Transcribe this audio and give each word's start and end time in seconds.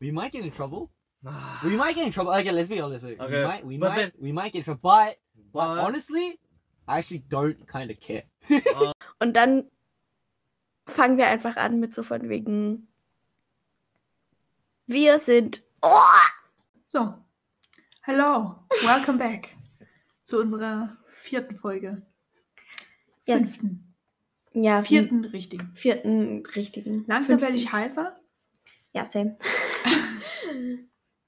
we 0.00 0.10
might 0.10 0.32
get 0.32 0.44
in 0.44 0.50
trouble. 0.50 0.90
Ah. 1.26 1.60
We 1.64 1.76
might 1.76 1.94
get 1.94 2.06
in 2.06 2.12
trouble. 2.12 2.32
Okay, 2.32 2.50
let's 2.52 2.68
be 2.68 2.80
honest. 2.80 3.04
We 3.04 3.16
Okay, 3.18 3.44
might, 3.44 3.64
we 3.66 3.76
but 3.76 3.90
might, 3.90 3.96
then- 3.96 4.12
we 4.20 4.32
might 4.32 4.52
get 4.52 4.60
in 4.60 4.64
trouble. 4.64 4.80
But, 4.82 5.18
but 5.52 5.74
But- 5.74 5.84
honestly, 5.84 6.38
I 6.88 6.98
actually 6.98 7.22
don't 7.28 7.66
kind 7.66 7.90
of 7.90 8.00
care. 8.00 8.24
Und 9.20 9.34
dann 9.36 9.64
fangen 10.86 11.18
wir 11.18 11.26
einfach 11.28 11.56
an 11.56 11.78
mit 11.78 11.94
so 11.94 12.02
von 12.02 12.28
wegen. 12.28 12.88
Wir 14.86 15.18
sind. 15.18 15.62
So, 16.84 17.14
hello, 18.02 18.56
welcome 18.82 19.18
back 19.18 19.54
zu 20.24 20.40
unserer 20.40 20.96
vierten 21.22 21.56
Folge. 21.58 22.02
Yes. 23.26 23.56
Fünften. 23.56 23.94
Ja, 24.52 24.82
Vierten 24.82 25.24
richtigen. 25.24 25.70
vierten 25.76 26.44
richtigen. 26.56 27.04
Langsam 27.06 27.38
Fünften. 27.38 27.42
werde 27.42 27.56
ich 27.56 27.70
heißer. 27.72 28.16
Ja, 28.92 29.06
same. 29.06 29.36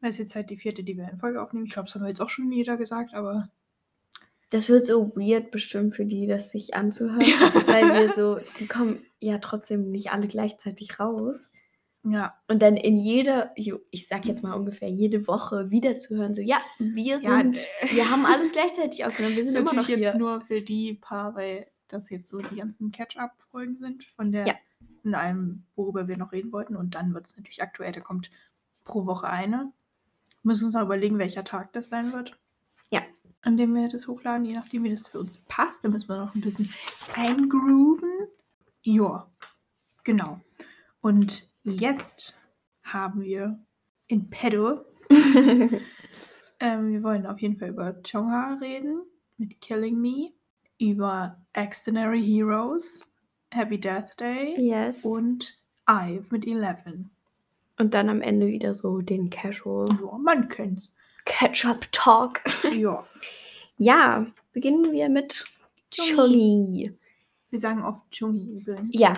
Das 0.01 0.15
ist 0.15 0.19
jetzt 0.19 0.35
halt 0.35 0.51
die 0.51 0.57
vierte, 0.57 0.83
die 0.83 0.97
wir 0.97 1.09
in 1.09 1.19
Folge 1.20 1.41
aufnehmen. 1.41 1.65
Ich 1.66 1.73
glaube, 1.73 1.87
das 1.87 1.95
haben 1.95 2.03
wir 2.03 2.09
jetzt 2.09 2.20
auch 2.20 2.29
schon 2.29 2.51
jeder 2.51 2.77
gesagt, 2.77 3.15
aber 3.15 3.51
Das 4.51 4.69
wird 4.69 4.84
so 4.84 5.12
weird 5.15 5.53
bestimmt 5.53 5.95
für 5.95 6.05
die, 6.05 6.27
das 6.27 6.51
sich 6.51 6.75
anzuhören. 6.75 7.20
Ja. 7.20 7.53
Weil 7.69 7.89
wir 7.95 8.12
so, 8.12 8.41
die 8.59 8.67
kommen 8.67 9.05
ja 9.20 9.39
trotzdem 9.39 9.93
nicht 9.93 10.11
alle 10.11 10.27
gleichzeitig 10.27 10.98
raus. 10.98 11.53
ja. 12.03 12.34
Und 12.48 12.62
dann 12.62 12.77
in 12.77 12.97
jeder, 12.97 13.53
ich- 13.55 14.09
sag 14.09 14.27
jetzt 14.27 14.42
mal 14.42 14.55
ungefähr 14.55 14.89
jede 14.89 15.29
Woche 15.29 15.70
wieder 15.70 16.01
zu 16.01 16.17
hören, 16.17 16.34
so, 16.34 16.42
ja, 16.42 16.61
wir 16.81 17.20
Ja, 17.20 17.39
sind, 17.39 17.59
äh, 17.83 17.95
wir 17.95 18.11
haben 18.11 18.27
alles 18.27 18.51
gleichzeitig 18.53 19.05
aufgenommen, 19.05 19.37
wir 19.37 19.45
sind 19.45 19.55
immer 19.55 19.67
noch 19.67 19.73
natürlich 19.75 20.01
jetzt 20.01 20.11
hier. 20.15 20.19
nur 20.19 20.41
für 20.41 20.62
die 20.62 20.95
paar, 20.95 21.37
weil 21.37 21.69
das 21.87 22.11
jetzt 22.11 22.29
so 22.29 22.39
die 22.41 22.56
ganzen 22.56 22.91
Catch-up-Folgen 22.91 23.77
sind 23.79 24.03
von 24.17 24.33
der 24.33 24.48
Ja. 24.48 24.55
Von 25.02 25.15
allem, 25.15 25.65
worüber 25.77 26.09
wir 26.09 26.16
noch 26.16 26.33
reden 26.33 26.52
wollten. 26.52 26.77
Und 26.77 26.95
dann 26.95 27.15
wird 27.15 27.27
es 27.27 27.37
natürlich 27.37 27.62
aktuell, 27.62 27.92
da 27.92 28.01
kommt 28.01 28.30
pro 28.84 29.06
Woche 29.06 29.28
eine. 29.28 29.73
Müssen 30.42 30.66
uns 30.66 30.75
noch 30.75 30.83
überlegen, 30.83 31.19
welcher 31.19 31.45
Tag 31.45 31.73
das 31.73 31.88
sein 31.88 32.12
wird. 32.12 32.38
Ja. 32.91 33.03
An 33.42 33.56
dem 33.56 33.75
wir 33.75 33.89
das 33.89 34.06
hochladen, 34.06 34.45
je 34.45 34.55
nachdem, 34.55 34.84
wie 34.84 34.91
das 34.91 35.08
für 35.08 35.19
uns 35.19 35.39
passt. 35.39 35.84
Da 35.84 35.89
müssen 35.89 36.08
wir 36.08 36.17
noch 36.17 36.34
ein 36.34 36.41
bisschen 36.41 36.73
eingrooven. 37.14 38.28
Ja, 38.83 39.28
genau. 40.05 40.41
Und 41.00 41.48
jetzt 41.64 42.34
haben 42.83 43.23
wir 43.23 43.58
in 44.06 44.30
Pedo 44.30 44.84
ähm, 46.61 46.92
wir 46.92 47.03
wollen 47.03 47.27
auf 47.27 47.41
jeden 47.41 47.58
Fall 47.58 47.70
über 47.70 47.95
Chonga 48.03 48.58
reden, 48.61 49.03
mit 49.36 49.61
Killing 49.61 50.00
Me, 50.00 50.33
über 50.78 51.39
Extraordinary 51.53 52.23
Heroes, 52.25 53.06
Happy 53.55 53.78
Death 53.78 54.19
Day 54.19 54.56
yes. 54.58 55.05
und 55.05 55.58
Ive 55.89 56.27
mit 56.31 56.47
Eleven. 56.47 57.11
Und 57.78 57.95
dann 57.95 58.08
am 58.08 58.20
Ende 58.22 58.47
wieder 58.47 58.75
so 58.75 59.00
den 59.00 59.31
Casual 59.31 59.86
Ja, 60.00 60.19
man 60.19 60.48
kennt's. 60.48 60.91
Ketchup 61.25 61.91
Talk. 61.92 62.41
Ja. 62.73 63.00
Ja, 63.78 64.27
beginnen 64.53 64.92
wir 64.92 65.08
mit 65.08 65.45
Chungi. 65.91 66.92
Wir 67.50 67.58
sagen 67.58 67.83
oft 67.83 68.08
Chungi 68.12 68.58
übrigens. 68.61 68.91
Ja, 68.92 69.14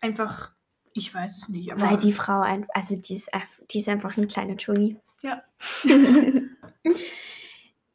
Einfach, 0.00 0.52
ich 0.92 1.12
weiß 1.12 1.42
es 1.42 1.48
nicht, 1.48 1.72
aber. 1.72 1.82
weil 1.82 1.96
die 1.96 2.12
Frau, 2.12 2.40
ein, 2.40 2.66
also 2.72 2.96
die 2.96 3.14
ist, 3.14 3.30
die 3.70 3.80
ist 3.80 3.88
einfach 3.88 4.16
eine 4.16 4.26
kleine 4.26 4.56
Chungi. 4.56 4.96
Ja. 5.22 5.42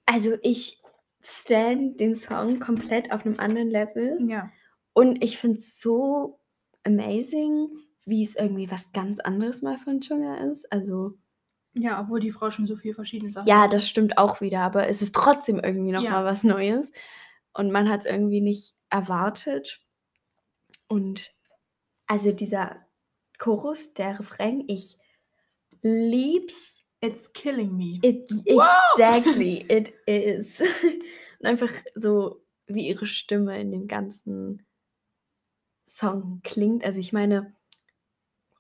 also 0.06 0.38
ich 0.42 0.82
stand 1.22 2.00
den 2.00 2.16
Song 2.16 2.60
komplett 2.60 3.12
auf 3.12 3.26
einem 3.26 3.40
anderen 3.40 3.70
Level. 3.70 4.20
Ja. 4.28 4.52
Und 4.94 5.24
ich 5.24 5.38
finde 5.38 5.60
es 5.60 5.80
so 5.80 6.40
amazing, 6.84 7.70
wie 8.06 8.24
es 8.24 8.36
irgendwie 8.36 8.70
was 8.70 8.92
ganz 8.92 9.20
anderes 9.20 9.62
mal 9.62 9.78
von 9.78 10.02
Chunga 10.02 10.36
ist. 10.52 10.72
Also, 10.72 11.14
Ja, 11.74 12.02
obwohl 12.02 12.20
die 12.20 12.32
Frau 12.32 12.52
schon 12.52 12.68
so 12.68 12.76
viele 12.76 12.94
verschiedene 12.94 13.32
Sachen 13.32 13.48
ja, 13.48 13.68
das 13.68 13.88
stimmt 13.88 14.18
auch 14.18 14.42
wieder, 14.42 14.60
aber 14.60 14.88
es 14.88 15.02
ist 15.02 15.16
trotzdem 15.16 15.60
irgendwie 15.60 15.92
noch 15.92 16.04
Ja. 16.04 16.12
mal 16.12 16.26
was 16.26 16.44
Neues. 16.44 16.92
Und 17.54 17.72
man 17.72 17.90
hat 17.90 18.02
es 18.02 18.06
irgendwie 18.12 18.42
nicht 18.42 18.76
erwartet. 18.90 19.82
Und 20.88 21.34
also 22.08 22.32
dieser 22.32 22.86
Chorus, 23.40 23.94
der 23.94 24.20
Refrain, 24.20 24.64
ich 24.68 24.98
lieb's. 25.82 26.82
It's 27.02 27.32
killing 27.34 27.76
me. 27.76 28.00
It, 28.02 28.30
Wow! 28.46 28.70
exactly, 28.96 29.66
it 29.70 29.94
is. 30.06 30.62
Und 31.40 31.46
einfach 31.46 31.72
so, 31.96 32.42
wie 32.68 32.88
ihre 32.88 33.08
Stimme 33.08 33.60
in 33.60 33.72
dem 33.72 33.88
ganzen 33.88 34.66
Song 35.94 36.42
klingt. 36.44 36.84
Also 36.84 37.00
ich 37.00 37.14
meine, 37.14 37.54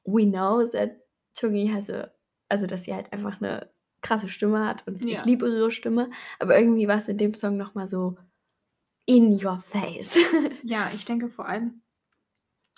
we 0.05 0.23
know 0.25 0.63
that 0.67 1.01
Chungi 1.35 1.67
has 1.67 1.89
a, 1.89 2.11
also 2.49 2.67
dass 2.67 2.83
sie 2.83 2.93
halt 2.93 3.11
einfach 3.11 3.41
eine 3.41 3.69
krasse 4.01 4.29
Stimme 4.29 4.67
hat 4.67 4.85
und 4.87 5.03
ich 5.03 5.13
Ja. 5.13 5.23
liebe 5.23 5.47
ihre 5.47 5.71
Stimme, 5.71 6.11
aber 6.39 6.59
irgendwie 6.59 6.87
war 6.87 6.97
es 6.97 7.07
in 7.07 7.17
dem 7.17 7.33
Song 7.33 7.57
nochmal 7.57 7.87
so 7.87 8.17
in 9.05 9.43
your 9.43 9.61
face. 9.61 10.15
Ja, 10.63 10.91
ich 10.93 11.05
denke 11.05 11.29
vor 11.29 11.47
allem 11.47 11.81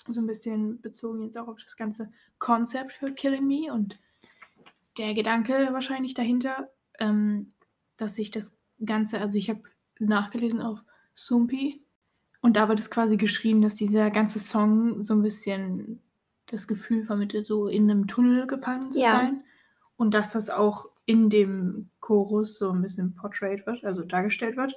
so 0.07 0.21
ein 0.21 0.27
bisschen 0.27 0.79
bezogen 0.81 1.23
jetzt 1.23 1.37
auch 1.37 1.47
auf 1.47 1.61
das 1.61 1.75
ganze 1.75 2.11
Konzept 2.39 2.93
für 2.93 3.11
Killing 3.11 3.45
Me 3.45 3.73
und 3.73 3.99
der 4.97 5.13
Gedanke 5.13 5.69
wahrscheinlich 5.71 6.13
dahinter, 6.13 6.71
ähm, 6.99 7.51
dass 7.97 8.15
sich 8.15 8.31
das 8.31 8.55
Ganze, 8.85 9.19
also 9.19 9.37
ich 9.37 9.49
habe 9.49 9.63
nachgelesen 9.99 10.61
auf 10.61 10.79
Sumpi 11.15 11.84
und 12.45 12.55
da 12.57 12.69
wird 12.69 12.79
es 12.79 12.91
quasi 12.91 13.17
geschrieben, 13.17 13.63
dass 13.63 13.73
dieser 13.73 14.11
ganze 14.11 14.37
Song 14.37 15.01
so 15.01 15.15
ein 15.15 15.23
bisschen 15.23 15.99
das 16.45 16.67
Gefühl 16.67 17.03
vermittelt, 17.03 17.43
so 17.43 17.67
in 17.67 17.89
einem 17.89 18.05
Tunnel 18.05 18.45
gefangen 18.45 18.91
zu 18.91 19.01
Ja. 19.01 19.13
sein 19.13 19.43
und 19.97 20.13
dass 20.13 20.33
das 20.33 20.51
auch 20.51 20.85
in 21.07 21.31
dem 21.31 21.89
Chorus 22.01 22.59
so 22.59 22.69
ein 22.71 22.83
bisschen 22.83 23.15
portrayed 23.15 23.65
wird, 23.65 23.83
also 23.83 24.03
dargestellt 24.03 24.57
wird. 24.57 24.75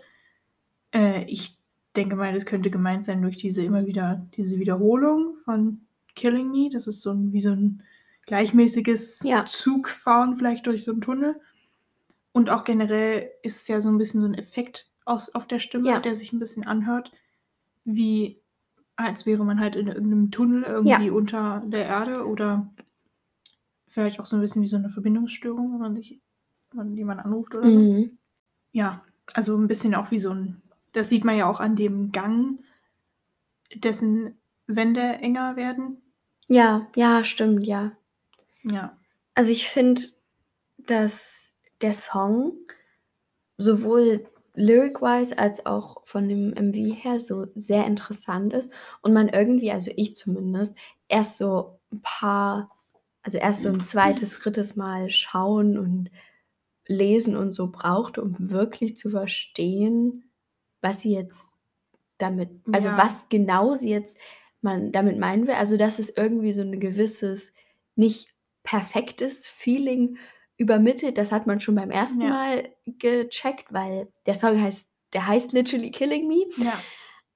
Äh, 0.95 1.25
ich 1.25 1.59
denke 1.95 2.17
mal, 2.17 2.33
das 2.33 2.47
könnte 2.47 2.71
gemeint 2.71 3.05
sein 3.05 3.21
durch 3.21 3.37
diese 3.37 3.63
immer 3.63 3.85
wieder, 3.85 4.27
diese 4.39 4.59
Wiederholung 4.59 5.37
von 5.45 5.83
Killing 6.15 6.51
Me. 6.51 6.71
Das 6.73 6.87
ist 6.87 7.03
so 7.03 7.11
ein, 7.13 7.35
wie 7.35 7.43
so 7.43 7.51
ein 7.51 7.83
gleichmäßiges 8.25 9.21
Ja. 9.25 9.45
Zugfahren 9.45 10.39
vielleicht 10.39 10.67
durch 10.67 10.85
so 10.85 10.93
einen 10.93 11.03
Tunnel. 11.03 11.39
Und 12.33 12.49
auch 12.49 12.65
generell 12.65 13.31
ist 13.43 13.61
es 13.61 13.69
ja 13.69 13.83
so 13.83 13.91
ein 13.91 13.99
bisschen 13.99 14.23
so 14.23 14.27
ein 14.27 14.35
Effekt 14.35 14.89
aus, 15.05 15.35
auf 15.35 15.47
der 15.47 15.61
Stimme, 15.61 15.89
Ja. 15.89 16.01
der 16.01 16.15
sich 16.15 16.33
ein 16.33 16.39
bisschen 16.39 16.67
anhört, 16.67 17.13
wie 17.89 18.41
als 18.97 19.25
wäre 19.27 19.45
man 19.45 19.61
halt 19.61 19.77
in 19.77 19.87
irgendeinem 19.87 20.31
Tunnel 20.31 20.65
irgendwie 20.65 21.11
unter 21.11 21.63
der 21.67 21.87
Erde 21.87 22.27
oder 22.27 22.69
vielleicht 23.87 24.21
auch 24.21 24.27
so 24.27 24.37
ein 24.37 24.43
bisschen 24.43 24.63
wie 24.63 24.67
so 24.67 24.77
eine 24.77 24.91
Verbindungsstörung, 24.91 25.73
wenn 25.73 25.81
man 25.81 25.97
sich, 25.97 26.21
wenn 26.71 26.79
man 26.79 26.97
jemanden 26.97 27.25
anruft 27.25 27.55
oder 27.55 27.71
so. 27.71 27.79
Mhm. 27.79 28.19
Ja, 28.73 29.05
also 29.33 29.57
ein 29.57 29.69
bisschen 29.69 29.95
auch 29.95 30.11
wie 30.11 30.19
so 30.19 30.31
ein, 30.31 30.61
das 30.93 31.09
sieht 31.09 31.25
man 31.25 31.37
ja 31.37 31.49
auch 31.49 31.61
an 31.61 31.77
dem 31.77 32.13
Gang, 32.13 32.59
dessen 33.75 34.37
Wände 34.67 35.01
enger 35.01 35.57
werden. 35.57 36.03
Ja, 36.49 36.89
ja, 36.95 37.25
stimmt, 37.25 37.67
ja. 37.67 37.93
Ja, 38.65 38.99
Also 39.35 39.51
ich 39.51 39.69
finde, 39.69 40.03
dass 40.79 41.55
der 41.81 41.95
Song 41.95 42.53
sowohl 43.57 44.27
lyric-wise 44.59 45.39
als 45.39 45.65
auch 45.67 46.03
von 46.07 46.29
dem 46.29 46.53
MV 46.55 47.03
her 47.03 47.21
so 47.21 47.47
sehr 47.55 47.87
interessant 47.87 48.53
ist 48.53 48.73
und 49.03 49.13
man 49.13 49.29
irgendwie, 49.29 49.71
also 49.73 49.91
ich 49.97 50.17
zumindest, 50.17 50.75
erst 51.09 51.39
so 51.39 51.79
ein 51.93 52.03
paar, 52.03 52.71
also 53.23 53.39
erst 53.39 53.63
so 53.63 53.69
ein 53.69 53.85
zweites, 53.85 54.39
drittes 54.41 54.77
Mal 54.77 55.11
schauen 55.11 55.79
und 55.79 56.11
lesen 56.87 57.37
und 57.37 57.53
so 57.53 57.69
brauchte, 57.71 58.23
um 58.23 58.37
wirklich 58.39 58.99
zu 58.99 59.11
verstehen, 59.11 60.25
was 60.81 61.01
sie 61.03 61.13
jetzt 61.15 61.53
damit, 62.19 62.51
also 62.73 62.89
Ja. 62.89 62.99
was 62.99 63.29
genau 63.29 63.75
sie 63.77 63.91
jetzt 63.91 64.17
man 64.61 64.91
damit 64.93 65.19
meinen 65.19 65.47
will. 65.47 65.55
Also 65.55 65.77
dass 65.77 65.99
es 66.01 66.11
irgendwie 66.17 66.53
so 66.53 66.63
ein 66.63 66.81
gewisses, 66.81 67.53
nicht 67.97 68.35
perfektes 68.65 69.47
Feeling 69.47 70.19
übermittelt. 70.59 71.17
Das 71.17 71.33
hat 71.33 71.47
man 71.47 71.61
schon 71.61 71.77
beim 71.77 71.91
ersten 71.91 72.21
Ja. 72.21 72.29
Mal 72.29 72.69
gecheckt, 72.85 73.73
weil 73.73 74.13
der 74.27 74.35
Song 74.35 74.61
heißt, 74.61 74.91
der 75.15 75.27
heißt 75.27 75.53
literally 75.53 75.91
Killing 75.91 76.29
Me. 76.29 76.45
ja. 76.59 76.79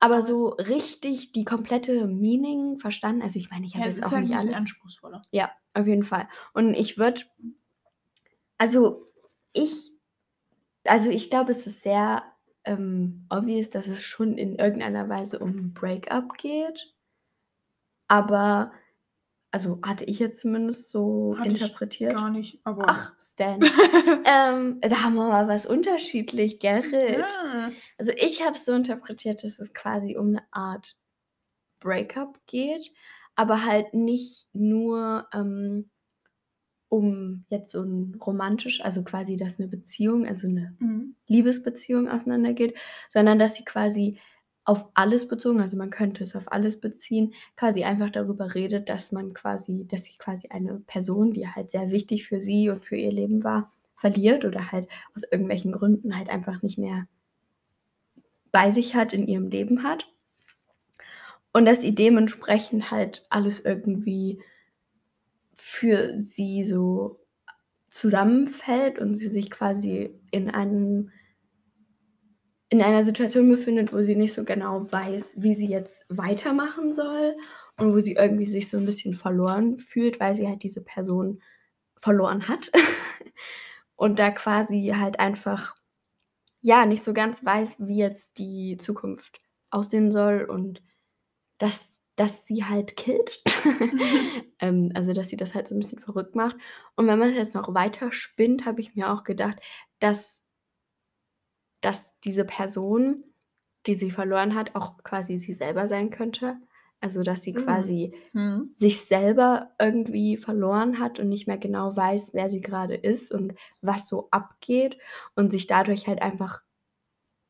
Aber 0.01 0.21
so 0.21 0.49
richtig 0.49 1.31
die 1.31 1.45
komplette 1.45 2.09
Meaning 2.09 2.81
verstanden. 2.81 3.23
Also 3.23 3.39
ich 3.39 3.51
meine, 3.51 3.65
ich 3.67 3.75
habe 3.75 3.85
ja 3.85 3.91
es 3.91 3.97
jetzt 3.97 4.07
auch 4.07 4.11
halt 4.11 4.25
nicht 4.29 4.37
alles. 4.37 4.57
anspruchsvoller. 4.57 5.23
Ja, 5.31 5.53
auf 5.75 5.87
jeden 5.87 6.03
Fall. 6.03 6.29
Und 6.55 6.75
ich 6.75 6.99
würde, 6.99 7.23
also 8.59 9.07
ich, 9.53 9.93
also 10.85 11.09
ich 11.09 11.31
glaube, 11.31 11.53
es 11.53 11.69
ist 11.69 11.85
sehr 11.85 12.25
ähm, 12.65 13.27
obvious, 13.31 13.71
dass 13.71 13.87
es 13.87 14.03
schon 14.03 14.37
in 14.39 14.57
irgendeiner 14.57 15.09
Weise 15.09 15.39
um 15.39 15.51
ein 15.51 15.73
Breakup 15.73 16.37
geht. 16.37 16.93
Aber, 18.09 18.73
also 19.53 19.79
hatte 19.83 20.05
ich 20.05 20.19
jetzt 20.19 20.41
zumindest 20.41 20.91
so 20.91 21.37
Hatte 21.39 21.51
interpretiert. 21.51 22.15
Gar 22.15 22.31
nicht, 22.31 22.59
aber. 22.65 22.85
Ach, 22.89 23.15
Stan. 23.21 23.61
ähm, 24.25 24.81
da 24.81 25.03
haben 25.03 25.15
wir 25.15 25.29
mal 25.29 25.47
was 25.47 25.67
unterschiedlich, 25.67 26.59
Gerrit. 26.59 27.21
ja. 27.31 27.71
Also 27.99 28.13
ich 28.17 28.45
habe 28.45 28.57
es 28.57 28.65
so 28.65 28.73
interpretiert, 28.73 29.45
dass 29.45 29.59
es 29.59 29.73
quasi 29.75 30.17
um 30.17 30.29
eine 30.29 30.43
Art 30.51 30.97
Breakup 31.81 32.41
geht, 32.47 32.91
aber 33.37 33.65
halt 33.65 33.93
nicht 33.93 34.49
nur 34.55 35.27
ähm, 35.35 35.91
um 36.89 37.45
jetzt 37.49 37.73
so 37.73 37.83
ein 37.83 38.19
romantisch, 38.25 38.83
also 38.85 39.03
quasi, 39.03 39.37
dass 39.37 39.59
eine 39.59 39.69
Beziehung, 39.69 40.27
also 40.27 40.47
eine 40.47 40.77
Mhm. 40.79 41.17
Liebesbeziehung 41.27 42.09
auseinandergeht, 42.09 42.77
sondern 43.09 43.39
dass 43.39 43.55
sie 43.55 43.65
quasi 43.65 44.19
auf 44.65 44.87
alles 44.95 45.27
bezogen, 45.27 45.61
also 45.61 45.77
man 45.77 45.91
könnte 45.91 46.23
es 46.23 46.37
auf 46.37 46.51
alles 46.53 46.81
beziehen, 46.81 47.35
quasi 47.57 47.85
einfach 47.85 48.11
darüber 48.11 48.55
redet, 48.55 48.89
dass 48.89 49.11
man 49.11 49.35
quasi, 49.35 49.87
dass 49.91 50.05
sie 50.05 50.17
quasi 50.19 50.49
eine 50.49 50.81
Person, 50.87 51.33
die 51.33 51.49
halt 51.49 51.71
sehr 51.73 51.91
wichtig 51.91 52.27
für 52.27 52.41
sie 52.41 52.71
und 52.71 52.85
für 52.85 52.97
ihr 52.97 53.13
Leben 53.13 53.43
war, 53.43 53.73
verliert 53.97 54.45
oder 54.45 54.71
halt 54.73 54.89
aus 55.15 55.23
irgendwelchen 55.25 55.73
Gründen 55.73 56.17
halt 56.17 56.29
einfach 56.29 56.63
nicht 56.63 56.79
mehr 56.79 57.07
bei 58.53 58.71
sich 58.71 58.95
hat, 58.95 59.13
in 59.13 59.27
ihrem 59.27 59.49
Leben 59.49 59.83
hat. 59.83 60.09
Und 61.53 61.67
dass 61.67 61.83
sie 61.83 61.95
dementsprechend 61.95 62.91
halt 62.91 63.27
alles 63.31 63.65
irgendwie 63.65 64.41
für 65.55 66.19
sie 66.21 66.65
so 66.65 67.21
zusammenfällt 67.91 68.99
und 68.99 69.17
sie 69.17 69.29
sich 69.29 69.51
quasi 69.51 70.19
in 70.31 70.51
einem 70.51 71.11
in 72.73 72.81
einer 72.81 73.05
Situation 73.05 73.51
befindet, 73.51 73.93
wo 73.93 74.01
sie 74.01 74.17
nicht 74.17 74.33
so 74.33 74.45
genau 74.45 74.91
weiß, 74.91 75.43
wie 75.43 75.55
sie 75.55 75.69
jetzt 75.69 76.07
weitermachen 76.09 76.95
soll 76.95 77.37
und 77.77 77.93
wo 77.93 78.01
sie 78.01 78.15
irgendwie 78.15 78.47
sich 78.47 78.71
so 78.71 78.79
ein 78.79 78.87
bisschen 78.87 79.13
verloren 79.13 79.79
fühlt, 79.79 80.21
weil 80.21 80.35
sie 80.35 80.49
halt 80.49 80.63
diese 80.63 80.81
Person 80.81 81.43
verloren 82.01 82.49
hat 82.49 82.73
und 83.95 84.19
da 84.19 84.31
quasi 84.31 84.95
halt 84.97 85.21
einfach 85.21 85.77
ja 86.63 86.87
nicht 86.87 87.03
so 87.03 87.13
ganz 87.13 87.45
weiß, 87.45 87.77
wie 87.81 87.99
jetzt 87.99 88.39
die 88.39 88.79
Zukunft 88.79 89.43
aussehen 89.69 90.11
soll 90.11 90.45
und 90.45 90.83
dass, 91.59 91.93
dass 92.17 92.47
sie 92.47 92.65
halt 92.65 92.97
killt. 92.97 93.43
ähm, 94.61 94.93
also 94.95 95.13
dass 95.13 95.29
sie 95.29 95.37
das 95.37 95.55
halt 95.55 95.69
so 95.69 95.75
ein 95.75 95.81
bisschen 95.81 95.99
verrückt 95.99 96.37
macht. 96.37 96.57
Und 96.97 97.07
wenn 97.07 97.19
man 97.19 97.33
es 97.33 97.37
jetzt 97.37 97.55
noch 97.55 97.75
weiter 97.75 98.13
spinnt, 98.13 98.65
habe 98.65 98.81
ich 98.81 98.95
mir 98.95 99.13
auch 99.13 99.25
gedacht, 99.25 99.59
dass 99.99 100.42
dass 101.83 102.19
diese 102.21 102.47
Person, 102.47 103.25
die 103.87 103.97
sie 103.97 104.13
verloren 104.13 104.55
hat, 104.57 104.77
auch 104.77 105.03
quasi 105.05 105.39
sie 105.39 105.55
selber 105.55 105.89
sein 105.89 106.11
könnte. 106.11 106.59
Also, 107.01 107.25
dass 107.25 107.43
sie 107.45 107.55
Mhm. 107.55 107.55
quasi 107.55 108.15
Mhm. 108.35 108.75
sich 108.77 109.03
selber 109.03 109.73
irgendwie 109.81 110.37
verloren 110.39 110.99
hat 111.01 111.21
und 111.21 111.29
nicht 111.31 111.47
mehr 111.49 111.59
genau 111.59 111.97
weiß, 111.97 112.35
wer 112.35 112.51
sie 112.51 112.61
gerade 112.63 112.95
ist 112.97 113.33
und 113.33 113.55
was 113.83 114.09
so 114.09 114.29
abgeht 114.33 114.99
und 115.37 115.53
sich 115.53 115.67
dadurch 115.67 116.09
halt 116.09 116.23
einfach 116.23 116.63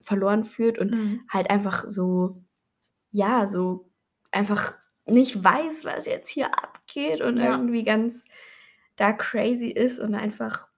verloren 0.03 0.45
fühlt 0.45 0.79
und 0.79 0.95
Mhm. 0.95 1.29
halt 1.31 1.51
einfach 1.51 1.85
so, 1.89 2.43
ja, 3.13 3.49
so 3.49 3.91
einfach 4.33 4.75
nicht 5.07 5.43
weiß, 5.45 5.85
was 5.87 6.07
jetzt 6.07 6.31
hier 6.31 6.59
abgeht 6.63 7.23
und 7.23 7.39
Ja. 7.39 7.41
irgendwie 7.41 7.85
ganz 7.85 8.25
da 8.97 9.13
crazy 9.13 9.69
ist 9.71 10.01
und 10.01 10.15
einfach, 10.17 10.69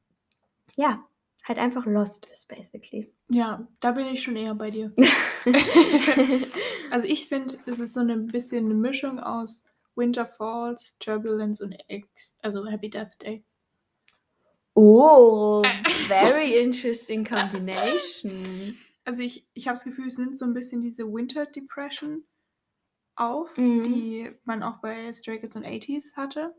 ja, 0.76 1.04
halt 1.44 1.58
einfach 1.60 1.86
lost 1.86 2.26
ist, 2.26 2.48
basically. 2.48 3.13
Ja, 3.28 3.66
da 3.80 3.92
bin 3.92 4.06
ich 4.06 4.22
schon 4.22 4.36
eher 4.36 4.54
bei 4.54 4.70
dir. 4.70 4.92
Also 6.90 7.06
ich 7.08 7.28
finde, 7.28 7.58
es 7.66 7.80
ist 7.80 7.94
so 7.94 8.00
ein 8.00 8.26
bisschen 8.28 8.66
eine 8.66 8.74
Mischung 8.74 9.18
aus 9.18 9.64
Winter 9.96 10.26
Falls, 10.26 10.96
Turbulence 11.00 11.62
und 11.64 11.74
X, 11.88 12.36
also 12.40 12.64
Happy 12.66 12.88
Death 12.88 13.20
Day. 13.20 13.44
oh, 14.74 15.62
very 16.06 16.56
interesting 16.62 17.24
combination. 17.24 18.76
Also 19.04 19.22
ich, 19.22 19.46
ich 19.54 19.66
habe 19.66 19.74
das 19.76 19.84
Gefühl, 19.84 20.06
es 20.06 20.18
nimmt 20.18 20.38
so 20.38 20.44
ein 20.44 20.54
bisschen 20.54 20.82
diese 20.82 21.04
Winter 21.12 21.46
Depression 21.46 22.24
auf, 23.16 23.56
Mhm. 23.56 23.82
die 23.84 24.30
man 24.44 24.62
auch 24.62 24.78
bei 24.80 25.12
Stray 25.14 25.40
Kids 25.40 25.56
und 25.56 25.66
80s 25.66 26.14
hatte. 26.16 26.54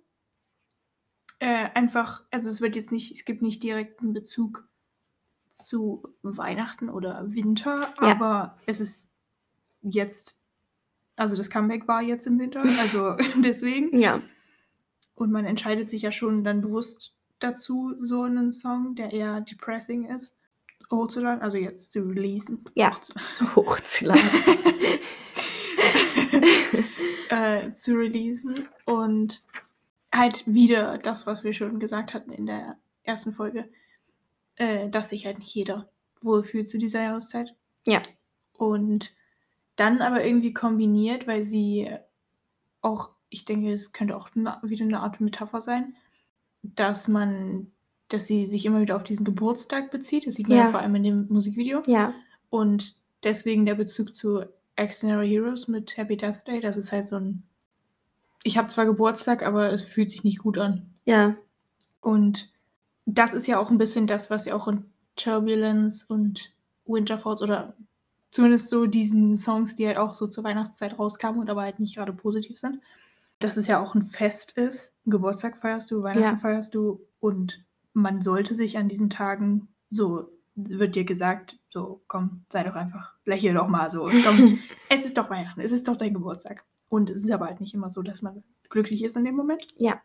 Äh, 1.39 1.69
einfach, 1.73 2.23
also 2.31 2.49
es 2.49 2.61
wird 2.61 2.75
jetzt 2.75 2.91
nicht, 2.91 3.11
es 3.11 3.25
gibt 3.25 3.41
nicht 3.41 3.63
direkt 3.63 4.01
einen 4.01 4.13
Bezug 4.13 4.67
zu 5.55 6.03
Weihnachten 6.21 6.89
oder 6.89 7.23
Winter, 7.33 7.93
Ja. 8.01 8.11
aber 8.11 8.57
es 8.65 8.79
ist 8.81 9.11
jetzt, 9.81 10.35
also 11.15 11.35
das 11.35 11.49
Comeback 11.49 11.87
war 11.87 12.01
jetzt 12.01 12.27
im 12.27 12.39
Winter, 12.39 12.63
also 12.79 13.15
deswegen. 13.37 13.97
Ja, 13.99 14.21
Und 15.15 15.31
man 15.31 15.45
entscheidet 15.45 15.89
sich 15.89 16.01
ja 16.01 16.11
schon 16.11 16.43
dann 16.43 16.61
bewusst 16.61 17.13
dazu, 17.39 17.95
so 17.99 18.23
einen 18.23 18.51
Song, 18.53 18.95
der 18.95 19.11
eher 19.13 19.41
depressing 19.41 20.05
ist, 20.05 20.35
hochzuladen, 20.91 21.41
also 21.41 21.57
jetzt 21.57 21.91
zu 21.91 22.01
releasen. 22.03 22.65
Ja. 22.75 22.91
Hochzu- 22.91 23.55
hochzuladen. 23.55 24.23
äh, 27.29 27.71
zu 27.73 27.95
releasen 27.95 28.67
und 28.85 29.43
halt 30.13 30.43
wieder 30.45 30.97
das, 30.97 31.25
was 31.27 31.43
wir 31.43 31.53
schon 31.53 31.79
gesagt 31.79 32.13
hatten 32.13 32.31
in 32.31 32.45
der 32.45 32.77
ersten 33.03 33.33
Folge, 33.33 33.67
äh, 34.57 34.89
dass 34.89 35.09
sich 35.09 35.25
halt 35.25 35.39
nicht 35.39 35.53
jeder 35.53 35.89
wohlfühlt 36.21 36.69
zu 36.69 36.77
dieser 36.77 37.01
Jahreszeit. 37.03 37.53
Ja. 37.85 38.01
Und 38.57 39.13
dann 39.75 40.01
aber 40.01 40.23
irgendwie 40.25 40.53
kombiniert, 40.53 41.27
weil 41.27 41.43
sie 41.43 41.89
auch, 42.81 43.11
ich 43.29 43.45
denke, 43.45 43.71
es 43.73 43.91
könnte 43.91 44.15
auch 44.15 44.29
na- 44.33 44.61
wieder 44.63 44.85
eine 44.85 45.01
Art 45.01 45.19
Metapher 45.21 45.61
sein, 45.61 45.95
dass 46.63 47.07
man, 47.07 47.71
dass 48.07 48.27
sie 48.27 48.45
sich 48.45 48.65
immer 48.65 48.81
wieder 48.81 48.95
auf 48.95 49.03
diesen 49.03 49.25
Geburtstag 49.25 49.91
bezieht. 49.91 50.25
Das 50.27 50.35
sieht 50.35 50.47
man 50.47 50.57
ja, 50.57 50.63
Ja. 50.65 50.71
vor 50.71 50.79
allem 50.79 50.95
in 50.95 51.03
dem 51.03 51.27
Musikvideo. 51.29 51.83
ja, 51.87 52.13
Und 52.49 52.95
deswegen 53.23 53.65
der 53.65 53.75
Bezug 53.75 54.15
zu 54.15 54.45
Extraordinary 54.77 55.29
Heroes 55.29 55.67
mit 55.67 55.95
Happy 55.97 56.15
Death 56.17 56.47
Day, 56.47 56.59
das 56.59 56.77
ist 56.77 56.91
halt 56.91 57.07
so 57.07 57.17
ein. 57.17 57.43
Ich 58.43 58.57
habe 58.57 58.67
zwar 58.67 58.85
Geburtstag, 58.85 59.43
aber 59.43 59.71
es 59.71 59.83
fühlt 59.83 60.09
sich 60.09 60.23
nicht 60.23 60.39
gut 60.39 60.57
an. 60.57 60.93
ja, 61.05 61.35
Und 62.01 62.49
das 63.05 63.33
ist 63.33 63.47
ja 63.47 63.59
auch 63.59 63.69
ein 63.69 63.77
bisschen 63.77 64.07
das, 64.07 64.29
was 64.29 64.45
ja 64.45 64.55
auch 64.55 64.67
in 64.67 64.85
Turbulence 65.15 66.05
und 66.07 66.51
Winter 66.85 67.17
Falls 67.17 67.41
oder 67.41 67.75
zumindest 68.31 68.69
so 68.69 68.85
diesen 68.85 69.37
Songs, 69.37 69.75
die 69.75 69.87
halt 69.87 69.97
auch 69.97 70.13
so 70.13 70.27
zur 70.27 70.43
Weihnachtszeit 70.43 70.99
rauskamen 70.99 71.39
und 71.39 71.49
aber 71.49 71.61
halt 71.61 71.79
nicht 71.79 71.95
gerade 71.95 72.13
positiv 72.13 72.59
sind, 72.59 72.81
dass 73.39 73.57
es 73.57 73.67
ja 73.67 73.79
auch 73.79 73.95
ein 73.95 74.05
Fest 74.05 74.57
ist. 74.57 74.93
Geburtstag 75.05 75.57
feierst 75.57 75.89
du, 75.91 76.03
Weihnachten 76.03 76.21
Ja. 76.21 76.37
feierst 76.37 76.75
du 76.75 77.01
und 77.19 77.63
man 77.93 78.21
sollte 78.21 78.55
sich 78.55 78.77
an 78.77 78.89
diesen 78.89 79.09
Tagen 79.09 79.69
so 79.87 80.29
wird 80.55 80.95
dir 80.95 81.03
gesagt, 81.03 81.57
so 81.69 82.01
komm, 82.07 82.45
sei 82.49 82.63
doch 82.63 82.75
einfach, 82.75 83.13
lächel 83.25 83.53
doch 83.53 83.67
mal 83.67 83.91
so, 83.91 84.09
komm, 84.23 84.59
es 84.89 85.05
ist 85.05 85.17
doch 85.17 85.29
Weihnachten, 85.29 85.61
es 85.61 85.71
ist 85.71 85.87
doch 85.87 85.97
dein 85.97 86.13
Geburtstag. 86.13 86.63
Und 86.87 87.09
es 87.09 87.23
ist 87.25 87.31
aber 87.31 87.47
halt 87.47 87.59
nicht 87.59 87.73
immer 87.73 87.89
so, 87.89 88.01
dass 88.01 88.21
man 88.21 88.43
glücklich 88.69 89.03
ist 89.03 89.17
in 89.17 89.25
dem 89.25 89.35
Moment. 89.35 89.67
Ja. 89.77 90.01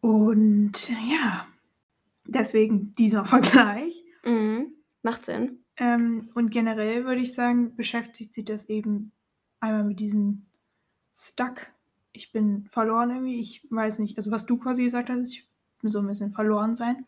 Und 0.00 0.90
ja, 1.10 1.46
deswegen 2.28 2.92
dieser 2.92 3.24
Vergleich. 3.24 4.04
mhm. 4.24 4.72
macht 5.02 5.26
Sinn. 5.26 5.58
Ähm, 5.76 6.30
und 6.34 6.50
generell 6.50 7.04
würde 7.04 7.20
ich 7.20 7.34
sagen, 7.34 7.74
beschäftigt 7.76 8.32
sich 8.32 8.44
das 8.44 8.68
eben 8.68 9.12
einmal 9.60 9.84
mit 9.84 10.00
diesem 10.00 10.46
Stuck. 11.14 11.66
Ich 12.12 12.32
bin 12.32 12.66
verloren 12.70 13.10
irgendwie. 13.10 13.40
Ich 13.40 13.66
weiß 13.70 13.98
nicht, 14.00 14.16
also 14.16 14.30
was 14.30 14.46
du 14.46 14.56
quasi 14.58 14.84
gesagt 14.84 15.08
hast, 15.10 15.32
ich 15.32 15.48
bin 15.80 15.90
so 15.90 16.00
ein 16.00 16.06
bisschen 16.06 16.32
verloren 16.32 16.74
sein. 16.74 17.06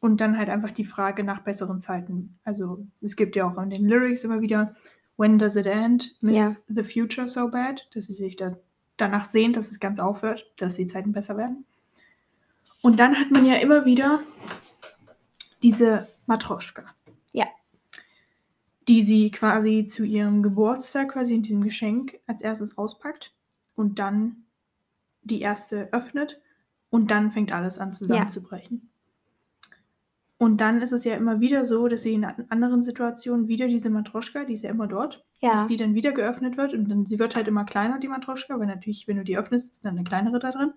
Und 0.00 0.20
dann 0.22 0.38
halt 0.38 0.48
einfach 0.48 0.70
die 0.70 0.86
Frage 0.86 1.24
nach 1.24 1.40
besseren 1.42 1.80
Zeiten. 1.80 2.38
Also 2.44 2.86
es 3.02 3.16
gibt 3.16 3.36
ja 3.36 3.46
auch 3.46 3.58
an 3.58 3.68
den 3.68 3.86
Lyrics 3.86 4.24
immer 4.24 4.40
wieder, 4.40 4.74
when 5.18 5.38
does 5.38 5.56
it 5.56 5.66
end? 5.66 6.16
Miss 6.22 6.38
Ja. 6.38 6.50
the 6.68 6.82
future 6.82 7.28
so 7.28 7.48
bad? 7.48 7.86
Dass 7.94 8.06
sie 8.06 8.14
sich 8.14 8.36
da 8.36 8.56
danach 8.96 9.26
sehen, 9.26 9.52
dass 9.52 9.70
es 9.70 9.78
ganz 9.80 9.98
aufhört, 9.98 10.50
dass 10.56 10.74
die 10.76 10.86
Zeiten 10.86 11.12
besser 11.12 11.36
werden. 11.36 11.64
Und 12.82 12.98
dann 12.98 13.18
hat 13.18 13.30
man 13.30 13.44
ja 13.44 13.56
immer 13.56 13.84
wieder 13.84 14.20
diese 15.62 16.08
Matroschka. 16.26 16.84
Ja. 17.32 17.46
Die 18.88 19.02
sie 19.02 19.30
quasi 19.30 19.84
zu 19.84 20.04
ihrem 20.04 20.42
Geburtstag, 20.42 21.10
quasi 21.12 21.34
in 21.34 21.42
diesem 21.42 21.62
Geschenk, 21.62 22.18
als 22.26 22.40
erstes 22.42 22.78
auspackt 22.78 23.32
und 23.76 23.98
dann 23.98 24.44
die 25.22 25.40
erste 25.40 25.92
öffnet 25.92 26.40
und 26.88 27.10
dann 27.10 27.30
fängt 27.30 27.52
alles 27.52 27.78
an 27.78 27.92
zusammenzubrechen. 27.92 28.88
Und 30.38 30.62
dann 30.62 30.80
ist 30.80 30.92
es 30.92 31.04
ja 31.04 31.14
immer 31.16 31.40
wieder 31.40 31.66
so, 31.66 31.86
dass 31.86 32.02
sie 32.02 32.14
in 32.14 32.24
an- 32.24 32.46
anderen 32.48 32.82
Situationen 32.82 33.46
wieder 33.48 33.68
diese 33.68 33.90
Matroschka, 33.90 34.44
die 34.44 34.54
ist 34.54 34.62
ja 34.62 34.70
immer 34.70 34.86
dort, 34.86 35.22
Ja, 35.40 35.52
dass 35.52 35.66
die 35.66 35.76
dann 35.76 35.94
wieder 35.94 36.12
geöffnet 36.12 36.56
wird 36.56 36.72
und 36.72 36.88
dann 36.88 37.04
sie 37.04 37.18
wird 37.18 37.36
halt 37.36 37.46
immer 37.46 37.66
kleiner, 37.66 37.98
die 37.98 38.08
Matroschka, 38.08 38.58
weil 38.58 38.66
natürlich, 38.66 39.06
wenn 39.06 39.18
du 39.18 39.24
die 39.24 39.36
öffnest, 39.36 39.70
ist 39.70 39.84
dann 39.84 39.96
eine 39.98 40.04
kleinere 40.04 40.38
da 40.38 40.50
drin. 40.50 40.72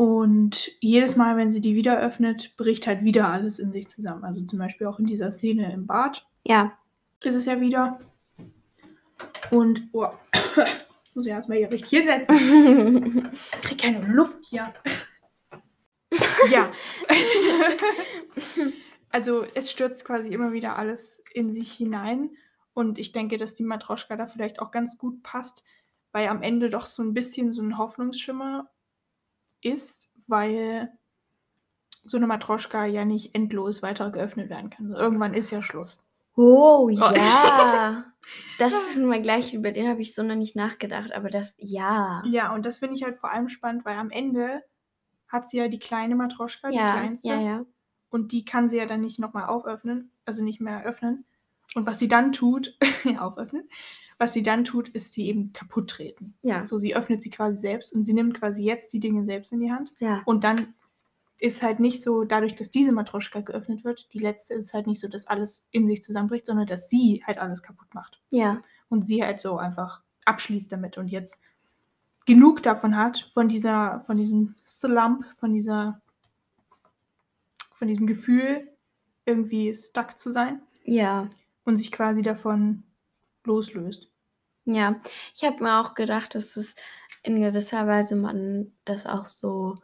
Und 0.00 0.70
jedes 0.80 1.16
Mal, 1.16 1.36
wenn 1.36 1.52
sie 1.52 1.60
die 1.60 1.74
wieder 1.74 2.00
öffnet, 2.00 2.56
bricht 2.56 2.86
halt 2.86 3.04
wieder 3.04 3.28
alles 3.28 3.58
in 3.58 3.70
sich 3.70 3.86
zusammen. 3.88 4.24
Also 4.24 4.42
zum 4.46 4.58
Beispiel 4.58 4.86
auch 4.86 4.98
in 4.98 5.04
dieser 5.04 5.30
Szene 5.30 5.70
im 5.74 5.86
Bad 5.86 6.26
ja, 6.42 6.72
ist 7.22 7.34
es 7.34 7.44
ja 7.44 7.60
wieder. 7.60 8.00
Und, 9.50 9.90
oh, 9.92 10.08
muss 11.14 11.26
ich 11.26 11.30
erstmal 11.30 11.58
hier 11.58 11.70
richtig 11.70 11.90
hinsetzen. 11.90 13.30
Ich 13.34 13.60
krieg 13.60 13.76
keine 13.76 14.00
Luft 14.06 14.42
hier. 14.48 14.72
ja. 16.50 16.72
also 19.10 19.44
es 19.54 19.70
stürzt 19.70 20.06
quasi 20.06 20.30
immer 20.30 20.54
wieder 20.54 20.78
alles 20.78 21.22
in 21.34 21.52
sich 21.52 21.72
hinein. 21.72 22.30
Und 22.72 22.98
ich 22.98 23.12
denke, 23.12 23.36
dass 23.36 23.54
die 23.54 23.64
Matroschka 23.64 24.16
da 24.16 24.26
vielleicht 24.26 24.60
auch 24.60 24.70
ganz 24.70 24.96
gut 24.96 25.22
passt, 25.22 25.62
weil 26.12 26.28
am 26.28 26.40
Ende 26.40 26.70
doch 26.70 26.86
so 26.86 27.02
ein 27.02 27.12
bisschen 27.12 27.52
so 27.52 27.60
ein 27.60 27.76
Hoffnungsschimmer 27.76 28.70
ist, 29.62 30.10
weil 30.26 30.90
so 32.02 32.16
eine 32.16 32.26
Matroschka 32.26 32.86
ja 32.86 33.04
nicht 33.04 33.34
endlos 33.34 33.82
weiter 33.82 34.10
geöffnet 34.10 34.48
werden 34.50 34.70
kann. 34.70 34.86
Also 34.92 35.00
irgendwann 35.02 35.34
ist 35.34 35.50
ja 35.50 35.62
Schluss. 35.62 36.02
Oh, 36.36 36.88
ja. 36.88 38.04
Das 38.58 38.74
ist 38.74 38.98
nun 38.98 39.08
mal 39.08 39.22
gleich, 39.22 39.54
über 39.54 39.72
den 39.72 39.88
habe 39.88 40.02
ich 40.02 40.14
so 40.14 40.22
noch 40.22 40.36
nicht 40.36 40.54
nachgedacht, 40.54 41.12
aber 41.12 41.30
das, 41.30 41.54
ja. 41.56 42.22
Ja, 42.26 42.52
und 42.54 42.64
das 42.66 42.78
finde 42.78 42.94
ich 42.94 43.02
halt 43.02 43.16
vor 43.18 43.30
allem 43.32 43.48
spannend, 43.48 43.84
weil 43.86 43.96
am 43.96 44.10
Ende 44.10 44.62
hat 45.26 45.48
sie 45.48 45.56
ja 45.56 45.68
die 45.68 45.78
kleine 45.78 46.14
Matroschka, 46.16 46.68
die 46.68 46.76
Ja, 46.76 46.92
kleinste. 46.92 47.28
ja, 47.28 47.40
ja. 47.40 47.64
Und 48.10 48.32
die 48.32 48.44
kann 48.44 48.68
sie 48.68 48.76
ja 48.76 48.84
dann 48.86 49.00
nicht 49.00 49.18
nochmal 49.18 49.46
auföffnen, 49.46 50.12
also 50.26 50.44
nicht 50.44 50.60
mehr 50.60 50.84
öffnen. 50.84 51.24
Und 51.74 51.86
was 51.86 51.98
sie 51.98 52.08
dann 52.08 52.32
tut, 52.32 52.76
auföffnen, 53.18 53.68
was 54.20 54.34
sie 54.34 54.42
dann 54.42 54.66
tut, 54.66 54.90
ist 54.90 55.14
sie 55.14 55.26
eben 55.28 55.54
kaputt 55.54 55.88
treten. 55.88 56.34
Ja, 56.42 56.66
So, 56.66 56.76
sie 56.78 56.94
öffnet 56.94 57.22
sie 57.22 57.30
quasi 57.30 57.56
selbst 57.56 57.94
und 57.94 58.04
sie 58.04 58.12
nimmt 58.12 58.38
quasi 58.38 58.62
jetzt 58.62 58.92
die 58.92 59.00
Dinge 59.00 59.24
selbst 59.24 59.50
in 59.50 59.60
die 59.60 59.72
Hand. 59.72 59.92
ja. 59.98 60.20
Und 60.26 60.44
dann 60.44 60.74
ist 61.38 61.62
halt 61.62 61.80
nicht 61.80 62.02
so, 62.02 62.24
dadurch, 62.24 62.54
dass 62.54 62.70
diese 62.70 62.92
Matroschka 62.92 63.40
geöffnet 63.40 63.82
wird, 63.82 64.12
die 64.12 64.18
letzte 64.18 64.52
ist 64.52 64.74
halt 64.74 64.86
nicht 64.86 65.00
so, 65.00 65.08
dass 65.08 65.26
alles 65.26 65.66
in 65.70 65.86
sich 65.86 66.02
zusammenbricht, 66.02 66.44
sondern 66.44 66.66
dass 66.66 66.90
sie 66.90 67.24
halt 67.26 67.38
alles 67.38 67.62
kaputt 67.62 67.94
macht. 67.94 68.20
Ja, 68.28 68.60
Und 68.90 69.06
sie 69.06 69.24
halt 69.24 69.40
so 69.40 69.56
einfach 69.56 70.02
abschließt 70.26 70.70
damit 70.70 70.98
und 70.98 71.08
jetzt 71.08 71.40
genug 72.26 72.62
davon 72.62 72.98
hat, 72.98 73.30
von 73.32 73.48
dieser, 73.48 74.02
von 74.04 74.18
diesem 74.18 74.54
Slump, 74.66 75.24
von 75.38 75.54
dieser, 75.54 76.02
von 77.72 77.88
diesem 77.88 78.06
Gefühl, 78.06 78.68
irgendwie 79.24 79.74
stuck 79.74 80.18
zu 80.18 80.30
sein 80.30 80.60
ja. 80.84 81.30
und 81.64 81.78
sich 81.78 81.90
quasi 81.90 82.20
davon 82.20 82.82
loslöst. 83.44 84.09
Ja, 84.74 85.00
ich 85.34 85.44
habe 85.44 85.62
mir 85.62 85.80
auch 85.80 85.94
gedacht, 85.94 86.34
dass 86.34 86.56
es 86.56 86.74
in 87.22 87.40
gewisser 87.40 87.86
Weise 87.86 88.16
man 88.16 88.72
das 88.84 89.06
auch 89.06 89.26
so 89.26 89.78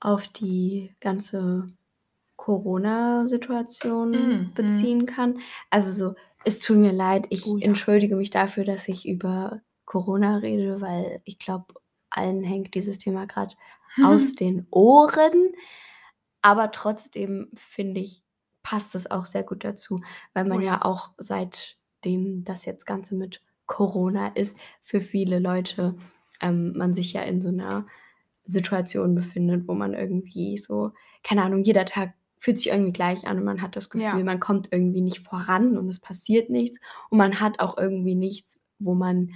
auf 0.00 0.28
die 0.28 0.94
ganze 1.00 1.72
Corona-Situation 2.36 4.12
Mhm. 4.12 4.54
beziehen 4.54 5.06
kann. 5.06 5.40
Also 5.70 5.90
so, 5.92 6.14
es 6.44 6.60
tut 6.60 6.78
mir 6.78 6.92
leid, 6.92 7.26
ich 7.30 7.46
Oh 7.46 7.56
ja. 7.58 7.66
entschuldige 7.68 8.16
mich 8.16 8.30
dafür, 8.30 8.64
dass 8.64 8.88
ich 8.88 9.06
über 9.08 9.60
Corona 9.86 10.36
rede, 10.38 10.80
weil 10.80 11.20
ich 11.24 11.38
glaube, 11.38 11.74
allen 12.10 12.42
hängt 12.44 12.74
dieses 12.74 12.98
Thema 12.98 13.26
gerade 13.26 13.54
aus 14.00 14.34
den 14.36 14.66
Ohren. 14.70 15.52
Aber 16.42 16.70
trotzdem 16.72 17.50
finde 17.54 18.00
ich, 18.00 18.22
passt 18.62 18.94
es 18.94 19.10
auch 19.10 19.26
sehr 19.26 19.42
gut 19.42 19.64
dazu, 19.64 20.00
weil 20.34 20.44
man 20.44 20.56
Oh 20.56 20.60
ja. 20.60 20.72
ja. 20.72 20.82
auch 20.82 21.12
seitdem 21.18 22.44
das 22.44 22.64
jetzt 22.64 22.86
Ganze 22.86 23.14
mit 23.14 23.42
Corona 23.70 24.28
ist, 24.34 24.58
für 24.82 25.00
viele 25.00 25.38
Leute 25.38 25.94
ähm, 26.40 26.76
man 26.76 26.94
sich 26.94 27.12
ja 27.12 27.22
in 27.22 27.40
so 27.40 27.48
einer 27.48 27.86
Situation 28.44 29.14
befindet, 29.14 29.68
wo 29.68 29.74
man 29.74 29.94
irgendwie 29.94 30.58
so, 30.58 30.90
keine 31.22 31.44
Ahnung, 31.44 31.62
jeder 31.62 31.84
Tag 31.86 32.14
fühlt 32.38 32.58
sich 32.58 32.68
irgendwie 32.68 32.92
gleich 32.92 33.26
an 33.28 33.38
und 33.38 33.44
man 33.44 33.62
hat 33.62 33.76
das 33.76 33.88
Gefühl, 33.90 34.18
Ja. 34.18 34.24
man 34.24 34.40
kommt 34.40 34.68
irgendwie 34.72 35.02
nicht 35.02 35.20
voran 35.20 35.78
und 35.78 35.88
es 35.88 36.00
passiert 36.00 36.50
nichts 36.50 36.78
und 37.10 37.18
man 37.18 37.38
hat 37.38 37.60
auch 37.60 37.78
irgendwie 37.78 38.16
nichts, 38.16 38.58
wo 38.78 38.94
man, 38.94 39.34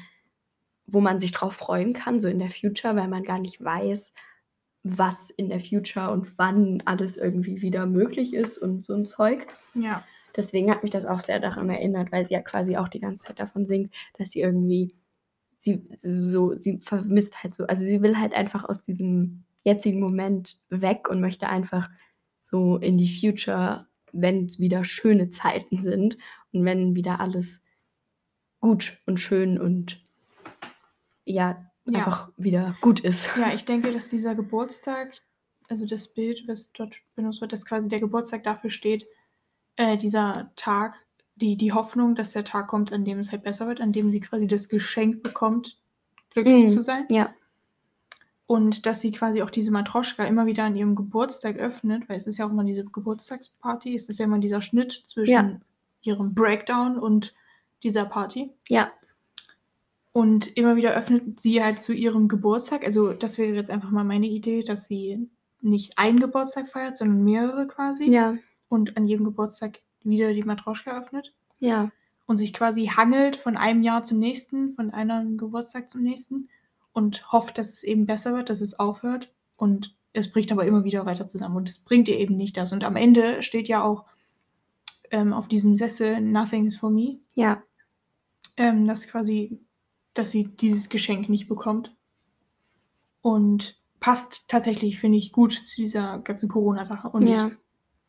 wo 0.86 1.00
man 1.00 1.20
sich 1.20 1.30
drauf 1.32 1.54
freuen 1.54 1.92
kann, 1.92 2.20
so 2.20 2.28
in 2.28 2.38
der 2.40 2.50
Future, 2.50 2.96
weil 2.96 3.08
man 3.08 3.22
gar 3.22 3.38
nicht 3.38 3.62
weiß, 3.62 4.12
was 4.82 5.30
in 5.30 5.48
der 5.48 5.60
Future 5.60 6.10
und 6.10 6.36
wann 6.38 6.82
alles 6.86 7.16
irgendwie 7.16 7.62
wieder 7.62 7.86
möglich 7.86 8.34
ist 8.34 8.58
und 8.58 8.84
so 8.84 8.94
ein 8.94 9.06
Zeug. 9.06 9.46
Ja. 9.74 10.02
Deswegen 10.36 10.70
hat 10.70 10.82
mich 10.82 10.90
das 10.92 11.06
auch 11.06 11.20
sehr 11.20 11.40
daran 11.40 11.70
erinnert, 11.70 12.10
weil 12.12 12.26
sie 12.26 12.34
ja 12.34 12.42
quasi 12.42 12.76
auch 12.76 12.88
die 12.88 13.00
ganze 13.00 13.24
Zeit 13.26 13.38
davon 13.38 13.66
singt, 13.66 13.94
dass 14.18 14.30
sie 14.30 14.40
irgendwie, 14.40 14.94
sie 15.58 15.86
so, 15.96 16.54
sie 16.58 16.78
vermisst 16.78 17.42
halt 17.42 17.54
so, 17.54 17.64
also 17.66 17.84
sie 17.84 18.02
will 18.02 18.18
halt 18.18 18.34
einfach 18.34 18.64
aus 18.64 18.82
diesem 18.82 19.44
jetzigen 19.62 20.00
Moment 20.00 20.60
weg 20.70 21.08
und 21.08 21.20
möchte 21.20 21.48
einfach 21.48 21.88
so 22.42 22.76
in 22.76 22.98
die 22.98 23.08
Future, 23.08 23.86
wenn 24.12 24.46
es 24.46 24.58
wieder 24.58 24.84
schöne 24.84 25.30
Zeiten 25.30 25.82
sind 25.82 26.18
und 26.52 26.64
wenn 26.64 26.94
wieder 26.94 27.20
alles 27.20 27.62
gut 28.60 28.98
und 29.06 29.18
schön 29.20 29.58
und 29.60 30.02
ja, 31.24 31.70
Ja. 31.86 31.98
einfach 31.98 32.30
wieder 32.36 32.76
gut 32.80 33.00
ist. 33.00 33.28
Ja, 33.36 33.52
ich 33.54 33.64
denke, 33.64 33.92
dass 33.92 34.08
dieser 34.08 34.34
Geburtstag, 34.34 35.12
also 35.68 35.86
das 35.86 36.08
Bild, 36.08 36.44
was 36.46 36.72
dort 36.72 36.94
benutzt 37.14 37.40
wird, 37.40 37.52
dass 37.52 37.64
quasi 37.66 37.88
der 37.88 38.00
Geburtstag 38.00 38.44
dafür 38.44 38.70
steht, 38.70 39.06
äh, 39.76 39.96
dieser 39.96 40.50
Tag, 40.56 40.94
die, 41.36 41.56
die 41.56 41.72
Hoffnung, 41.72 42.14
dass 42.14 42.32
der 42.32 42.44
Tag 42.44 42.68
kommt, 42.68 42.92
an 42.92 43.04
dem 43.04 43.18
es 43.18 43.32
halt 43.32 43.42
besser 43.42 43.66
wird, 43.66 43.80
an 43.80 43.92
dem 43.92 44.10
sie 44.10 44.20
quasi 44.20 44.46
das 44.46 44.68
Geschenk 44.68 45.22
bekommt, 45.22 45.78
glücklich 46.30 46.64
Mm, 46.64 46.68
zu 46.68 46.82
sein. 46.82 47.06
Ja, 47.10 47.34
Und 48.46 48.86
dass 48.86 49.00
sie 49.00 49.10
quasi 49.10 49.42
auch 49.42 49.50
diese 49.50 49.70
Matroschka 49.70 50.24
immer 50.24 50.46
wieder 50.46 50.64
an 50.64 50.76
ihrem 50.76 50.94
Geburtstag 50.94 51.56
öffnet, 51.56 52.08
weil 52.08 52.16
es 52.18 52.26
ist 52.26 52.38
ja 52.38 52.46
auch 52.46 52.50
immer 52.50 52.64
diese 52.64 52.84
Geburtstagsparty, 52.84 53.94
es 53.94 54.08
ist 54.08 54.18
ja 54.18 54.26
immer 54.26 54.38
dieser 54.38 54.60
Schnitt 54.60 55.02
zwischen 55.06 55.32
Ja. 55.32 55.60
ihrem 56.02 56.34
Breakdown 56.34 56.98
und 56.98 57.34
dieser 57.82 58.04
Party. 58.04 58.50
ja, 58.68 58.92
Und 60.12 60.56
immer 60.56 60.76
wieder 60.76 60.92
öffnet 60.94 61.40
sie 61.40 61.62
halt 61.62 61.80
zu 61.80 61.92
ihrem 61.92 62.28
Geburtstag. 62.28 62.84
Also 62.84 63.12
das 63.12 63.36
wäre 63.38 63.54
jetzt 63.54 63.70
einfach 63.70 63.90
mal 63.90 64.04
meine 64.04 64.26
Idee, 64.28 64.62
dass 64.62 64.86
sie 64.86 65.28
nicht 65.60 65.98
einen 65.98 66.20
Geburtstag 66.20 66.68
feiert, 66.68 66.96
sondern 66.96 67.24
mehrere 67.24 67.66
quasi. 67.66 68.04
ja, 68.04 68.36
Und 68.68 68.96
an 68.96 69.06
jedem 69.06 69.24
Geburtstag 69.24 69.80
wieder 70.02 70.32
die 70.32 70.42
Matroschka 70.42 70.98
öffnet. 70.98 71.32
ja, 71.60 71.90
Und 72.26 72.38
sich 72.38 72.52
quasi 72.52 72.86
hangelt 72.86 73.36
von 73.36 73.56
einem 73.56 73.82
Jahr 73.82 74.04
zum 74.04 74.18
nächsten, 74.18 74.74
von 74.74 74.90
einem 74.90 75.36
Geburtstag 75.38 75.90
zum 75.90 76.02
nächsten. 76.02 76.48
Und 76.92 77.32
hofft, 77.32 77.58
dass 77.58 77.72
es 77.72 77.82
eben 77.82 78.06
besser 78.06 78.34
wird, 78.34 78.50
dass 78.50 78.60
es 78.60 78.78
aufhört. 78.78 79.30
Und 79.56 79.94
es 80.12 80.30
bricht 80.30 80.52
aber 80.52 80.64
immer 80.64 80.84
wieder 80.84 81.06
weiter 81.06 81.26
zusammen. 81.26 81.56
Und 81.56 81.68
es 81.68 81.78
bringt 81.78 82.08
ihr 82.08 82.18
eben 82.18 82.36
nicht 82.36 82.56
das. 82.56 82.72
Und 82.72 82.84
am 82.84 82.96
Ende 82.96 83.42
steht 83.42 83.68
ja 83.68 83.82
auch 83.82 84.04
ähm, 85.10 85.32
auf 85.32 85.48
diesem 85.48 85.76
Sessel 85.76 86.20
Nothing 86.20 86.66
is 86.66 86.76
for 86.76 86.90
me 86.90 87.18
ja, 87.34 87.62
ähm, 88.56 88.86
dass 88.86 89.08
quasi, 89.08 89.60
dass 90.14 90.30
sie 90.30 90.44
dieses 90.44 90.88
Geschenk 90.88 91.28
nicht 91.28 91.48
bekommt. 91.48 91.94
Und 93.20 93.76
passt 94.00 94.44
tatsächlich, 94.48 94.98
finde 95.00 95.18
ich, 95.18 95.32
gut 95.32 95.52
zu 95.52 95.76
dieser 95.76 96.18
ganzen 96.18 96.48
Corona-Sache. 96.48 97.08
Und 97.08 97.26
Ja. 97.26 97.48
ich 97.48 97.52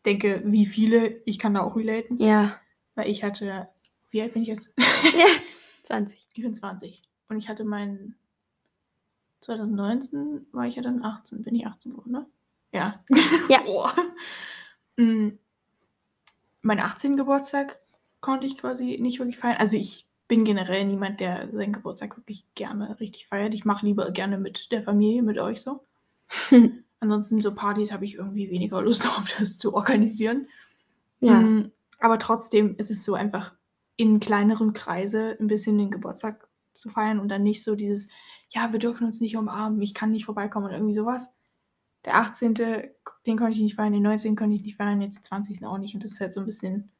denke, 0.05 0.41
wie 0.45 0.65
viele, 0.65 1.21
ich 1.25 1.39
kann 1.39 1.53
da 1.53 1.61
auch 1.61 1.75
relaten, 1.75 2.21
ja, 2.21 2.59
weil 2.95 3.09
ich 3.09 3.23
hatte, 3.23 3.67
wie 4.11 4.21
alt 4.21 4.33
bin 4.33 4.43
ich 4.43 4.47
jetzt? 4.49 4.69
ja, 4.77 5.25
20. 5.83 6.27
Ich 6.33 6.41
bin 6.43 6.55
20. 6.55 7.03
Und 7.29 7.37
ich 7.37 7.49
hatte 7.49 7.63
meinen 7.65 8.15
2019 9.41 10.47
war 10.51 10.65
ich 10.65 10.75
ja 10.75 10.81
dann 10.81 11.03
18. 11.03 11.43
Bin 11.43 11.55
ich 11.55 11.67
18 11.67 11.91
geworden, 11.91 12.11
ne? 12.11 12.25
Ja. 12.71 13.03
Ja. 13.49 13.61
Boah. 13.65 13.93
Mm, 14.97 15.29
Mein 16.61 16.79
18. 16.79 17.15
Geburtstag 17.17 17.79
konnte 18.21 18.47
ich 18.47 18.57
quasi 18.57 18.97
nicht 18.99 19.19
wirklich 19.19 19.37
feiern. 19.37 19.57
Also 19.57 19.77
ich 19.77 20.07
bin 20.27 20.45
generell 20.45 20.85
niemand, 20.85 21.19
der 21.19 21.49
seinen 21.51 21.73
Geburtstag 21.73 22.17
wirklich 22.17 22.43
gerne 22.55 22.99
richtig 22.99 23.27
feiert. 23.27 23.53
Ich 23.53 23.65
mache 23.65 23.85
lieber 23.85 24.09
gerne 24.11 24.37
mit 24.39 24.71
der 24.71 24.81
Familie, 24.81 25.21
mit 25.21 25.37
euch 25.37 25.61
so. 25.61 25.83
Ansonsten 27.05 27.41
so 27.41 27.53
Partys 27.53 27.91
habe 27.91 28.05
ich 28.05 28.15
irgendwie 28.15 28.49
weniger 28.49 28.81
Lust 28.81 29.03
darauf, 29.05 29.25
das 29.39 29.57
zu 29.57 29.73
organisieren. 29.73 30.47
Ja, 31.21 31.39
Mm, 31.39 31.71
Aber 31.99 32.19
trotzdem 32.19 32.75
ist 32.77 32.91
es 32.91 33.05
so 33.05 33.13
einfach 33.13 33.53
in 33.95 34.19
kleineren 34.19 34.73
Kreise 34.73 35.37
ein 35.39 35.47
bisschen 35.47 35.77
den 35.77 35.91
Geburtstag 35.91 36.47
zu 36.73 36.89
feiern 36.89 37.19
und 37.19 37.29
dann 37.29 37.43
nicht 37.43 37.63
so 37.63 37.75
dieses, 37.75 38.09
ja, 38.49 38.71
wir 38.71 38.79
dürfen 38.79 39.07
uns 39.07 39.21
nicht 39.21 39.37
umarmen, 39.37 39.81
ich 39.81 39.93
kann 39.93 40.11
nicht 40.11 40.25
vorbeikommen 40.25 40.65
oder 40.65 40.75
irgendwie 40.75 40.93
sowas. 40.95 41.31
Der 42.03 42.15
18., 42.17 42.53
den 42.55 43.37
konnte 43.37 43.51
ich 43.53 43.59
nicht 43.61 43.75
feiern, 43.75 43.93
den 43.93 44.03
19. 44.03 44.35
konnte 44.35 44.55
ich 44.55 44.61
nicht 44.63 44.75
feiern, 44.77 45.01
jetzt 45.01 45.17
den 45.17 45.23
20. 45.23 45.65
auch 45.65 45.77
nicht. 45.77 45.95
Und 45.95 46.03
das 46.03 46.11
ist 46.13 46.19
halt 46.21 46.33
so 46.33 46.41
ein 46.41 46.45
bisschen, 46.45 46.91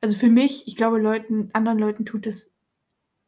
also 0.00 0.14
für 0.16 0.28
mich, 0.30 0.68
ich 0.68 0.76
glaube, 0.76 0.98
Leuten, 0.98 1.50
anderen 1.52 1.78
Leuten 1.78 2.06
tut 2.06 2.26
es, 2.26 2.50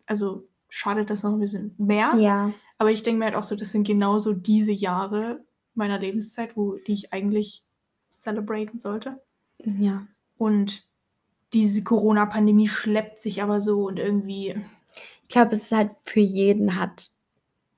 also 0.07 0.47
schadet 0.69 1.11
das 1.11 1.23
noch 1.25 1.33
ein 1.33 1.41
bisschen 1.41 1.75
mehr. 1.79 2.15
ja, 2.17 2.53
Aber 2.79 2.93
ich 2.93 3.03
denke 3.03 3.19
mir 3.19 3.25
halt 3.27 3.35
auch 3.35 3.45
so, 3.45 3.57
das 3.57 3.73
sind 3.73 3.87
genauso 3.87 4.33
diese 4.33 4.73
Jahre 4.73 5.45
meiner 5.75 5.99
Lebenszeit, 5.99 6.57
wo 6.57 6.77
die 6.77 6.93
ich 6.93 7.12
eigentlich 7.12 7.62
celebraten 8.11 8.79
sollte. 8.79 9.21
ja. 9.65 10.07
Und 10.39 10.85
diese 11.53 11.83
Corona-Pandemie 11.85 12.69
schleppt 12.69 13.21
sich 13.21 13.43
aber 13.43 13.61
so 13.61 13.87
und 13.89 13.99
irgendwie. 13.99 14.55
Ich 15.23 15.29
glaube, 15.29 15.55
es 15.55 15.65
ist 15.65 15.73
halt 15.73 15.91
für 16.05 16.21
jeden 16.21 16.79
hat 16.81 17.11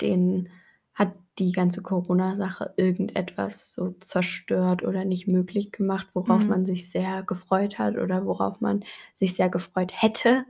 den, 0.01 0.49
hat 0.95 1.15
die 1.39 1.53
ganze 1.53 1.83
Corona-Sache 1.83 2.75
irgendetwas 2.77 3.75
so 3.75 3.91
zerstört 4.01 4.85
oder 4.85 5.05
nicht 5.05 5.27
möglich 5.27 5.73
gemacht, 5.73 6.07
worauf 6.15 6.43
Mhm. 6.43 6.49
man 6.49 6.67
sich 6.67 6.91
sehr 6.91 7.23
gefreut 7.25 7.79
hat 7.79 7.97
oder 7.97 8.27
worauf 8.27 8.61
man 8.61 8.85
sich 9.17 9.35
sehr 9.35 9.49
gefreut 9.49 9.91
hätte. 9.95 10.45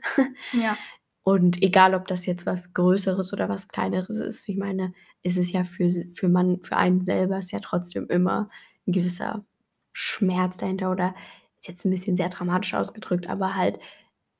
Ja. 0.53 0.77
Und 1.25 1.63
egal, 1.63 1.95
ob 1.95 2.09
das 2.09 2.27
jetzt 2.27 2.45
was 2.47 2.75
Größeres 2.75 3.33
oder 3.33 3.49
was 3.49 3.69
Kleineres 3.69 4.17
ist, 4.19 4.49
ich 4.49 4.57
meine, 4.57 4.93
ist 5.23 5.37
es 5.37 5.53
ja 5.53 5.65
für, 5.65 5.91
für 6.15 6.29
man, 6.29 6.61
für 6.63 6.77
einen 6.77 7.03
selber 7.03 7.39
ist 7.39 7.53
ja 7.53 7.61
trotzdem 7.61 8.07
immer 8.09 8.51
ein 8.87 8.93
gewisser 8.93 9.45
Schmerz 9.93 10.57
dahinter 10.57 10.91
oder 10.91 11.15
ist 11.59 11.69
jetzt 11.69 11.85
ein 11.85 11.91
bisschen 11.91 12.17
sehr 12.17 12.29
dramatisch 12.29 12.75
ausgedrückt, 12.75 13.29
aber 13.29 13.55
halt, 13.55 13.79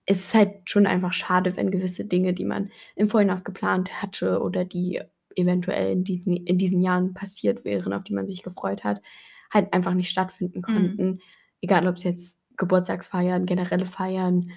es 0.07 0.19
ist 0.27 0.35
halt 0.35 0.69
schon 0.69 0.87
einfach 0.87 1.13
schade, 1.13 1.57
wenn 1.57 1.71
gewisse 1.71 2.05
Dinge, 2.05 2.33
die 2.35 2.45
man 2.45 2.71
im 2.97 3.09
Vorhinaus 3.09 3.45
geplant 3.45 4.03
hatte 4.03 4.41
oder 4.43 4.65
die 4.65 5.01
eventuell 5.37 5.93
in 5.93 6.05
diesen, 6.05 6.37
in 6.37 6.59
diesen 6.59 6.83
Jahren 6.83 7.15
passiert 7.15 7.65
wären, 7.65 7.93
auf 7.93 8.03
die 8.03 8.13
man 8.15 8.27
sich 8.27 8.43
gefreut 8.43 8.83
hat, 8.85 9.01
halt 9.53 9.73
einfach 9.73 9.95
nicht 9.95 10.11
stattfinden 10.11 10.59
Mhm. 10.59 10.63
konnten. 10.63 11.21
Egal, 11.61 11.87
ob 11.87 11.97
es 11.97 12.03
jetzt 12.05 12.39
Geburtstagsfeiern, 12.57 13.47
generelle 13.47 13.87
Feiern, 13.87 14.51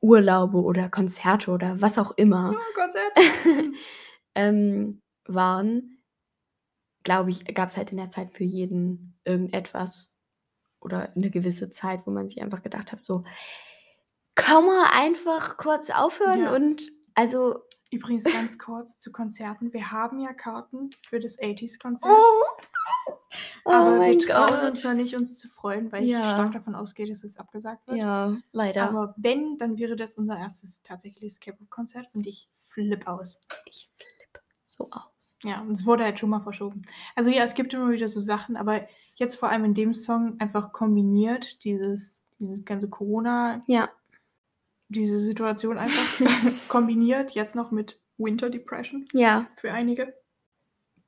Urlaube 0.00 0.58
oder 0.62 0.88
Konzerte 0.88 1.50
oder 1.50 1.80
was 1.80 1.98
auch 1.98 2.12
immer 2.16 2.54
Gott 2.74 2.92
sei 2.92 3.00
Dank. 3.54 3.74
ähm, 4.34 5.00
waren, 5.28 6.02
glaube 7.04 7.30
ich, 7.30 7.44
gab 7.54 7.68
es 7.68 7.76
halt 7.76 7.90
in 7.90 7.96
der 7.98 8.10
Zeit 8.10 8.32
für 8.32 8.44
jeden 8.44 9.18
irgendetwas 9.24 10.18
oder 10.80 11.12
eine 11.16 11.30
gewisse 11.30 11.70
Zeit, 11.72 12.06
wo 12.06 12.10
man 12.10 12.28
sich 12.28 12.42
einfach 12.42 12.62
gedacht 12.62 12.92
hat, 12.92 13.04
so, 13.04 13.24
kann 14.34 14.66
man 14.66 14.86
einfach 14.92 15.56
kurz 15.56 15.90
aufhören 15.90 16.40
Ja. 16.42 16.54
und 16.54 16.82
also, 17.14 17.62
Übrigens 17.92 18.24
ganz 18.24 18.58
kurz 18.58 18.98
zu 18.98 19.12
Konzerten. 19.12 19.72
Wir 19.72 19.92
haben 19.92 20.18
ja 20.18 20.32
Karten 20.34 20.90
für 21.08 21.20
das 21.20 21.38
80s-Konzert. 21.38 22.10
oh, 22.10 23.70
aber 23.70 23.96
mein 23.98 24.18
wir 24.18 24.18
trauen 24.18 24.66
uns 24.68 24.82
noch 24.82 24.92
nicht, 24.94 25.14
uns 25.14 25.38
zu 25.38 25.48
freuen, 25.48 25.92
weil 25.92 26.02
ich 26.04 26.10
Ja. 26.10 26.32
stark 26.32 26.52
davon 26.52 26.74
ausgehe, 26.74 27.06
dass 27.06 27.22
es 27.22 27.36
abgesagt 27.38 27.86
wird. 27.86 27.98
Ja, 27.98 28.36
leider. 28.50 28.82
Aber 28.88 29.14
wenn, 29.16 29.56
dann 29.58 29.78
wäre 29.78 29.94
das 29.94 30.14
unser 30.16 30.36
erstes 30.36 30.82
tatsächliches 30.82 31.38
K-Pop-Konzert 31.38 32.08
und 32.12 32.26
ich 32.26 32.50
flippe 32.64 33.06
aus. 33.06 33.40
ich 33.66 33.88
flippe 33.96 34.44
so 34.64 34.90
aus. 34.90 35.15
Ja, 35.46 35.60
und 35.60 35.72
es 35.72 35.86
wurde 35.86 36.04
halt 36.04 36.18
schon 36.18 36.30
mal 36.30 36.40
verschoben. 36.40 36.82
Also 37.14 37.30
ja, 37.30 37.44
es 37.44 37.54
gibt 37.54 37.72
immer 37.72 37.90
wieder 37.90 38.08
so 38.08 38.20
Sachen, 38.20 38.56
aber 38.56 38.86
jetzt 39.14 39.36
vor 39.36 39.48
allem 39.48 39.64
in 39.64 39.74
dem 39.74 39.94
Song 39.94 40.40
einfach 40.40 40.72
kombiniert, 40.72 41.62
dieses, 41.64 42.24
dieses 42.38 42.64
ganze 42.64 42.88
Corona, 42.88 43.60
Ja, 43.66 43.88
diese 44.88 45.20
Situation 45.20 45.78
einfach 45.78 46.20
kombiniert, 46.68 47.32
jetzt 47.32 47.54
noch 47.54 47.70
mit 47.70 47.98
Winter 48.18 48.50
Depression 48.50 49.06
ja, 49.12 49.46
für 49.56 49.72
einige, 49.72 50.14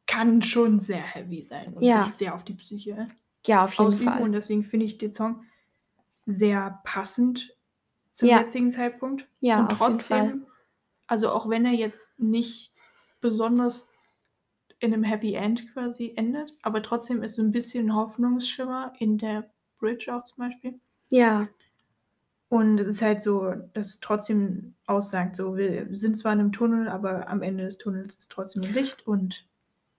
kann 0.07 0.43
schon 0.43 0.81
sehr 0.81 1.03
heavy 1.03 1.43
sein 1.43 1.75
und 1.75 1.83
Ja. 1.83 2.05
sich 2.05 2.15
sehr 2.15 2.35
auf 2.35 2.45
die 2.45 2.55
Psyche 2.55 3.09
ja, 3.47 3.65
auf 3.65 3.73
jeden 3.75 3.87
ausüben. 3.87 4.13
Fall. 4.13 4.23
Und 4.23 4.33
deswegen 4.33 4.65
finde 4.65 4.87
ich 4.87 4.99
den 4.99 5.13
Song 5.13 5.45
sehr 6.27 6.81
passend 6.85 7.57
zum 8.13 8.29
Ja. 8.29 8.41
jetzigen 8.41 8.71
Zeitpunkt. 8.71 9.27
Ja, 9.41 9.61
und 9.61 9.71
trotzdem, 9.73 10.47
also 11.07 11.31
auch 11.31 11.49
wenn 11.49 11.65
er 11.65 11.73
jetzt 11.73 12.19
nicht 12.19 12.73
besonders 13.21 13.89
in 14.81 14.93
einem 14.95 15.05
Happy 15.05 15.35
End 15.35 15.73
quasi 15.73 16.13
endet, 16.17 16.55
aber 16.63 16.83
trotzdem 16.83 17.23
ist 17.23 17.35
so 17.37 17.43
ein 17.43 17.53
bisschen 17.53 17.95
Hoffnungsschimmer 17.95 18.93
in 18.99 19.19
der 19.19 19.51
Bridge 19.79 20.15
auch 20.15 20.25
zum 20.25 20.39
Beispiel. 20.39 20.81
Ja, 21.11 21.49
Und 22.51 22.79
es 22.79 22.87
ist 22.87 23.03
halt 23.03 23.21
so, 23.21 23.53
dass 23.75 23.89
es 23.89 24.01
trotzdem 24.01 24.75
aussagt, 24.87 25.37
so 25.37 25.57
wir 25.57 25.87
sind 25.97 26.17
zwar 26.19 26.33
in 26.33 26.41
einem 26.41 26.53
Tunnel, 26.53 26.89
aber 26.89 27.29
am 27.29 27.43
Ende 27.43 27.65
des 27.65 27.77
Tunnels 27.79 28.15
ist 28.17 28.31
trotzdem 28.31 28.65
ein 28.65 28.73
Licht 28.73 29.07
und 29.07 29.47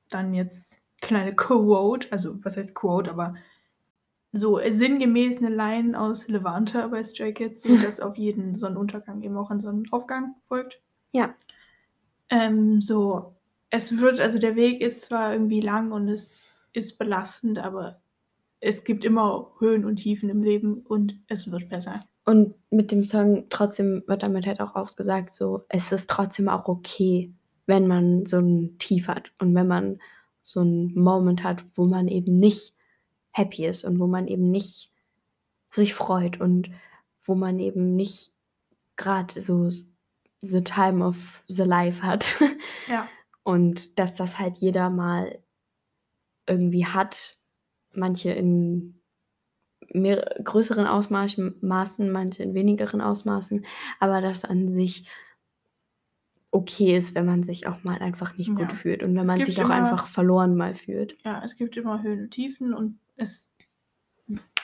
dann 0.09 0.33
jetzt 0.33 0.81
kleine 1.01 1.35
Quote, 1.35 2.11
also 2.11 2.43
was 2.43 2.57
heißt 2.57 2.73
Quote, 2.73 3.11
aber 3.11 3.35
so 4.31 4.59
sinngemäß 4.59 5.37
eine 5.39 5.49
Line 5.55 5.99
aus 5.99 6.27
Levante 6.27 6.87
bei 6.89 7.03
Stray 7.03 7.33
Kids, 7.33 7.61
so 7.63 7.77
dass 7.77 7.99
auf 7.99 8.17
jeden 8.17 8.55
Sonnenuntergang 8.55 9.21
eben 9.21 9.37
auch 9.37 9.51
ein 9.51 9.59
Sonnenaufgang 9.61 10.35
folgt. 10.47 10.81
Ja. 11.11 11.35
Ähm, 12.29 12.81
so, 12.81 13.35
es 13.69 13.97
wird, 13.99 14.19
also 14.19 14.39
der 14.39 14.55
Weg 14.55 14.81
ist 14.81 15.03
zwar 15.03 15.33
irgendwie 15.33 15.61
lang 15.61 15.91
und 15.91 16.09
es 16.09 16.41
ist 16.73 16.97
belastend, 16.97 17.59
aber 17.59 18.01
es 18.59 18.83
gibt 18.83 19.05
immer 19.05 19.51
Höhen 19.59 19.85
und 19.85 19.97
Tiefen 19.97 20.29
im 20.29 20.43
Leben 20.43 20.81
und 20.81 21.19
es 21.27 21.51
wird 21.51 21.69
besser. 21.69 22.05
Und 22.25 22.53
mit 22.69 22.91
dem 22.91 23.05
Song 23.05 23.45
trotzdem 23.49 24.03
wird 24.07 24.23
damit 24.23 24.45
halt 24.45 24.59
auch 24.59 24.75
ausgesagt, 24.75 25.33
so, 25.33 25.63
es 25.69 25.91
ist 25.91 26.09
trotzdem 26.09 26.49
auch 26.49 26.67
okay, 26.67 27.33
wenn 27.65 27.87
man 27.87 28.25
so 28.25 28.39
ein 28.39 28.77
Tief 28.79 29.07
hat 29.07 29.31
und 29.39 29.55
wenn 29.55 29.67
man 29.67 29.99
so 30.41 30.61
einen 30.61 30.93
Moment 30.95 31.43
hat, 31.43 31.63
wo 31.75 31.85
man 31.85 32.07
eben 32.07 32.37
nicht 32.37 32.73
happy 33.31 33.65
ist 33.65 33.83
und 33.85 33.99
wo 33.99 34.07
man 34.07 34.27
eben 34.27 34.49
nicht 34.49 34.91
sich 35.69 35.93
freut 35.93 36.41
und 36.41 36.69
wo 37.23 37.35
man 37.35 37.59
eben 37.59 37.95
nicht 37.95 38.31
gerade 38.95 39.41
so 39.41 39.69
the 40.41 40.63
time 40.63 41.05
of 41.05 41.43
the 41.47 41.63
life 41.63 42.01
hat. 42.01 42.39
Ja. 42.87 43.07
Und 43.43 43.97
dass 43.97 44.15
das 44.17 44.37
halt 44.39 44.57
jeder 44.57 44.89
mal 44.89 45.39
irgendwie 46.47 46.85
hat, 46.85 47.37
manche 47.93 48.31
in 48.31 49.01
mehr, 49.91 50.35
größeren 50.43 50.85
Ausmaßen, 50.85 51.55
Maßen, 51.61 52.11
manche 52.11 52.43
in 52.43 52.53
wenigeren 52.53 53.01
Ausmaßen, 53.01 53.65
aber 53.99 54.21
dass 54.21 54.45
an 54.45 54.73
sich 54.73 55.07
okay 56.51 56.97
ist, 56.97 57.15
wenn 57.15 57.25
man 57.25 57.43
sich 57.43 57.67
auch 57.67 57.83
mal 57.83 57.99
einfach 57.99 58.35
nicht 58.37 58.49
gut 58.49 58.71
Ja. 58.71 58.75
fühlt 58.75 59.03
und 59.03 59.15
wenn 59.15 59.25
man 59.25 59.43
sich 59.43 59.59
auch 59.59 59.65
immer- 59.65 59.75
einfach 59.75 60.07
verloren 60.07 60.55
mal 60.55 60.75
fühlt. 60.75 61.15
Ja, 61.23 61.43
es 61.43 61.55
gibt 61.55 61.77
immer 61.77 62.01
Höhen 62.01 62.21
und 62.21 62.31
Tiefen 62.31 62.73
und 62.73 62.99
es 63.15 63.53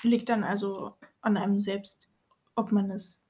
liegt 0.03 0.29
dann 0.29 0.43
also 0.43 0.93
an 1.21 1.37
einem 1.37 1.59
selbst, 1.59 2.07
ob 2.55 2.71
man 2.71 2.89
es, 2.91 3.23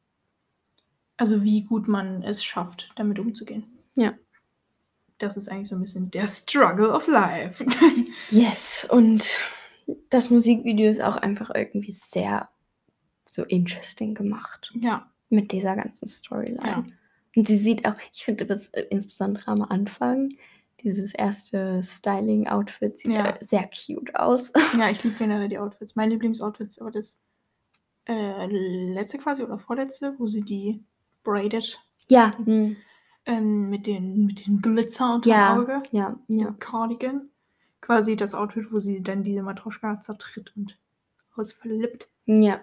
also 1.17 1.43
wie 1.43 1.63
gut 1.63 1.88
man 1.88 2.23
es 2.23 2.43
schafft, 2.43 2.91
damit 2.95 3.19
umzugehen. 3.19 3.65
Ja. 3.95 4.13
Das 5.17 5.38
ist 5.38 5.49
eigentlich 5.49 5.69
so 5.69 5.75
ein 5.75 5.82
bisschen 5.82 6.12
der 6.12 6.28
Struggle 6.28 6.91
of 6.91 7.08
Life. 7.08 7.65
Yes, 8.30 8.88
und 8.89 9.28
das 10.10 10.30
Musikvideo 10.30 10.89
ist 10.89 11.01
auch 11.01 11.17
einfach 11.17 11.51
irgendwie 11.54 11.91
sehr 11.91 12.49
so 13.25 13.43
interesting 13.43 14.15
gemacht 14.15 14.71
ja, 14.80 15.12
mit 15.30 15.51
dieser 15.51 15.75
ganzen 15.75 16.08
Storyline. 16.08 16.65
Ja. 16.65 16.86
Und 17.36 17.47
sie 17.47 17.58
sieht 17.58 17.86
auch, 17.86 17.95
ich 18.13 18.23
finde 18.23 18.45
das 18.45 18.69
äh, 18.69 18.86
insbesondere 18.89 19.47
am 19.49 19.62
Anfang, 19.62 20.32
dieses 20.82 21.13
erste 21.13 21.84
Styling-Outfit 21.84 22.99
sieht 22.99 23.12
Ja. 23.12 23.32
äh, 23.32 23.43
sehr 23.43 23.69
cute 23.69 24.15
aus. 24.15 24.54
ja, 24.78 24.89
ich 24.89 25.04
liebe 25.04 25.17
generell 25.17 25.49
die 25.49 25.60
Outfits. 25.60 25.95
Mein 25.95 26.10
Lieblingsoutfit 26.12 26.67
ist 26.67 26.82
aber 26.82 26.91
das 26.91 27.23
äh, 28.08 28.45
letzte 28.47 29.17
quasi 29.17 29.43
oder 29.43 29.60
vorletzte, 29.60 30.15
wo 30.17 30.28
sie 30.28 30.41
die 30.41 30.84
braided 31.23 31.80
ja, 32.08 32.38
hm, 32.38 32.78
ähm, 33.25 33.69
mit, 33.69 33.88
den, 33.88 34.25
mit 34.25 34.45
dem 34.45 34.61
Glitzer 34.61 35.15
unter 35.15 35.29
Ja. 35.29 35.53
dem 35.55 35.61
Auge. 35.63 35.83
ja, 35.91 36.19
ja. 36.27 36.51
Cardigan. 36.59 37.29
Quasi 37.81 38.15
das 38.15 38.33
Outfit, 38.33 38.71
wo 38.71 38.79
sie 38.79 39.01
dann 39.03 39.23
diese 39.23 39.43
Matroschka 39.43 40.01
zertritt 40.01 40.53
und 40.55 40.77
ausflippt. 41.35 42.09
Ja. 42.25 42.59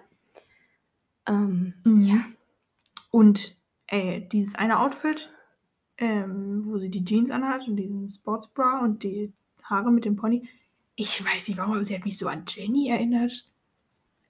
Ähm, 1.27 1.73
Ja. 1.85 2.25
Und 3.11 3.55
äh, 3.87 4.21
dieses 4.21 4.55
eine 4.55 4.79
Outfit, 4.79 5.29
ähm, 5.97 6.63
wo 6.65 6.77
sie 6.77 6.89
die 6.89 7.05
Jeans 7.05 7.29
anhat 7.31 7.67
und 7.67 7.75
diesen 7.77 8.09
Sportsbra 8.09 8.79
und 8.83 9.03
die 9.03 9.31
Haare 9.63 9.91
mit 9.91 10.03
dem 10.05 10.15
Pony. 10.15 10.47
Ich 10.95 11.23
weiß 11.23 11.47
nicht 11.47 11.57
warum, 11.57 11.73
aber 11.75 11.83
sie 11.83 11.95
hat 11.95 12.05
mich 12.05 12.17
so 12.17 12.27
an 12.27 12.43
Jenny 12.47 12.89
erinnert. 12.89 13.47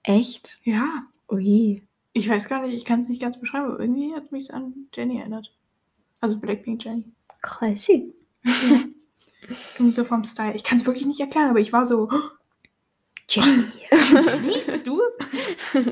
echt? 0.02 0.60
Ja. 0.64 1.04
Ui. 1.30 1.82
Ich 2.12 2.28
weiß 2.28 2.48
gar 2.48 2.62
nicht, 2.62 2.74
ich 2.74 2.84
kann 2.84 3.00
es 3.00 3.08
nicht 3.08 3.20
ganz 3.22 3.40
beschreiben, 3.40 3.66
aber 3.66 3.80
irgendwie 3.80 4.14
hat 4.14 4.30
mich 4.30 4.52
an 4.54 4.86
Jenny 4.94 5.18
erinnert. 5.18 5.52
Also 6.24 6.38
Blackpink 6.38 6.82
Jenny. 6.82 7.12
Crazy. 7.42 8.14
Irgendwie 9.74 9.92
so 9.92 10.04
vom 10.04 10.24
Style. 10.24 10.54
Ich 10.56 10.64
kann 10.64 10.78
es 10.78 10.86
wirklich 10.86 11.04
nicht 11.04 11.20
erklären, 11.20 11.50
aber 11.50 11.60
ich 11.60 11.70
war 11.70 11.84
so, 11.84 12.08
"Oh, 12.10 12.20
Jenny. 13.28 13.64
Jenny, 13.90 14.62
bist 14.66 14.86
du 14.86 15.00
es? 15.02 15.16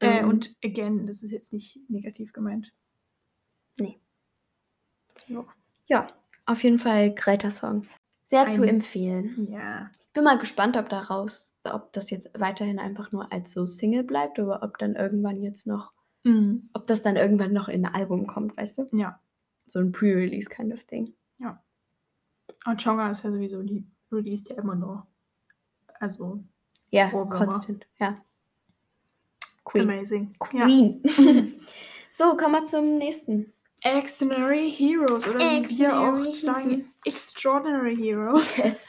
Äh, 0.00 0.18
Ähm, 0.20 0.28
und 0.28 0.54
again, 0.64 1.06
das 1.08 1.22
ist 1.24 1.30
jetzt 1.32 1.52
nicht 1.52 1.78
negativ 1.88 2.32
gemeint. 2.32 2.72
Nee. 3.80 3.98
Ja. 5.26 5.44
ja, 5.86 6.08
auf 6.46 6.62
jeden 6.62 6.78
Fall 6.78 7.12
greiter 7.14 7.50
Song. 7.50 7.86
Sehr 8.22 8.46
zu 8.48 8.62
Ein- 8.62 8.68
empfehlen. 8.68 9.48
ja. 9.50 9.90
Bin 10.12 10.22
mal 10.24 10.38
gespannt, 10.38 10.76
ob 10.76 10.88
daraus, 10.88 11.56
ob 11.64 11.92
das 11.94 12.10
jetzt 12.10 12.30
weiterhin 12.38 12.78
einfach 12.78 13.10
nur 13.10 13.32
als 13.32 13.52
so 13.52 13.66
Single 13.66 14.04
bleibt 14.04 14.38
oder 14.38 14.62
ob 14.62 14.78
dann 14.78 14.94
irgendwann 14.94 15.42
jetzt 15.42 15.66
noch, 15.66 15.92
Mhm. 16.24 16.68
ob 16.74 16.86
das 16.86 17.02
dann 17.02 17.16
irgendwann 17.16 17.52
noch 17.52 17.68
in 17.68 17.84
ein 17.86 17.94
Album 17.94 18.26
kommt, 18.28 18.56
weißt 18.56 18.78
du? 18.78 18.88
Ja. 18.92 19.20
So 19.68 19.78
ein 19.80 19.92
Pre-Release 19.92 20.48
kind 20.48 20.72
of 20.72 20.82
thing. 20.84 21.14
Und 22.66 22.82
Chonga 22.82 23.10
ist 23.10 23.24
ja 23.24 23.30
sowieso, 23.30 23.62
die 23.62 23.84
released 24.10 24.48
ja 24.50 24.56
immer 24.56 24.74
nur. 24.74 25.06
Also, 26.00 26.42
Ja, 26.90 27.10
constant. 27.10 27.86
Ja. 27.98 28.20
Queen. 29.64 29.82
amazing. 29.82 30.32
Ja. 30.52 30.64
Queen. 30.64 31.02
so, 32.12 32.36
kommen 32.36 32.52
wir 32.52 32.66
zum 32.66 32.98
nächsten. 32.98 33.52
Extraordinary 33.82 34.70
Heroes 34.70 35.26
oder 35.26 35.38
wie 35.38 35.78
wir 35.78 35.98
auch 35.98 36.34
sagen. 36.34 36.92
Extraordinary 37.04 37.96
Heroes. 37.96 38.56
Yes. 38.56 38.86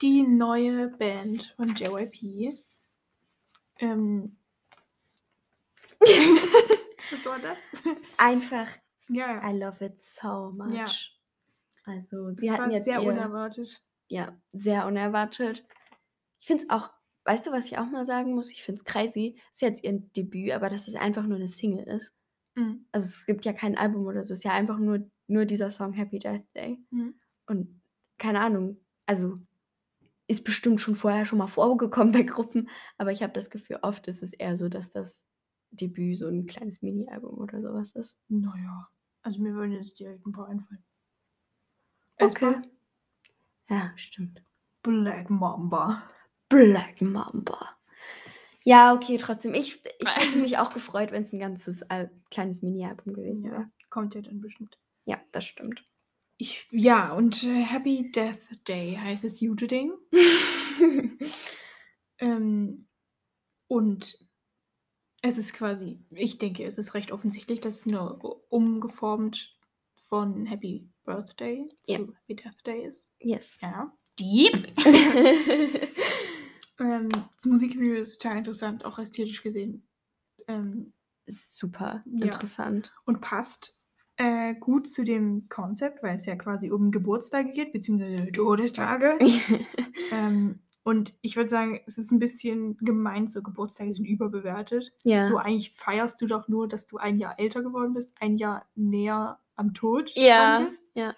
Die 0.00 0.22
neue 0.22 0.88
Band 0.88 1.52
von 1.56 1.74
JYP. 1.74 2.56
Ähm. 3.78 4.36
Was 6.00 7.24
war 7.26 7.38
das? 7.38 7.56
Einfach, 8.16 8.68
ja, 9.08 9.34
ja. 9.42 9.50
I 9.50 9.58
love 9.58 9.84
it 9.84 10.00
so 10.00 10.50
much. 10.52 10.72
Ja. 10.74 10.86
Also, 11.84 12.30
Das 12.30 12.40
sie 12.40 12.50
hatten 12.50 12.64
war 12.64 12.70
jetzt 12.70 12.84
sehr 12.84 13.00
ihr, 13.00 13.08
unerwartet. 13.08 13.82
ja, 14.08 14.36
sehr 14.52 14.86
unerwartet. 14.86 15.64
Ich 16.40 16.46
finde 16.46 16.64
es 16.64 16.70
auch, 16.70 16.90
weißt 17.24 17.46
du, 17.46 17.52
was 17.52 17.66
ich 17.66 17.78
auch 17.78 17.86
mal 17.86 18.06
sagen 18.06 18.34
muss? 18.34 18.50
Ich 18.50 18.62
finde 18.64 18.78
es 18.80 18.84
crazy. 18.84 19.40
Ist 19.52 19.62
jetzt 19.62 19.84
ihr 19.84 19.92
Debüt, 19.92 20.52
aber 20.52 20.68
dass 20.68 20.88
es 20.88 20.94
einfach 20.96 21.24
nur 21.24 21.36
eine 21.36 21.48
Single 21.48 21.84
ist. 21.86 22.12
Mhm. 22.56 22.86
Also 22.92 23.06
es 23.06 23.26
gibt 23.26 23.44
ja 23.44 23.52
kein 23.52 23.76
Album 23.76 24.06
oder 24.06 24.24
so. 24.24 24.32
Es 24.32 24.40
ist 24.40 24.44
ja 24.44 24.52
einfach 24.52 24.78
nur, 24.78 25.08
nur 25.28 25.44
dieser 25.44 25.70
Song 25.70 25.92
Happy 25.92 26.18
Death 26.18 26.44
Day. 26.54 26.78
Mhm. 26.90 27.20
Und 27.46 27.80
keine 28.18 28.40
Ahnung, 28.40 28.80
also 29.06 29.38
ist 30.28 30.42
bestimmt 30.44 30.80
schon 30.80 30.96
vorher 30.96 31.24
schon 31.26 31.38
mal 31.38 31.46
vorgekommen 31.46 32.12
bei 32.12 32.22
Gruppen, 32.22 32.68
aber 32.98 33.12
ich 33.12 33.22
habe 33.22 33.32
das 33.32 33.48
Gefühl, 33.50 33.78
oft 33.82 34.08
ist 34.08 34.22
es 34.24 34.32
eher 34.32 34.58
so, 34.58 34.68
dass 34.68 34.90
das 34.90 35.28
Debüt 35.70 36.18
so 36.18 36.26
ein 36.26 36.46
kleines 36.46 36.82
Mini-Album 36.82 37.38
oder 37.38 37.62
sowas 37.62 37.92
ist. 37.94 38.18
Naja, 38.28 38.88
also 39.26 39.42
mir 39.42 39.54
würden 39.54 39.72
jetzt 39.72 39.98
direkt 39.98 40.24
ein 40.24 40.32
paar 40.32 40.48
einfallen. 40.48 40.84
Okay. 42.20 42.46
Aespa, 42.46 42.62
Ja, 43.68 43.92
stimmt. 43.96 44.42
Black 44.82 45.28
Mamba. 45.28 46.02
Black 46.48 47.00
Mamba. 47.02 47.70
Ja, 48.64 48.94
okay, 48.94 49.18
trotzdem. 49.18 49.54
Ich, 49.54 49.82
ich 49.98 50.16
hätte 50.16 50.38
mich 50.38 50.58
auch 50.58 50.72
gefreut, 50.72 51.12
wenn 51.12 51.24
es 51.24 51.32
ein 51.32 51.40
ganzes 51.40 51.82
Al 51.90 52.10
kleines 52.30 52.62
Mini-Album 52.62 53.14
gewesen 53.14 53.46
Ja, 53.46 53.52
wäre. 53.52 53.70
kommt 53.90 54.14
ja 54.14 54.22
dann 54.22 54.40
bestimmt. 54.40 54.78
Ja, 55.04 55.20
das 55.32 55.44
stimmt. 55.44 55.84
Ich, 56.38 56.66
ja, 56.70 57.12
und 57.12 57.42
äh, 57.44 57.62
Happy 57.62 58.10
Death 58.12 58.38
Day 58.68 58.96
heißt 58.96 59.24
es 59.24 59.40
Jude-Ding. 59.40 59.92
Ähm, 62.18 62.88
und 63.68 64.18
es 65.26 65.38
ist 65.38 65.52
quasi, 65.54 65.98
ich 66.10 66.38
denke, 66.38 66.64
es 66.64 66.78
ist 66.78 66.94
recht 66.94 67.12
offensichtlich, 67.12 67.60
dass 67.60 67.80
es 67.80 67.86
nur 67.86 68.42
umgeformt 68.50 69.56
von 70.02 70.46
Happy 70.46 70.88
Birthday 71.04 71.68
Ja. 71.84 71.98
zu 71.98 72.14
Happy 72.14 72.36
Death 72.36 72.66
Day 72.66 72.84
ist. 72.86 73.08
yes. 73.20 73.58
Ja. 73.60 73.92
Deep. 74.18 74.72
ähm, 76.80 77.08
das 77.36 77.44
Musikvideo 77.44 77.94
ist 77.94 78.18
total 78.20 78.38
interessant, 78.38 78.84
auch 78.84 78.98
ästhetisch 78.98 79.42
gesehen. 79.42 79.86
Ähm, 80.48 80.92
Super 81.28 82.04
Ja. 82.06 82.26
interessant. 82.26 82.94
und 83.04 83.20
passt 83.20 83.76
äh, 84.16 84.54
gut 84.54 84.88
zu 84.88 85.04
dem 85.04 85.48
Konzept, 85.48 86.02
weil 86.02 86.16
es 86.16 86.24
ja 86.24 86.36
quasi 86.36 86.70
um 86.70 86.90
Geburtstage 86.92 87.50
geht, 87.52 87.72
beziehungsweise 87.72 88.30
Todestage. 88.32 89.18
ähm, 90.12 90.60
und 90.86 91.14
ich 91.20 91.34
würde 91.34 91.48
sagen, 91.48 91.80
es 91.86 91.98
ist 91.98 92.12
ein 92.12 92.20
bisschen 92.20 92.76
gemein, 92.76 93.26
so 93.26 93.42
Geburtstage 93.42 93.92
sind 93.92 94.04
überbewertet. 94.04 94.92
ja. 95.02 95.26
So 95.26 95.36
eigentlich 95.36 95.72
feierst 95.72 96.22
du 96.22 96.28
doch 96.28 96.46
nur, 96.46 96.68
dass 96.68 96.86
du 96.86 96.96
ein 96.96 97.18
Jahr 97.18 97.40
älter 97.40 97.64
geworden 97.64 97.92
bist, 97.92 98.14
ein 98.20 98.36
Jahr 98.36 98.66
näher 98.76 99.40
am 99.56 99.74
Tod 99.74 100.12
ja. 100.14 100.60
bist. 100.60 100.86
Ja. 100.94 101.16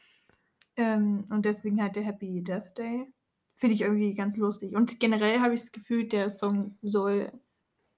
Ähm, 0.77 1.27
und 1.29 1.45
deswegen 1.45 1.83
halt 1.83 1.97
der 1.97 2.03
Happy 2.05 2.43
Death 2.43 2.79
Day. 2.79 3.13
Finde 3.57 3.75
ich 3.75 3.83
irgendwie 3.83 4.15
ganz 4.15 4.39
lustig. 4.39 4.75
Und 4.75 5.01
generell 5.01 5.41
habe 5.41 5.53
ich 5.53 5.61
das 5.61 5.73
Gefühl, 5.73 6.09
der 6.09 6.31
Song 6.31 6.79
soll 6.81 7.31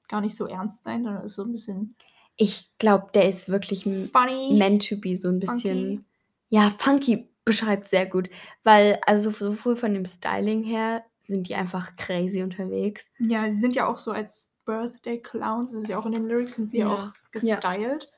gar 0.09 0.23
nicht 0.23 0.37
so 0.37 0.47
ernst 0.47 0.83
sein, 0.83 1.05
sondern 1.05 1.25
ist 1.25 1.35
so 1.37 1.45
ein 1.45 1.53
bisschen 1.53 1.95
Ich 2.37 2.69
glaube, 2.79 3.11
der 3.15 3.29
ist 3.29 3.49
wirklich 3.49 3.85
funny. 3.85 4.57
meant 4.59 4.89
to 4.89 4.97
be 4.97 5.15
so 5.15 5.29
ein 5.29 5.41
Funky. 5.41 5.55
bisschen. 5.55 6.05
Ja, 6.49 6.75
funky 6.79 7.29
beschreibt 7.45 7.87
sehr 7.87 8.07
gut. 8.07 8.29
Weil, 8.65 8.99
also 9.07 9.31
sowohl 9.31 9.77
von 9.77 9.95
dem 9.95 10.05
Styling 10.05 10.65
her 10.65 11.05
sind 11.31 11.49
die 11.49 11.55
einfach 11.55 11.97
crazy 11.97 12.43
unterwegs. 12.43 13.07
Ja, 13.19 13.51
sie 13.51 13.57
sind 13.59 13.75
ja 13.75 13.87
auch 13.87 13.99
so 13.99 14.11
als 14.13 14.51
Birthday 14.67 15.19
Clowns, 15.21 15.73
das 15.73 15.83
ist 15.85 15.89
ja 15.89 15.99
auch 15.99 16.07
in 16.07 16.13
den 16.13 16.27
Lyrics, 16.27 16.55
sind 16.57 16.69
sie 16.71 16.79
ja 16.79 16.87
Ja. 16.89 16.95
auch 16.95 17.13
gestylt. 17.33 18.11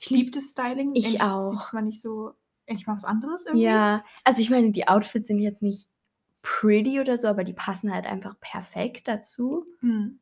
Ich 0.00 0.10
liebe 0.10 0.30
das 0.32 0.44
Styling. 0.50 0.94
Ich 0.94 1.04
Endlich 1.04 1.22
auch. 1.22 1.50
Sieht 1.50 1.60
es 1.60 1.72
mal 1.72 1.82
nicht 1.82 2.02
so, 2.02 2.32
endlich 2.66 2.86
mal 2.86 2.96
was 2.96 3.04
anderes 3.04 3.46
irgendwie. 3.46 3.64
Ja, 3.64 4.04
also 4.24 4.40
ich 4.42 4.50
meine, 4.50 4.72
die 4.72 4.88
Outfits 4.88 5.28
sind 5.28 5.38
jetzt 5.38 5.62
nicht 5.62 5.88
pretty 6.42 7.00
oder 7.00 7.16
so, 7.16 7.28
aber 7.28 7.44
die 7.44 7.54
passen 7.54 7.94
halt 7.94 8.04
einfach 8.06 8.38
perfekt 8.40 9.08
dazu. 9.08 9.64
Hm. 9.80 10.18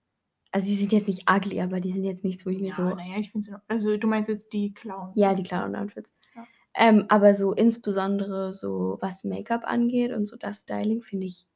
Also 0.53 0.67
die 0.67 0.75
sind 0.77 0.93
jetzt 0.93 1.09
nicht 1.09 1.29
ugly, 1.31 1.61
aber 1.63 1.81
die 1.81 1.91
sind 1.91 2.05
jetzt 2.05 2.23
nichts, 2.25 2.45
wo 2.47 2.51
ich 2.51 2.59
mir 2.61 2.69
Ja, 2.69 2.77
so. 2.77 2.83
naja, 2.95 3.17
ich 3.19 3.33
finde 3.33 3.51
es. 3.51 3.61
Also, 3.69 3.97
du 3.97 4.07
meinst 4.07 4.29
jetzt 4.29 4.53
die 4.53 4.73
Clown. 4.75 5.11
Ja, 5.15 5.35
die 5.35 5.43
Clown-Outfits. 5.43 6.13
Ja. 6.37 6.45
Ähm, 6.75 7.07
aber 7.09 7.35
so 7.35 7.53
insbesondere 7.55 8.53
so, 8.53 8.99
was 9.01 9.25
Make-up 9.25 9.63
angeht 9.65 10.13
und 10.13 10.27
so 10.27 10.37
das 10.37 10.61
Styling, 10.61 11.03
finde 11.03 11.27
ich 11.27 11.47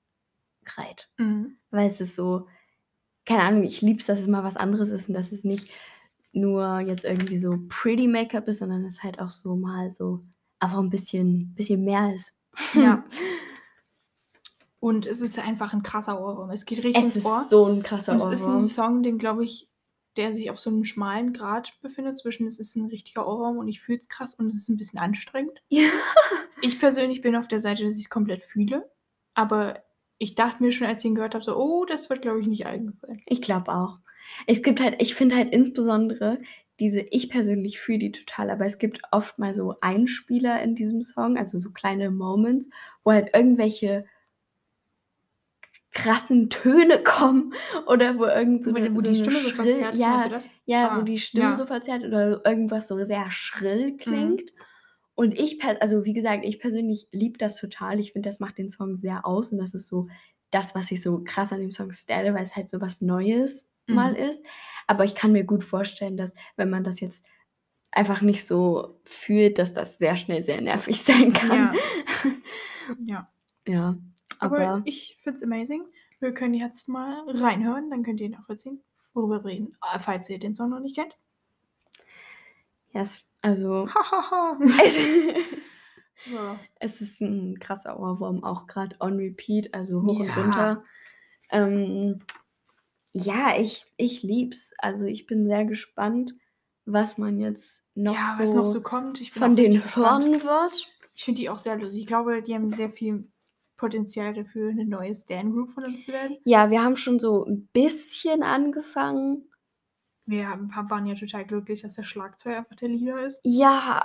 greit. 0.67 1.09
Mhm. 1.17 1.57
Weil 1.71 1.87
es 1.87 2.01
ist 2.01 2.15
so, 2.15 2.47
keine 3.25 3.43
Ahnung, 3.43 3.65
ich 3.65 3.81
liebe 3.81 4.01
es, 4.01 4.07
dass 4.07 4.21
es 4.21 4.27
mal 4.27 4.45
was 4.45 4.57
anderes 4.57 4.91
ist 4.91 5.09
und 5.09 5.15
dass 5.15 5.33
es 5.33 5.45
nicht 5.45 5.69
nur 6.33 6.81
jetzt 6.81 7.05
irgendwie 7.05 7.39
so 7.39 7.59
pretty 7.69 8.07
Make-up 8.07 8.47
ist, 8.49 8.59
sondern 8.59 8.85
es 8.85 9.03
halt 9.03 9.19
auch 9.21 9.31
so 9.31 9.57
mal 9.57 9.95
so 9.95 10.23
einfach 10.59 10.79
ein 10.79 10.91
bisschen, 10.91 11.55
bisschen 11.55 11.85
mehr 11.85 12.15
ist. 12.15 12.33
Ja. 12.75 13.05
Und 14.79 15.07
es 15.07 15.21
ist 15.21 15.39
einfach 15.39 15.73
ein 15.73 15.83
krasser 15.83 16.21
Ohrwurm. 16.21 16.51
Es 16.51 16.65
geht 16.65 16.85
richtig 16.85 17.03
es 17.05 17.17
ins 17.17 17.25
Ohr. 17.25 17.41
ist 17.41 17.51
so 17.51 17.65
ein 17.67 17.83
krasser 17.83 18.13
Und 18.13 18.21
es 18.21 18.41
ist 18.41 18.47
ein 18.47 18.57
Ohrwurm. 18.57 18.63
Song, 18.63 19.03
den 19.03 19.19
glaube 19.19 19.45
ich, 19.45 19.69
der 20.17 20.33
sich 20.33 20.51
auf 20.51 20.59
so 20.59 20.71
einem 20.71 20.85
schmalen 20.85 21.33
Grad 21.33 21.73
befindet 21.83 22.19
zwischen 22.19 22.47
es 22.47 22.59
ist 22.59 22.77
ein 22.77 22.87
richtiger 22.87 23.27
Ohrwurm 23.27 23.59
und 23.59 23.69
ich 23.69 23.81
fühle 23.81 23.99
es 23.99 24.09
krass 24.09 24.35
und 24.35 24.49
es 24.49 24.55
ist 24.55 24.69
ein 24.69 24.77
bisschen 24.77 24.99
anstrengend. 24.99 25.61
Ja. 25.69 25.89
Ich 26.63 26.79
persönlich 26.79 27.21
bin 27.21 27.37
auf 27.37 27.49
der 27.49 27.61
Seite, 27.61 27.85
dass 27.85 27.97
ich 27.97 28.05
es 28.05 28.11
komplett 28.11 28.43
fühle. 28.43 28.91
Aber 29.35 29.83
ich 30.19 30.35
dachte 30.35 30.63
mir 30.63 30.73
schon, 30.73 30.87
als 30.87 31.01
ich 31.01 31.07
ihn 31.07 31.15
gehört 31.15 31.35
habe, 31.35 31.45
so, 31.45 31.57
oh, 31.57 31.85
das 31.85 32.09
wird, 32.11 32.23
glaube 32.23 32.41
ich, 32.41 32.47
nicht 32.47 32.67
allen 32.67 32.87
gefallen. 32.89 33.21
Ich 33.27 33.43
glaube 33.43 33.73
auch. 33.73 33.99
Es 34.47 34.63
gibt 34.63 34.81
halt, 34.81 35.01
ich 35.01 35.15
finde 35.15 35.37
halt 35.37 35.53
insbesondere 35.53 36.39
diese, 36.81 37.01
ich 37.01 37.29
persönlich 37.31 37.79
fühle 37.81 37.99
die 38.01 38.13
total, 38.13 38.51
aber 38.51 38.67
es 38.67 38.79
gibt 38.79 39.01
oft 39.13 39.39
mal 39.39 39.55
so 39.55 39.77
Einspieler 39.81 40.61
in 40.63 40.75
diesem 40.75 41.03
Song, 41.03 41.39
also 41.39 41.59
so 41.59 41.71
kleine 41.71 42.11
Moments, 42.11 42.69
wo 43.05 43.13
halt 43.13 43.31
irgendwelche 43.35 44.05
krassen 45.93 46.51
Töne 46.51 46.99
kommen 47.05 47.55
oder 47.87 48.19
wo 48.19 48.25
irgend 48.27 48.65
so, 48.65 48.73
wo 48.73 48.97
wo 48.97 49.01
so 49.01 49.09
die 49.09 49.15
Stimme 49.15 49.39
so 49.41 49.51
verzerrt 49.51 49.95
ist, 49.95 50.01
ja, 50.01 50.09
meinst 50.11 50.27
du 50.27 50.31
das? 50.31 50.51
ja, 50.67 50.89
Ah, 50.91 50.99
wo 50.99 51.03
die 51.03 51.19
Stimme 51.19 51.45
ja. 51.45 51.57
so 51.57 51.67
verzerrt 51.67 52.05
oder 52.05 52.45
irgendwas 52.45 52.89
so 52.89 53.03
sehr 53.05 53.27
Mhm. 53.27 53.31
schrill 53.31 53.97
klingt. 53.97 54.53
Und 55.17 55.33
ich, 55.33 55.65
also 55.65 56.05
wie 56.05 56.13
gesagt, 56.13 56.45
ich 56.45 56.61
persönlich 56.61 57.09
liebe 57.11 57.39
das 57.39 57.57
total. 57.61 57.99
Ich 57.99 58.13
finde, 58.13 58.29
das 58.29 58.39
macht 58.39 58.59
den 58.59 58.71
Song 58.71 58.97
sehr 58.97 59.27
aus 59.27 59.51
und 59.51 59.59
das 59.59 59.75
ist 59.75 59.89
so 59.89 60.07
das, 60.53 60.75
was 60.77 60.91
ich 60.93 61.03
so 61.03 61.23
krass 61.25 61.53
an 61.53 61.59
dem 61.61 61.73
Song 61.73 61.91
stelle, 61.93 62.33
weil 62.35 62.43
es 62.45 62.55
halt 62.55 62.71
so 62.71 62.81
was 62.81 63.01
Neues 63.01 63.69
mal 63.87 64.13
Mhm. 64.13 64.17
ist. 64.31 64.45
Aber 64.87 65.05
ich 65.05 65.15
kann 65.17 65.33
mir 65.33 65.43
gut 65.45 65.65
vorstellen, 65.65 66.17
dass 66.17 66.33
wenn 66.57 66.71
man 66.71 66.85
das 66.85 67.01
jetzt 67.01 67.25
einfach 67.93 68.21
nicht 68.21 68.47
so 68.47 69.01
fühlt, 69.05 69.59
dass 69.59 69.73
das 69.73 69.99
sehr 69.99 70.17
schnell 70.17 70.45
sehr 70.45 70.61
nervig 70.61 71.01
sein 71.03 71.33
kann. 71.33 71.75
Ja. 73.05 73.29
Ja, 73.67 73.97
Aber, 74.39 74.59
aber, 74.61 74.83
ich 74.85 75.17
finde 75.19 75.39
es 75.39 75.43
amazing. 75.43 75.83
Wir 76.21 76.33
können 76.33 76.55
jetzt 76.55 76.89
mal 76.89 77.29
reinhören, 77.29 77.91
dann 77.91 78.05
könnt 78.05 78.21
ihr 78.21 78.29
nachvollziehen, 78.29 78.81
worüber 79.13 79.43
wir 79.43 79.51
reden, 79.51 79.77
äh, 79.93 79.99
falls 79.99 80.31
ihr 80.31 80.39
den 80.39 80.55
Song 80.55 80.71
noch 80.71 80.79
nicht 80.79 80.95
kennt. 80.95 81.17
yes, 82.93 83.29
also 83.47 83.89
es, 84.85 84.97
es 86.81 87.01
ist 87.01 87.21
ein 87.21 87.61
krasser 87.61 87.99
Ohrwurm, 88.01 88.43
auch 88.43 88.67
gerade 88.67 88.97
on 88.99 89.17
repeat, 89.19 89.73
also 89.73 90.03
hoch 90.03 90.19
und 90.19 90.27
Ja. 90.27 90.35
runter. 90.35 90.85
Ähm, 91.51 92.21
ja, 93.13 93.57
ich, 93.59 93.85
ich 93.97 94.25
lieb's. 94.25 94.75
Also 94.79 95.07
ich 95.07 95.27
bin 95.27 95.47
sehr 95.47 95.65
gespannt, 95.65 96.35
was 96.87 97.19
man 97.19 97.39
jetzt 97.39 97.85
noch, 97.95 98.15
ja, 98.15 98.35
so, 98.37 98.43
was 98.43 98.53
noch 98.55 98.67
so 98.67 98.81
kommt. 98.81 99.19
Von 99.29 99.53
auch 99.53 99.57
den 99.57 99.67
richtig 99.67 99.83
gespannt. 99.85 100.25
hören 100.25 100.43
wird. 100.43 100.93
Ich 101.15 101.25
finde 101.25 101.41
die 101.41 101.49
auch 101.49 101.59
sehr 101.59 101.77
lustig. 101.77 102.01
Ich 102.01 102.07
glaube, 102.09 102.43
die 102.43 102.55
haben 102.55 102.71
sehr 102.71 102.91
viel 102.91 103.29
Potenzial 103.77 104.35
dafür, 104.35 104.71
eine 104.71 104.85
neue 104.85 105.15
Stan-Group 105.15 105.71
von 105.71 105.85
uns 105.85 106.05
zu 106.05 106.13
werden. 106.13 106.37
Ja, 106.45 106.71
wir 106.71 106.83
haben 106.83 106.97
schon 106.97 107.21
so 107.21 107.45
ein 107.45 107.69
bisschen 107.73 108.43
angefangen. 108.43 109.49
Wir 110.27 110.49
haben, 110.49 110.71
waren 110.91 111.07
ja 111.07 111.15
total 111.15 111.45
glücklich, 111.45 111.83
dass 111.83 111.95
der 111.95 112.03
Schlagzeuger 112.03 112.59
einfach 112.59 112.77
der 112.77 112.89
Leader 112.89 113.25
ist. 113.27 113.41
Ja. 113.45 114.05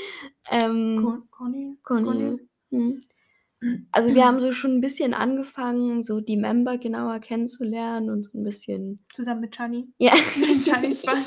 ähm, 0.50 0.96
Con 1.00 1.30
Conny? 1.30 1.78
Cornel. 1.82 2.48
Hm. 2.70 3.00
Also 3.92 4.14
wir 4.14 4.24
haben 4.24 4.40
so 4.40 4.52
schon 4.52 4.76
ein 4.76 4.80
bisschen 4.80 5.12
angefangen, 5.12 6.02
so 6.02 6.20
die 6.20 6.38
Member 6.38 6.78
genauer 6.78 7.20
kennenzulernen 7.20 8.08
und 8.08 8.24
so 8.24 8.38
ein 8.38 8.42
bisschen, 8.42 9.04
Zusammen 9.14 9.42
mit 9.42 9.54
Chani. 9.54 9.86
ja, 9.98 10.12
Chani 10.64 10.94
Spaß. 10.94 11.26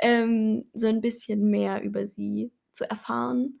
ähm, 0.00 0.66
so 0.74 0.86
ein 0.86 1.00
bisschen 1.00 1.50
mehr 1.50 1.82
über 1.82 2.06
sie 2.06 2.52
zu 2.72 2.88
erfahren. 2.88 3.60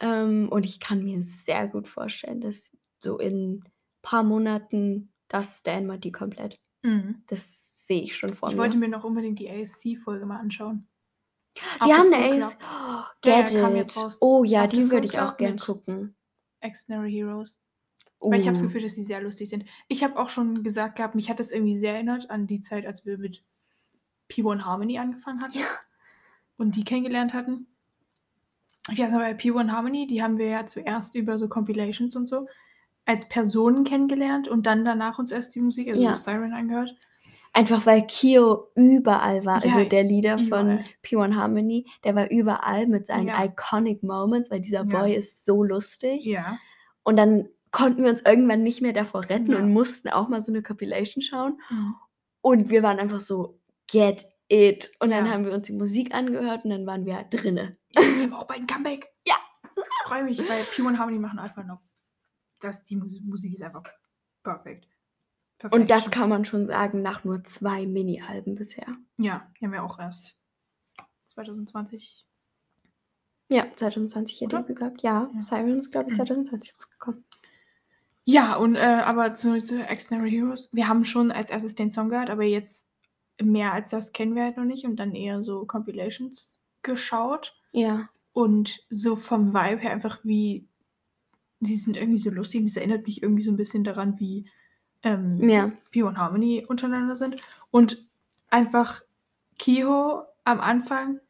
Ähm, 0.00 0.48
und 0.50 0.64
ich 0.64 0.78
kann 0.78 1.02
mir 1.02 1.22
sehr 1.22 1.66
gut 1.66 1.88
vorstellen, 1.88 2.40
dass 2.40 2.70
so 3.02 3.18
in 3.18 3.54
ein 3.54 3.64
paar 4.02 4.22
Monaten 4.22 5.12
das 5.26 5.58
Stan 5.58 5.84
mal 5.84 5.98
die 5.98 6.12
komplett. 6.12 6.60
Mhm. 6.82 7.22
Das 7.26 7.67
sehe 7.88 8.02
ich 8.02 8.16
schon 8.16 8.34
vor 8.34 8.48
Ich 8.50 8.54
mir. 8.54 8.60
wollte 8.60 8.76
mir 8.76 8.88
noch 8.88 9.02
unbedingt 9.04 9.38
die 9.38 9.48
ASC-Folge 9.50 10.26
mal 10.26 10.38
anschauen. 10.38 10.86
die 11.84 11.92
haben 11.92 12.12
eine. 12.12 12.38
Club. 12.40 12.56
Oh, 12.60 13.24
Ja, 13.24 13.46
ja. 13.48 14.10
Oh 14.20 14.44
ja, 14.44 14.60
After 14.62 14.76
die 14.76 14.82
School 14.82 14.90
würde 14.92 15.06
ich 15.06 15.18
auch 15.18 15.36
gern 15.36 15.52
mit- 15.54 15.62
gucken. 15.62 16.14
Extraordinary 16.60 17.12
Heroes. 17.12 17.58
Weil 18.20 18.40
ich 18.40 18.46
habe 18.46 18.54
das 18.54 18.62
Oh. 18.62 18.66
Gefühl, 18.66 18.82
dass 18.82 18.94
sie 18.94 19.04
sehr 19.04 19.20
lustig 19.22 19.48
sind. 19.48 19.64
Ich 19.88 20.02
habe 20.04 20.18
auch 20.18 20.28
schon 20.28 20.62
gesagt 20.62 20.96
gehabt, 20.96 21.14
mich 21.14 21.30
hat 21.30 21.40
das 21.40 21.50
irgendwie 21.50 21.76
sehr 21.78 21.94
erinnert 21.94 22.30
an 22.30 22.46
die 22.46 22.60
Zeit, 22.60 22.84
als 22.86 23.06
wir 23.06 23.16
mit 23.16 23.44
P1 24.30 24.62
Harmony 24.64 24.98
angefangen 24.98 25.40
hatten. 25.40 25.58
Ja. 25.58 25.66
Und 26.58 26.76
die 26.76 26.84
kennengelernt 26.84 27.32
hatten. 27.32 27.66
Ich 28.90 28.98
weiß 28.98 29.12
noch, 29.12 29.20
bei 29.20 29.32
P1 29.34 29.70
Harmony, 29.70 30.06
die 30.06 30.22
haben 30.22 30.38
wir 30.38 30.46
ja 30.48 30.66
zuerst 30.66 31.14
über 31.14 31.38
so 31.38 31.48
Compilations 31.48 32.14
und 32.16 32.26
so 32.26 32.46
als 33.06 33.26
Personen 33.28 33.84
kennengelernt 33.84 34.48
und 34.48 34.66
dann 34.66 34.84
danach 34.84 35.18
uns 35.18 35.30
erst 35.30 35.54
die 35.54 35.60
Musik, 35.60 35.88
also 35.88 36.02
Ja. 36.02 36.14
Siren 36.14 36.52
angehört. 36.52 36.94
Einfach 37.58 37.86
weil 37.86 38.06
Kyo 38.06 38.68
überall 38.76 39.44
war. 39.44 39.64
Ja, 39.64 39.74
also 39.74 39.88
der 39.88 40.04
Leader 40.04 40.38
überall. 40.38 40.78
von 40.78 40.84
P1 41.02 41.34
Harmony, 41.34 41.86
der 42.04 42.14
war 42.14 42.30
überall 42.30 42.86
mit 42.86 43.06
seinen 43.06 43.28
Ja. 43.28 43.44
iconic 43.44 44.02
Moments, 44.04 44.50
weil 44.50 44.60
dieser. 44.60 44.84
Boy 44.84 45.14
ist 45.14 45.44
so 45.44 45.64
lustig. 45.64 46.24
Ja. 46.24 46.58
Und 47.02 47.16
dann 47.16 47.48
konnten 47.72 48.02
wir 48.04 48.10
uns 48.10 48.22
irgendwann 48.24 48.62
nicht 48.62 48.80
mehr 48.80 48.92
davor 48.92 49.28
retten 49.28 49.54
und 49.54 49.72
mussten 49.72 50.08
auch 50.08 50.28
mal 50.28 50.40
so 50.42 50.52
eine 50.52 50.62
Compilation 50.62 51.20
schauen. 51.20 51.60
Und 52.40 52.70
wir 52.70 52.82
waren 52.82 52.98
einfach 52.98 53.20
so, 53.20 53.58
get 53.90 54.24
it. 54.48 54.90
Und 55.00 55.10
dann 55.10 55.28
haben 55.30 55.44
wir 55.44 55.52
uns 55.52 55.66
die 55.66 55.72
Musik 55.72 56.14
angehört 56.14 56.64
und 56.64 56.70
dann 56.70 56.86
waren 56.86 57.04
wir 57.06 57.24
drinne. 57.24 57.76
Ja, 57.92 58.02
wir 58.02 58.22
haben 58.22 58.34
auch 58.34 58.44
bald 58.46 58.60
ein 58.60 58.66
Comeback. 58.68 59.08
Ja. 59.26 59.34
Ich 59.76 60.06
freue 60.08 60.22
mich, 60.24 60.38
weil 60.38 60.62
Pure 60.76 60.88
und 60.88 60.98
Harmony 60.98 61.18
machen 61.18 61.38
einfach 61.40 61.64
noch. 61.64 61.80
Das, 62.60 62.84
die 62.84 62.96
Mus 62.96 63.20
Musik 63.22 63.52
ist 63.52 63.62
einfach 63.62 63.82
perfekt. 64.44 64.86
Und 65.62 65.90
das 65.90 66.02
Perfection. 66.04 66.10
kann 66.12 66.28
man 66.28 66.44
schon 66.44 66.66
sagen 66.66 67.02
nach 67.02 67.24
nur 67.24 67.42
zwei 67.44 67.84
Mini-Alben 67.86 68.54
bisher. 68.54 68.86
Ja, 69.18 69.50
die 69.60 69.64
haben 69.64 69.72
wir 69.72 69.82
auch 69.82 69.98
erst 69.98 70.36
2020. 71.28 72.24
Ja, 73.50 73.66
2020 73.76 74.42
ihr 74.42 74.46
Oder? 74.48 74.58
Debüt 74.62 74.76
gehabt. 74.76 75.02
Ja, 75.02 75.30
Ja. 75.34 75.42
Siren 75.42 75.78
ist, 75.80 75.90
glaube 75.90 76.10
ich, 76.10 76.18
Mhm. 76.18 76.26
2020 76.26 76.74
rausgekommen. 76.76 77.24
Ja, 78.24 78.56
und 78.56 78.76
äh, 78.76 78.80
aber 79.04 79.34
zu, 79.34 79.60
zu 79.62 79.82
Extraordinary 79.82 80.30
Heroes. 80.36 80.68
Wir 80.72 80.86
haben 80.86 81.04
schon 81.04 81.30
als 81.32 81.50
erstes 81.50 81.74
den 81.74 81.90
Song 81.90 82.10
gehört, 82.10 82.28
aber 82.28 82.44
jetzt 82.44 82.88
mehr 83.40 83.72
als 83.72 83.90
das 83.90 84.12
kennen 84.12 84.34
wir 84.34 84.42
halt 84.44 84.58
noch 84.58 84.64
nicht 84.64 84.84
und 84.84 84.96
dann 84.96 85.14
eher 85.14 85.42
so 85.42 85.64
Compilations 85.64 86.58
geschaut. 86.82 87.56
Ja. 87.72 88.10
Und 88.34 88.84
so 88.90 89.16
vom 89.16 89.54
Vibe 89.54 89.80
her 89.80 89.92
einfach 89.92 90.20
wie. 90.24 90.68
Sie 91.60 91.74
sind 91.76 91.96
irgendwie 91.96 92.18
so 92.18 92.30
lustig. 92.30 92.60
und 92.60 92.66
Das 92.68 92.76
erinnert 92.76 93.06
mich 93.06 93.22
irgendwie 93.22 93.42
so 93.42 93.50
ein 93.50 93.56
bisschen 93.56 93.82
daran, 93.82 94.20
wie 94.20 94.48
ähm, 95.02 95.48
Ja. 95.48 95.72
Pure 95.92 96.06
und 96.06 96.18
Harmony 96.18 96.64
untereinander 96.66 97.16
sind. 97.16 97.36
Und 97.70 98.06
einfach 98.50 99.02
Kiho 99.58 100.22
am 100.44 100.60
Anfang 100.60 101.20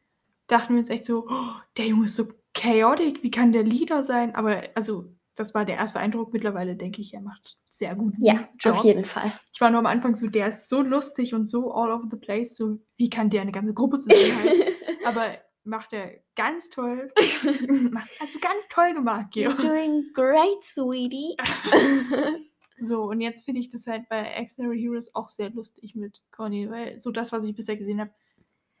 dachten 0.47 0.73
wir 0.73 0.79
uns 0.79 0.89
echt 0.89 1.05
so, 1.05 1.27
oh, 1.29 1.51
der 1.77 1.87
Junge 1.87 2.05
ist 2.05 2.15
so 2.15 2.27
chaotic, 2.53 3.21
wie 3.23 3.31
kann 3.31 3.51
der 3.51 3.63
Leader 3.63 4.03
sein? 4.03 4.33
Aber 4.35 4.63
also, 4.75 5.05
das 5.35 5.53
war 5.53 5.65
der 5.65 5.75
erste 5.77 5.99
Eindruck. 5.99 6.33
Mittlerweile 6.33 6.75
denke 6.75 7.01
ich, 7.01 7.13
er 7.13 7.21
macht 7.21 7.57
sehr 7.69 7.95
guten 7.95 8.21
Ja, 8.23 8.49
Job. 8.59 8.77
auf 8.77 8.83
jeden 8.83 9.05
Fall. 9.05 9.31
Ich 9.53 9.61
war 9.61 9.69
nur 9.69 9.79
am 9.79 9.85
Anfang 9.85 10.15
so, 10.15 10.27
der 10.27 10.49
ist 10.49 10.67
so 10.67 10.81
lustig 10.81 11.33
und 11.33 11.47
so 11.47 11.73
all 11.73 11.91
over 11.91 12.07
the 12.11 12.17
place. 12.17 12.57
So, 12.57 12.79
wie 12.97 13.09
kann 13.09 13.29
der 13.29 13.41
eine 13.41 13.51
ganze 13.51 13.73
Gruppe 13.73 13.99
zusammenhalten? 13.99 14.73
Aber 15.05 15.25
macht 15.63 15.93
er 15.93 16.11
ganz 16.35 16.69
toll. 16.69 17.11
Hast 17.17 18.35
du 18.35 18.39
ganz 18.39 18.67
toll 18.69 18.93
gemacht, 18.93 19.27
Geo. 19.31 19.51
You're 19.51 19.61
doing 19.61 20.03
great, 20.13 20.61
sweetie. 20.63 21.37
So, 22.81 23.03
und 23.03 23.21
jetzt 23.21 23.45
finde 23.45 23.61
ich 23.61 23.69
das 23.69 23.87
halt 23.87 24.07
bei 24.09 24.21
Extraordinary 24.21 24.81
Heroes 24.81 25.13
auch 25.15 25.29
sehr 25.29 25.49
lustig 25.49 25.95
mit 25.95 26.21
Conny, 26.31 26.69
weil 26.69 26.99
so 26.99 27.11
das, 27.11 27.31
was 27.31 27.45
ich 27.45 27.55
bisher 27.55 27.77
gesehen 27.77 27.99
habe, 27.99 28.11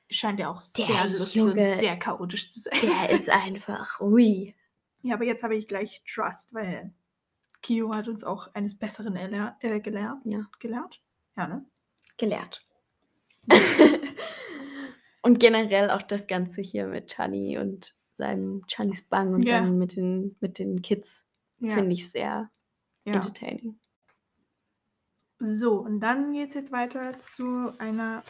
scheint 0.09 0.39
ja 0.39 0.49
auch 0.49 0.61
Der 0.77 0.85
sehr 0.85 1.05
lustig 1.19 1.35
Junge. 1.35 1.51
und 1.51 1.79
sehr 1.79 1.97
chaotisch 1.97 2.51
zu 2.53 2.59
sein. 2.61 2.79
Der 2.81 3.09
ist 3.11 3.29
einfach, 3.29 3.99
ui. 4.01 4.55
Ja, 5.01 5.15
aber 5.15 5.25
jetzt 5.25 5.43
habe 5.43 5.55
ich 5.55 5.67
gleich 5.67 6.03
Trust, 6.05 6.53
weil 6.53 6.91
Kio 7.61 7.93
hat 7.93 8.07
uns 8.07 8.23
auch 8.23 8.53
eines 8.53 8.77
Besseren 8.77 9.15
erler- 9.17 9.55
äh, 9.61 9.79
gelernt. 9.79 10.21
Ja. 10.25 10.45
Gelehrt? 10.59 11.01
Ja, 11.37 11.47
ne? 11.47 11.65
Gelehrt. 12.17 12.65
und 15.21 15.39
generell 15.39 15.89
auch 15.91 16.01
das 16.01 16.27
Ganze 16.27 16.61
hier 16.61 16.87
mit 16.87 17.11
Chani 17.13 17.57
und 17.57 17.95
seinem 18.13 18.63
Chanis 18.67 19.03
Bang 19.03 19.33
und 19.33 19.43
Ja. 19.43 19.61
dann 19.61 19.77
mit 19.77 19.95
den, 19.95 20.35
mit 20.39 20.59
den 20.59 20.81
Kids 20.81 21.25
Ja. 21.59 21.73
finde 21.75 21.93
ich 21.93 22.09
sehr 22.09 22.49
ja. 23.05 23.13
entertaining. 23.13 23.79
So, 25.39 25.75
und 25.75 26.01
dann 26.01 26.33
geht 26.33 26.49
es 26.49 26.53
jetzt 26.55 26.71
weiter 26.71 27.17
zu 27.19 27.71
einer 27.79 28.23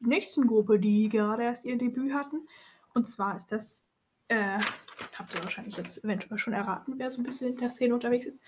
nächsten 0.00 0.46
Gruppe, 0.46 0.78
die 0.78 1.08
gerade 1.08 1.44
erst 1.44 1.64
ihr 1.64 1.78
Debüt 1.78 2.12
hatten. 2.12 2.46
Und 2.94 3.08
zwar 3.08 3.36
ist 3.36 3.50
das, 3.52 3.84
äh, 4.28 4.58
habt 5.18 5.34
ihr 5.34 5.42
wahrscheinlich 5.42 5.76
jetzt 5.76 6.04
eventuell 6.04 6.38
schon 6.38 6.52
erraten, 6.52 6.94
wer 6.98 7.10
so 7.10 7.20
ein 7.20 7.24
bisschen 7.24 7.52
in 7.52 7.56
der 7.58 7.70
Szene 7.70 7.94
unterwegs 7.94 8.26
ist. 8.26 8.40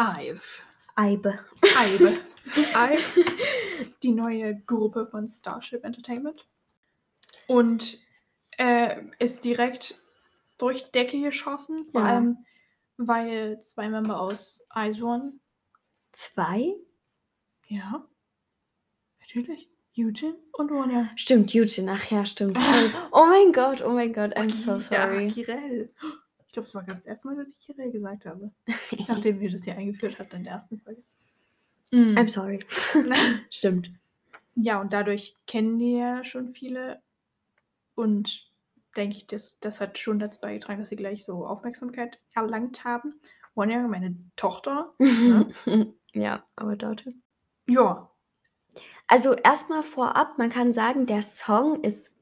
Ive. 0.00 0.40
Eibe. 0.94 1.40
Ive. 1.62 2.18
Ive, 2.74 3.24
die 4.02 4.12
neue 4.12 4.60
Gruppe 4.62 5.06
von 5.06 5.28
Starship 5.28 5.84
Entertainment. 5.84 6.46
Und 7.46 7.98
äh, 8.58 9.02
ist 9.18 9.44
direkt 9.44 10.00
durch 10.58 10.84
die 10.84 10.92
Decke 10.92 11.20
geschossen, 11.20 11.86
vor 11.90 12.02
Ja. 12.02 12.06
allem 12.08 12.44
weil 12.96 13.60
zwei 13.62 13.88
Member 13.88 14.20
aus 14.20 14.62
Ice 14.76 15.02
One 15.02 15.32
Zwei? 16.12 16.74
Ja. 17.66 18.06
Natürlich. 19.20 19.68
Eugene 19.96 20.36
und 20.52 20.70
Ronja. 20.70 21.10
Stimmt, 21.16 21.54
Eugene. 21.54 21.92
Ach 21.92 22.10
ja, 22.10 22.24
stimmt. 22.26 22.56
Oh 23.12 23.26
mein 23.26 23.52
Gott, 23.52 23.82
oh 23.82 23.90
mein 23.90 24.12
Gott, 24.12 24.36
I'm 24.36 24.50
so 24.50 24.72
Ja, 24.94 25.08
sorry. 25.08 25.28
Kirel. 25.28 25.90
Ich 26.46 26.52
glaube, 26.52 26.66
es 26.66 26.74
war 26.74 26.82
ganz 26.84 27.00
das 27.00 27.06
erste 27.06 27.28
Mal, 27.28 27.36
dass 27.36 27.52
ich 27.52 27.60
Kirel 27.60 27.90
gesagt 27.90 28.24
habe. 28.24 28.50
Nachdem 29.08 29.40
wir 29.40 29.50
das 29.50 29.64
hier 29.64 29.76
eingeführt 29.76 30.18
hatten 30.18 30.36
in 30.36 30.44
der 30.44 30.54
ersten 30.54 30.78
Folge. 30.80 31.02
I'm 31.92 32.28
sorry. 32.28 32.60
Stimmt. 33.50 33.90
ja, 34.54 34.80
und 34.80 34.92
dadurch 34.92 35.34
kennen 35.46 35.78
die 35.78 35.96
ja 35.96 36.22
schon 36.22 36.54
viele. 36.54 37.02
Und 37.96 38.48
denke 38.96 39.16
ich, 39.16 39.26
das, 39.26 39.58
das 39.58 39.80
hat 39.80 39.98
schon 39.98 40.20
dazu 40.20 40.40
beigetragen, 40.40 40.80
dass 40.80 40.90
sie 40.90 40.96
gleich 40.96 41.24
so 41.24 41.44
Aufmerksamkeit 41.46 42.18
erlangt 42.32 42.84
haben. 42.84 43.20
Ronja, 43.56 43.86
meine 43.88 44.16
Tochter. 44.36 44.94
Ja, 46.12 46.44
aber 46.56 46.76
Daughter. 46.76 47.12
Ja. 47.68 48.10
Also 49.06 49.34
erstmal 49.34 49.82
vorab, 49.82 50.38
man 50.38 50.50
kann 50.50 50.72
sagen, 50.72 51.06
der 51.06 51.22
Song 51.22 51.82
ist 51.82 52.14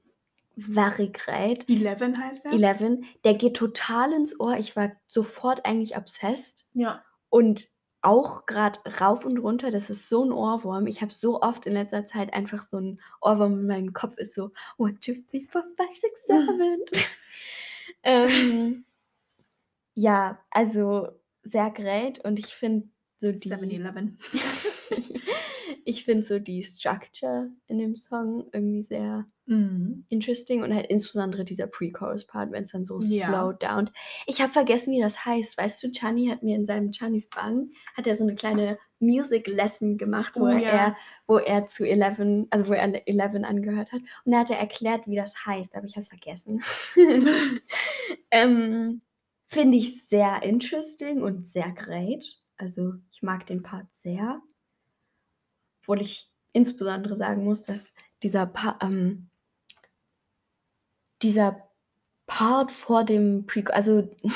very 0.57 1.11
great. 1.11 1.68
Eleven 1.68 2.16
heißt 2.22 2.46
er. 2.46 2.53
Eleven, 2.53 3.05
der 3.24 3.35
geht 3.35 3.57
total 3.57 4.12
ins 4.12 4.38
Ohr. 4.40 4.57
Ich 4.57 4.74
war 4.74 4.92
sofort 5.07 5.64
eigentlich 5.66 5.96
obsessed 5.96 6.68
Ja. 6.74 7.05
und 7.29 7.68
auch 8.01 8.46
gerade 8.46 8.81
rauf 9.01 9.24
und 9.27 9.38
runter. 9.38 9.70
Das 9.70 9.90
ist 9.90 10.09
so 10.09 10.24
ein 10.24 10.33
Ohrwurm. 10.33 10.87
Ich 10.87 11.03
habe 11.03 11.12
so 11.12 11.42
oft 11.42 11.66
in 11.66 11.74
letzter 11.74 12.07
Zeit 12.07 12.33
einfach 12.33 12.62
so 12.62 12.79
ein 12.79 13.01
Ohrwurm 13.20 13.53
in 13.61 13.66
meinem 13.66 13.92
Kopf 13.92 14.16
ist 14.16 14.35
so 14.35 14.53
one, 14.79 14.98
two, 15.01 15.14
three, 15.31 15.42
four, 15.42 15.64
five, 15.77 15.96
six, 15.96 16.24
seven. 16.27 16.85
ähm, 18.03 18.85
ja, 19.94 20.38
also 20.51 21.09
sehr 21.42 21.70
great 21.70 22.24
und 22.24 22.38
ich 22.38 22.55
finde 22.55 22.88
so 23.21 23.33
die 23.33 23.49
7-Eleven. 23.49 24.19
ich 25.85 26.05
finde 26.05 26.25
so 26.25 26.39
die 26.39 26.63
Structure 26.63 27.51
in 27.67 27.79
dem 27.79 27.97
Song 27.97 28.49
irgendwie 28.53 28.83
sehr 28.83 29.27
Mhm. 29.51 30.05
interesting 30.11 30.63
und 30.63 30.75
halt 30.75 30.89
insbesondere 30.89 31.43
dieser 31.43 31.67
Pre-Chorus-Part, 31.67 32.53
wenn 32.53 32.65
es 32.65 32.73
dann 32.73 32.85
so 32.85 33.01
Ja. 33.01 33.29
slow 33.29 33.55
down. 33.55 33.89
Ich 34.27 34.43
habe 34.43 34.53
vergessen, 34.53 34.93
wie 34.93 35.01
das 35.01 35.25
heißt. 35.25 35.57
Weißt 35.57 35.83
du, 35.83 35.91
Chani 35.91 36.27
hat 36.29 36.43
mir 36.43 36.55
in 36.55 36.67
seinem 36.67 36.91
Chani's 36.93 37.29
Bang 37.31 37.71
hat 37.97 38.07
er 38.07 38.15
so 38.15 38.25
eine 38.25 38.35
kleine 38.35 38.79
Music 39.01 39.47
Lesson 39.47 39.97
gemacht, 39.97 40.35
wo 40.37 40.45
Oh, 40.45 40.49
er 40.49 40.61
ja. 40.61 40.97
wo 41.27 41.39
er 41.39 41.67
zu 41.67 41.85
Eleven, 41.89 42.47
also 42.51 42.69
wo 42.69 42.75
er 42.75 43.09
Eleven 43.09 43.47
angehört 43.47 43.91
hat 43.91 44.03
und 44.27 44.33
da 44.33 44.41
hat 44.41 44.51
er 44.51 44.59
erklärt, 44.59 45.07
wie 45.07 45.17
das 45.17 45.47
heißt, 45.47 45.75
aber 45.77 45.87
ich 45.87 45.93
habe 45.95 46.03
es 46.03 46.09
vergessen. 46.09 46.63
ähm, 48.31 49.01
Finde 49.47 49.79
ich 49.79 50.07
sehr 50.07 50.43
interesting 50.43 51.23
und 51.23 51.49
sehr 51.49 51.71
great. 51.73 52.39
Also 52.59 52.94
ich 53.11 53.23
mag 53.23 53.47
den 53.47 53.62
Part 53.62 53.87
sehr. 53.94 54.42
Obwohl 55.81 56.03
ich 56.03 56.31
insbesondere 56.53 57.16
sagen 57.16 57.44
muss, 57.44 57.62
dass 57.62 57.94
dieser, 58.23 58.47
pa 58.47 58.79
ähm, 58.83 59.31
dieser 61.23 61.68
Part 62.27 62.73
vor 62.73 63.05
dem 63.05 63.47
Pre, 63.47 63.64
also 63.73 64.11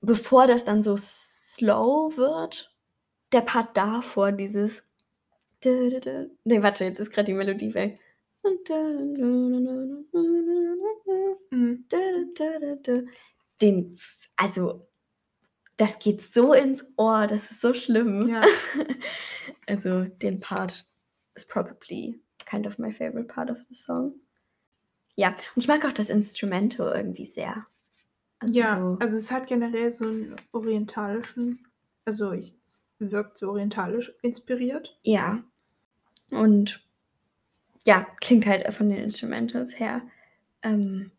bevor 0.00 0.46
das 0.46 0.64
dann 0.64 0.82
so 0.82 0.96
slow 0.96 2.16
wird, 2.16 2.74
der 3.32 3.40
Part 3.40 3.76
davor, 3.76 4.32
dieses. 4.32 4.84
Ne, 5.64 6.62
warte, 6.62 6.84
jetzt 6.84 7.00
ist 7.00 7.10
gerade 7.10 7.26
die 7.26 7.32
Melodie 7.32 7.72
weg. 7.72 7.98
Mhm. 11.50 11.88
Den, 13.60 13.98
also, 14.36 14.86
das 15.76 15.98
geht 15.98 16.32
so 16.32 16.52
ins 16.52 16.84
Ohr, 16.96 17.26
das 17.26 17.50
ist 17.50 17.60
so 17.60 17.74
schlimm. 17.74 18.28
Ja. 18.28 18.42
Also, 19.66 20.04
den 20.04 20.40
Part 20.40 20.86
ist 21.34 21.48
probably 21.48 22.20
kind 22.44 22.66
of 22.66 22.78
my 22.78 22.92
favorite 22.92 23.28
part 23.28 23.50
of 23.50 23.56
the 23.68 23.74
song. 23.74 24.12
Ja, 25.16 25.28
und 25.30 25.62
ich 25.62 25.68
mag 25.68 25.84
auch 25.86 25.92
das 25.92 26.10
Instrumental 26.10 26.94
irgendwie 26.94 27.26
sehr. 27.26 27.66
Also 28.40 28.54
Ja, 28.54 28.78
so, 28.78 28.98
also 29.00 29.16
es 29.16 29.30
hat 29.30 29.46
generell 29.46 29.90
so 29.90 30.04
einen 30.06 30.36
orientalischen, 30.52 31.66
also 32.04 32.32
ich, 32.32 32.58
es 32.66 32.90
wirkt 32.98 33.38
so 33.38 33.50
orientalisch 33.50 34.12
inspiriert. 34.22 34.98
ja. 35.02 35.42
Und 36.30 36.82
ja, 37.86 38.06
klingt 38.20 38.46
halt 38.46 38.72
von 38.74 38.88
den 38.90 38.98
Instrumentals 39.04 39.78
her 39.78 40.02
ähm, 40.62 41.10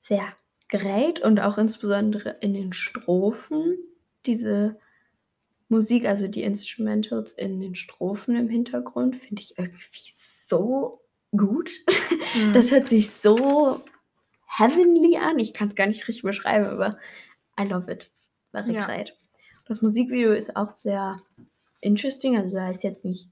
sehr 0.00 0.28
great 0.72 1.20
und 1.20 1.38
auch 1.38 1.58
insbesondere 1.58 2.36
in 2.40 2.54
den 2.54 2.72
Strophen 2.72 3.76
diese 4.24 4.78
Musik, 5.68 6.06
also 6.06 6.28
die 6.28 6.42
Instrumentals 6.42 7.32
in 7.34 7.60
den 7.60 7.74
Strophen 7.74 8.36
im 8.36 8.48
Hintergrund, 8.48 9.16
finde 9.16 9.42
ich 9.42 9.58
irgendwie 9.58 10.12
so 10.14 11.02
gut. 11.36 11.70
Mhm. 12.34 12.52
Das 12.54 12.70
hört 12.70 12.88
sich 12.88 13.10
so 13.10 13.82
heavenly 14.46 15.16
an. 15.18 15.38
Ich 15.38 15.52
kann 15.54 15.68
es 15.68 15.74
gar 15.74 15.86
nicht 15.86 16.08
richtig 16.08 16.22
beschreiben, 16.22 16.66
aber 16.66 16.98
I 17.60 17.64
love 17.64 17.90
it. 17.92 18.10
Very 18.52 18.72
Ja. 18.74 18.86
great. 18.86 19.16
Das 19.66 19.82
Musikvideo 19.82 20.32
ist 20.32 20.56
auch 20.56 20.68
sehr 20.68 21.20
interesting. 21.80 22.36
Also 22.36 22.56
da 22.56 22.70
ist 22.70 22.82
jetzt 22.82 23.04
nicht. 23.04 23.28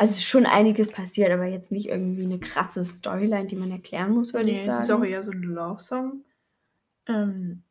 Also 0.00 0.14
es 0.14 0.24
schon 0.24 0.46
einiges 0.46 0.90
passiert, 0.90 1.30
aber 1.30 1.44
jetzt 1.46 1.70
nicht 1.70 1.88
irgendwie 1.88 2.24
eine 2.24 2.40
krasse 2.40 2.82
Storyline, 2.84 3.46
die 3.46 3.56
man 3.56 3.70
erklären 3.70 4.12
muss, 4.12 4.32
würde 4.32 4.46
Nee, 4.46 4.54
ich 4.54 4.60
es 4.60 4.66
sagen. 4.66 4.82
ist 4.84 4.90
auch 4.90 5.04
eher 5.04 5.22
so 5.22 5.30
ein 5.30 5.42
Love-Song. 5.42 6.24
Ähm, 7.06 7.62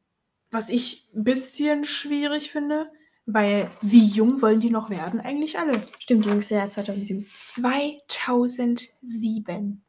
was 0.51 0.69
ich 0.69 1.09
ein 1.15 1.23
bisschen 1.23 1.85
schwierig 1.85 2.51
finde, 2.51 2.91
weil 3.25 3.71
wie 3.81 4.05
jung 4.05 4.41
wollen 4.43 4.59
die 4.59 4.69
noch 4.69 4.89
werden 4.91 5.19
eigentlich 5.19 5.57
alle? 5.57 5.81
Stimmt, 5.99 6.25
jüngste 6.27 6.53
Jahr 6.55 6.69
2007. 6.71 7.25
2007 7.27 9.81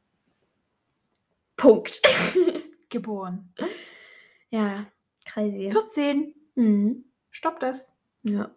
Punkt. 1.57 2.00
geboren. 2.88 3.53
ja, 4.50 4.87
crazy. 5.26 5.70
14. 5.70 6.35
Mhm. 6.55 7.05
Stopp 7.31 7.61
das. 7.61 7.94
Ja. 8.22 8.50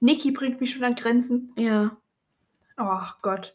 Niki 0.00 0.32
bringt 0.32 0.60
mich 0.60 0.72
schon 0.72 0.82
an 0.84 0.94
Grenzen. 0.96 1.52
Ja. 1.56 1.96
Ach 2.78 3.20
Gott. 3.22 3.54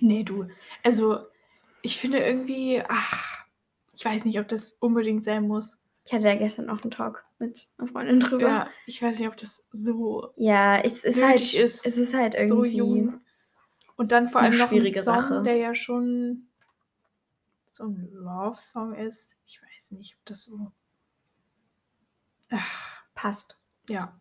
Nee, 0.00 0.22
du. 0.22 0.46
Also, 0.82 1.20
ich 1.82 1.98
finde 1.98 2.18
irgendwie, 2.18 2.82
ach, 2.86 3.44
ich 3.94 4.04
weiß 4.04 4.24
nicht, 4.26 4.38
ob 4.38 4.48
das 4.48 4.72
unbedingt 4.80 5.24
sein 5.24 5.48
muss. 5.48 5.78
Ich 6.04 6.12
hatte 6.12 6.24
ja 6.28 6.34
gestern 6.36 6.68
auch 6.70 6.82
einen 6.82 6.90
Talk 6.90 7.24
mit 7.38 7.68
einer 7.78 7.88
Freundin 7.88 8.20
drüber. 8.20 8.48
Ja, 8.48 8.70
ich 8.86 9.02
weiß 9.02 9.18
nicht, 9.18 9.28
ob 9.28 9.36
das 9.38 9.64
so 9.72 10.30
Ja, 10.36 10.78
es 10.78 11.04
ist 11.04 11.20
halt, 11.22 11.40
ist. 11.54 11.84
es 11.86 11.96
ist 11.98 12.14
halt 12.14 12.34
irgendwie. 12.34 12.48
so 12.48 12.64
jung. 12.64 13.20
Und 13.96 14.12
dann 14.12 14.28
vor 14.28 14.42
allem 14.42 14.58
noch 14.58 14.70
ein 14.70 14.86
Song, 14.92 15.02
Sache. 15.02 15.42
der 15.42 15.56
ja 15.56 15.74
schon 15.74 16.46
so 17.72 17.84
ein 17.84 18.08
Love-Song 18.12 18.94
ist. 18.94 19.40
Ich 19.46 19.60
weiß 19.62 19.92
nicht, 19.92 20.16
ob 20.20 20.26
das 20.26 20.44
so. 20.44 20.70
Ach, 22.50 23.04
passt. 23.14 23.56
ja. 23.88 24.20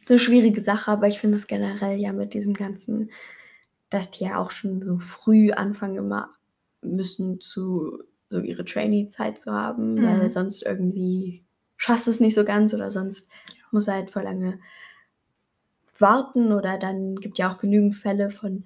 Ist 0.00 0.10
eine 0.10 0.18
schwierige 0.18 0.60
Sache, 0.60 0.90
aber 0.90 1.08
ich 1.08 1.20
finde 1.20 1.36
es 1.36 1.46
generell 1.46 1.98
ja 1.98 2.12
mit 2.12 2.34
diesem 2.34 2.54
ganzen, 2.54 3.10
dass 3.90 4.10
die 4.10 4.24
ja 4.24 4.38
auch 4.38 4.50
schon 4.50 4.82
so 4.84 4.98
früh 4.98 5.52
anfangen 5.52 5.96
immer 5.96 6.30
müssen 6.82 7.40
zu 7.40 8.02
so 8.28 8.40
ihre 8.40 8.64
Trainee-Zeit 8.64 9.40
zu 9.40 9.52
haben, 9.52 9.96
Mhm. 9.96 10.04
weil 10.04 10.30
sonst 10.30 10.62
irgendwie 10.62 11.44
schaffst 11.76 12.06
du 12.06 12.10
es 12.12 12.20
nicht 12.20 12.34
so 12.34 12.44
ganz 12.44 12.72
oder 12.74 12.90
sonst 12.90 13.28
muss 13.72 13.88
er 13.88 13.94
halt 13.94 14.10
voll 14.10 14.22
lange 14.22 14.60
warten 15.98 16.52
oder 16.52 16.78
dann 16.78 17.16
gibt 17.16 17.38
ja 17.38 17.52
auch 17.52 17.58
genügend 17.58 17.94
Fälle 17.94 18.30
von 18.30 18.64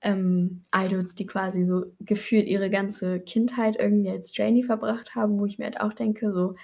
ähm, 0.00 0.62
Idols, 0.74 1.14
die 1.14 1.26
quasi 1.26 1.64
so 1.64 1.84
gefühlt 2.00 2.46
ihre 2.48 2.70
ganze 2.70 3.20
Kindheit 3.20 3.76
irgendwie 3.78 4.10
als 4.10 4.32
Trainee 4.32 4.64
verbracht 4.64 5.14
haben, 5.14 5.38
wo 5.38 5.46
ich 5.46 5.58
mir 5.58 5.66
halt 5.66 5.80
auch 5.80 5.92
denke, 5.92 6.32
so, 6.32 6.56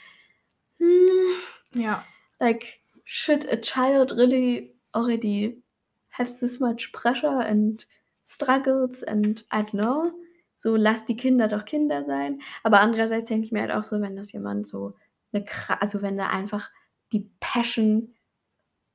hm, 0.79 1.81
Ja. 1.81 2.05
like 2.41 2.81
should 3.11 3.47
a 3.51 3.57
child 3.57 4.13
really 4.13 4.75
already 4.95 5.63
have 6.11 6.29
this 6.41 6.61
much 6.61 6.93
pressure 6.93 7.41
and 7.41 7.87
struggles 8.23 9.03
and 9.03 9.43
I 9.51 9.63
don't 9.63 9.71
know. 9.81 10.13
So 10.57 10.77
lass 10.77 11.07
die 11.07 11.17
Kinder 11.17 11.49
doch 11.49 11.65
Kinder 11.65 12.05
sein. 12.05 12.43
Aber 12.65 12.81
andererseits 12.81 13.29
denke 13.29 13.47
ich 13.47 13.53
mir 13.53 13.63
halt 13.63 13.71
auch 13.73 13.83
so 13.85 14.01
wenn 14.03 14.15
das 14.15 14.31
jemand 14.33 14.69
so 14.69 14.95
eine 15.33 15.45
also 15.81 16.03
wenn 16.03 16.19
da 16.19 16.27
einfach 16.29 16.71
die 17.13 17.31
Passion 17.41 18.15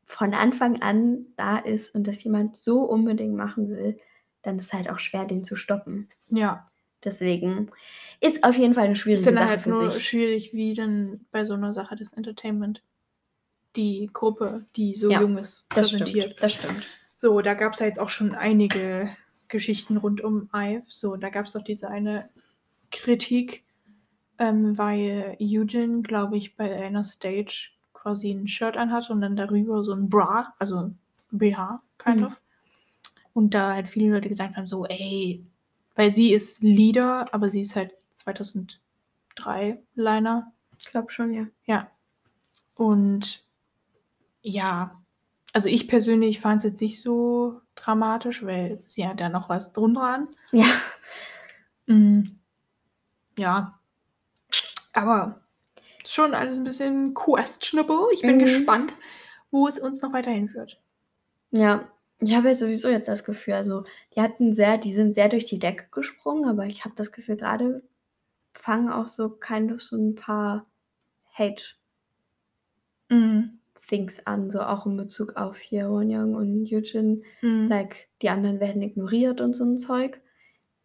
von 0.05 0.35
Anfang 0.35 0.81
an 0.83 1.25
da 1.35 1.57
ist 1.57 1.95
und 1.95 2.05
das 2.05 2.23
jemand 2.23 2.55
so 2.55 2.81
unbedingt 2.83 3.35
machen 3.35 3.69
will 3.69 3.97
dann 4.43 4.59
ist 4.59 4.73
halt 4.73 4.89
auch 4.91 4.99
schwer 4.99 5.25
den 5.25 5.43
zu 5.43 5.55
stoppen. 5.55 6.09
Ja. 6.29 6.69
deswegen 7.03 7.71
ist 8.21 8.43
auf 8.43 8.57
jeden 8.57 8.73
Fall 8.75 8.85
eine 8.85 8.93
Ist 8.93 8.99
schwierige 8.99 9.31
dann 9.31 9.35
Sache 9.35 9.47
halt 9.47 9.61
für 9.61 9.69
nur 9.69 9.91
sich. 9.91 10.05
schwierig, 10.07 10.53
wie 10.53 10.75
dann 10.75 11.25
bei 11.31 11.45
so 11.45 11.53
einer 11.53 11.73
Sache 11.73 11.95
das 11.95 12.13
Entertainment 12.13 12.83
die 13.75 14.09
Gruppe, 14.13 14.65
die 14.75 14.95
so 14.95 15.09
Ja, 15.09 15.21
jung 15.21 15.37
ist, 15.37 15.65
das 15.69 15.89
präsentiert. 15.91 16.25
stimmt 16.31 16.43
das 16.43 16.53
stimmt 16.53 16.85
So, 17.17 17.41
da 17.41 17.53
gab 17.53 17.73
es 17.73 17.79
ja 17.79 17.85
jetzt 17.87 17.99
auch 17.99 18.09
schon 18.09 18.35
einige 18.35 19.09
Geschichten 19.47 19.97
rund 19.97 20.21
um 20.21 20.49
Ive. 20.53 20.83
So, 20.89 21.15
da 21.15 21.29
gab 21.29 21.45
es 21.45 21.53
doch 21.53 21.63
diese 21.63 21.87
eine 21.89 22.29
Kritik, 22.91 23.63
ähm, 24.39 24.77
weil 24.77 25.37
Eugene, 25.39 26.01
glaube 26.01 26.37
ich, 26.37 26.55
bei 26.55 26.73
einer 26.75 27.03
Stage 27.03 27.69
quasi 27.93 28.31
ein 28.31 28.47
Shirt 28.47 28.77
anhat 28.77 29.09
und 29.09 29.21
dann 29.21 29.35
darüber 29.35 29.83
so 29.83 29.93
ein 29.93 30.09
Bra, 30.09 30.53
also 30.59 30.77
ein 30.77 30.97
BH, 31.31 31.81
kind 31.97 32.17
Mhm. 32.17 32.23
of. 32.25 32.41
Und 33.33 33.53
da 33.53 33.73
halt 33.73 33.87
viele 33.89 34.13
Leute 34.13 34.29
gesagt 34.29 34.57
haben, 34.57 34.67
so, 34.67 34.85
ey, 34.85 35.43
weil 35.95 36.13
sie 36.13 36.31
ist 36.33 36.61
Leader, 36.61 37.25
aber 37.33 37.49
sie 37.49 37.61
ist 37.61 37.75
halt 37.75 37.91
2003 38.13 39.79
Liner. 39.95 40.51
ich 40.79 40.85
glaube 40.91 41.11
schon 41.11 41.33
ja 41.33 41.45
Ja. 41.65 41.89
Und 42.75 43.43
ja, 44.43 45.01
also 45.53 45.69
ich 45.69 45.87
persönlich 45.87 46.39
fand 46.39 46.59
es 46.59 46.63
jetzt 46.71 46.81
nicht 46.81 47.01
so 47.01 47.61
dramatisch, 47.75 48.43
weil 48.45 48.81
sie 48.85 49.07
hat 49.07 49.19
da 49.19 49.29
noch 49.29 49.49
was 49.49 49.73
drunter 49.73 50.01
an. 50.03 50.27
ja 50.51 50.67
Mhm. 51.87 52.39
Ja. 53.37 53.79
Aber 54.93 55.41
schon 56.05 56.33
alles 56.33 56.57
ein 56.57 56.63
bisschen 56.63 57.13
questionable. 57.13 58.07
Ich 58.13 58.21
bin 58.21 58.37
Mhm. 58.37 58.39
gespannt, 58.41 58.93
wo 59.51 59.67
es 59.67 59.79
uns 59.79 60.01
noch 60.01 60.13
weiterhin 60.13 60.49
führt. 60.49 60.79
Ja, 61.51 61.89
ich 62.19 62.35
habe 62.35 62.49
ja 62.49 62.55
sowieso 62.55 62.89
jetzt 62.89 63.07
das 63.07 63.23
Gefühl, 63.25 63.55
also 63.55 63.83
die 64.15 64.21
hatten 64.21 64.53
sehr, 64.53 64.77
die 64.77 64.93
sind 64.93 65.13
sehr 65.15 65.29
durch 65.29 65.45
die 65.45 65.59
Decke 65.59 65.87
gesprungen, 65.91 66.45
aber 66.49 66.65
ich 66.65 66.85
habe 66.85 66.95
das 66.95 67.11
Gefühl, 67.11 67.37
gerade 67.37 67.83
fangen 68.53 68.91
auch 68.91 69.07
so 69.07 69.29
kind 69.29 69.71
of 69.71 69.81
so 69.81 69.97
ein 69.97 70.15
paar 70.15 70.65
Hate-Things 71.37 71.75
Mhm. 73.09 73.59
An, 74.25 74.49
so 74.49 74.61
auch 74.61 74.85
in 74.85 74.97
Bezug 74.97 75.35
auf 75.35 75.57
hier 75.57 75.89
Wonyoung 75.89 76.35
und 76.35 76.71
Eugene. 76.71 77.21
Mhm. 77.41 77.67
Like, 77.67 78.07
die 78.21 78.29
anderen 78.29 78.59
werden 78.59 78.81
ignoriert 78.81 79.41
und 79.41 79.53
so 79.53 79.63
ein 79.63 79.77
Zeug. 79.77 80.21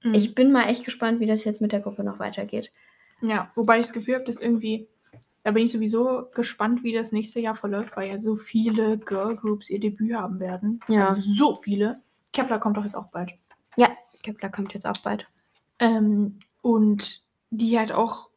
Mhm. 0.03 0.15
Ich 0.15 0.35
bin 0.35 0.53
mal 0.53 0.65
echt 0.65 0.85
gespannt, 0.85 1.21
wie 1.21 1.27
das 1.27 1.45
jetzt 1.45 1.61
mit 1.61 1.73
der 1.73 1.81
Gruppe 1.81 2.05
noch 2.05 2.19
weitergeht. 2.19 2.73
Ja, 3.21 3.51
wobei 3.55 3.79
ich 3.79 3.87
das 3.87 3.93
Gefühl 3.93 4.17
habe, 4.17 4.25
dass 4.25 4.41
irgendwie, 4.41 4.89
da 5.43 5.51
bin 5.51 5.65
ich 5.65 5.73
sowieso 5.73 6.29
gespannt, 6.35 6.85
wie 6.85 6.93
das 6.93 7.13
nächste 7.13 7.41
Jahr 7.41 7.55
verläuft, 7.55 7.97
weil 7.97 8.09
ja 8.09 8.19
so 8.19 8.37
viele 8.37 8.99
Girl 8.99 9.37
Groups 9.37 9.71
ihr 9.71 9.81
Debüt 9.81 10.15
haben 10.15 10.39
werden. 10.39 10.81
Ja. 10.89 11.11
Also 11.11 11.23
so 11.35 11.55
viele. 11.55 12.01
Kepler 12.33 12.59
kommt 12.59 12.77
doch 12.77 12.85
jetzt 12.85 12.97
auch 12.97 13.11
bald. 13.11 13.33
Kepler 14.23 14.51
kommt 14.51 14.75
jetzt 14.75 14.87
auch 14.87 14.99
bald. 14.99 15.27
Ähm, 15.79 16.39
und 16.63 17.23
die 17.51 17.79
halt 17.79 17.93
auch 17.93 18.29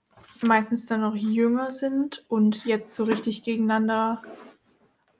meistens 0.41 0.85
dann 0.85 1.01
noch 1.01 1.15
jünger 1.15 1.71
sind 1.71 2.25
und 2.27 2.65
jetzt 2.65 2.95
so 2.95 3.03
richtig 3.03 3.43
gegeneinander 3.43 4.21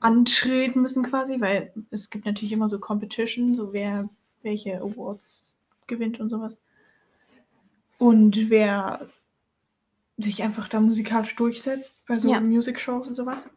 antreten 0.02 0.82
müssen 0.82 1.04
quasi, 1.04 1.40
weil 1.40 1.72
es 1.90 2.10
gibt 2.10 2.26
natürlich 2.26 2.52
immer 2.52 2.68
so 2.68 2.78
Competition, 2.78 3.54
so 3.54 3.72
wer 3.72 4.08
welche 4.42 4.80
Awards 4.80 5.56
gewinnt 5.86 6.18
und 6.18 6.28
sowas. 6.28 6.60
Und 7.98 8.50
wer 8.50 9.08
sich 10.18 10.42
einfach 10.42 10.68
da 10.68 10.80
musikalisch 10.80 11.36
durchsetzt 11.36 12.04
bei 12.06 12.16
so 12.16 12.30
Ja. 12.30 12.40
Music-Shows 12.40 13.06
und 13.06 13.14
sowas. 13.14 13.48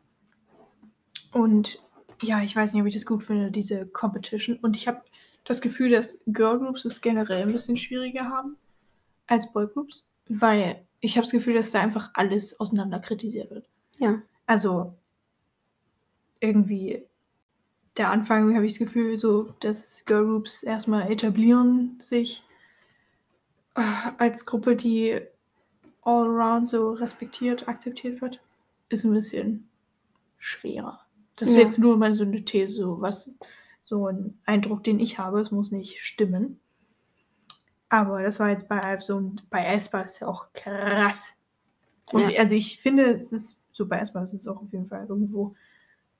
Und 1.32 1.80
ja, 2.22 2.42
ich 2.42 2.56
weiß 2.56 2.74
nicht, 2.74 2.82
ob 2.82 2.88
ich 2.88 2.94
das 2.94 3.06
gut 3.06 3.24
finde, 3.24 3.52
diese 3.52 3.88
Competition. 3.88 4.58
Und 4.62 4.76
ich 4.76 4.88
habe 4.88 5.02
das 5.46 5.62
Gefühl, 5.62 5.90
dass 5.92 6.20
Girlgroups 6.28 6.86
es 6.86 7.02
generell 7.02 7.42
ein 7.44 7.52
bisschen 7.52 7.78
schwieriger 7.78 8.30
haben 8.30 8.56
als 9.28 9.52
Boygroups, 9.52 10.08
weil 10.30 10.86
ich 11.00 11.18
habe 11.18 11.26
das 11.26 11.32
Gefühl, 11.32 11.56
dass 11.56 11.72
da 11.72 11.82
einfach 11.82 12.12
alles 12.14 12.60
auseinander 12.60 13.00
kritisiert 13.00 13.50
wird. 13.50 13.68
Ja. 13.98 14.22
Also 14.46 14.96
irgendwie 16.40 17.06
der 17.98 18.10
Anfang 18.10 18.54
habe 18.56 18.66
ich 18.66 18.74
das 18.74 18.80
Gefühl, 18.80 19.16
so 19.18 19.54
dass 19.62 20.04
Girlgroups 20.06 20.64
erstmal 20.64 21.10
etablieren 21.12 21.98
sich 22.00 22.44
äh, 23.76 23.82
als 24.18 24.46
Gruppe, 24.46 24.76
die 24.76 25.20
all 26.04 26.28
around 26.28 26.68
so 26.68 26.92
respektiert, 26.92 27.68
akzeptiert 27.68 28.22
wird, 28.22 28.40
ist 28.90 29.06
ein 29.06 29.14
bisschen 29.14 29.70
schwerer. 30.38 31.00
Das 31.38 31.50
ist 31.50 31.56
Ja. 31.56 31.64
jetzt 31.64 31.80
nur 31.80 31.98
mal 31.98 32.16
so 32.16 32.24
eine 32.24 32.44
These, 32.44 32.76
so 32.76 33.02
was 33.02 33.32
so 33.84 34.08
ein 34.08 34.38
Eindruck, 34.46 34.84
den 34.84 35.00
ich 35.00 35.18
habe. 35.20 35.40
Es 35.42 35.52
muss 35.52 35.72
nicht 35.72 36.00
stimmen. 36.02 36.60
Aber 37.90 38.24
das 38.24 38.40
war 38.40 38.50
jetzt 38.50 38.68
bei 38.68 38.82
Alp 38.82 39.04
so 39.04 39.16
und 39.16 39.48
bei 39.50 39.66
Espa 39.66 40.02
ist 40.02 40.20
ja 40.20 40.28
auch 40.28 40.52
krass. 40.54 41.34
Und 42.12 42.30
Ja. 42.30 42.40
also 42.40 42.56
ich 42.56 42.82
finde, 42.82 43.06
es 43.06 43.32
ist 43.32 43.60
so 43.72 43.88
bei 43.88 44.00
Espa 44.00 44.24
ist 44.24 44.34
es 44.34 44.48
auch 44.48 44.62
auf 44.62 44.72
jeden 44.72 44.88
Fall 44.88 45.06
irgendwo 45.08 45.56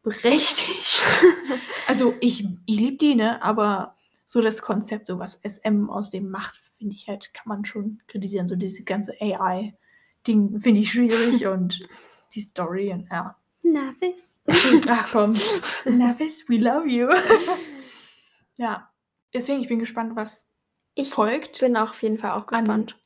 berechtigt. 0.06 1.04
also 1.88 2.14
ich, 2.22 2.48
ich 2.66 2.80
liebe 2.80 2.98
die, 2.98 3.16
ne? 3.16 3.42
Aber 3.44 3.96
so 4.26 4.42
das 4.42 4.62
Konzept, 4.62 5.08
so 5.08 5.20
was 5.20 5.40
SM 5.44 5.90
aus 5.90 6.10
dem 6.12 6.30
macht, 6.30 6.56
finde 6.78 6.94
ich 6.96 7.08
halt, 7.08 7.34
kann 7.34 7.48
man 7.50 7.66
schon 7.66 8.02
kritisieren. 8.08 8.48
So 8.48 8.56
diese 8.56 8.84
ganze 8.84 9.14
AI-Ding 9.20 10.62
finde 10.62 10.80
ich 10.82 10.92
schwierig 10.92 11.46
und 11.48 11.88
die 12.34 12.42
Story 12.42 12.92
und 12.94 13.08
ja. 13.12 13.36
Navis. 13.64 14.38
Ach 14.88 15.10
komm. 15.12 15.34
Navis, 15.86 16.48
we 16.48 16.58
love 16.58 16.88
you. 16.88 17.10
ja. 18.58 18.90
Deswegen, 19.34 19.62
ich 19.62 19.68
bin 19.68 19.80
gespannt, 19.80 20.16
was 20.16 20.50
Ich 20.94 21.10
folgt. 21.10 21.60
bin 21.60 21.76
auch 21.76 21.90
auf 21.90 22.02
jeden 22.02 22.18
Fall 22.20 22.32
auch 22.32 22.48
An- 22.52 22.64
gespannt. 22.66 22.98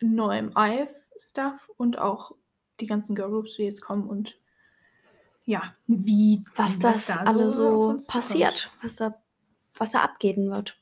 neuem 0.00 0.50
IVE-Stuff 0.56 1.70
und 1.76 1.98
auch 1.98 2.32
die 2.80 2.86
ganzen 2.86 3.14
Girl 3.14 3.30
Groups, 3.30 3.56
die 3.56 3.62
jetzt 3.64 3.80
kommen 3.82 4.08
und 4.08 4.36
ja, 5.44 5.74
wie 5.86 6.44
Was 6.56 6.78
das 6.78 7.06
da 7.06 7.16
alle 7.24 7.50
so 7.50 7.92
zukommt. 7.94 8.06
passiert, 8.08 8.70
was 8.82 8.96
da, 8.96 9.14
was 9.76 9.90
da 9.92 10.02
abgehen 10.02 10.50
wird. 10.50 10.80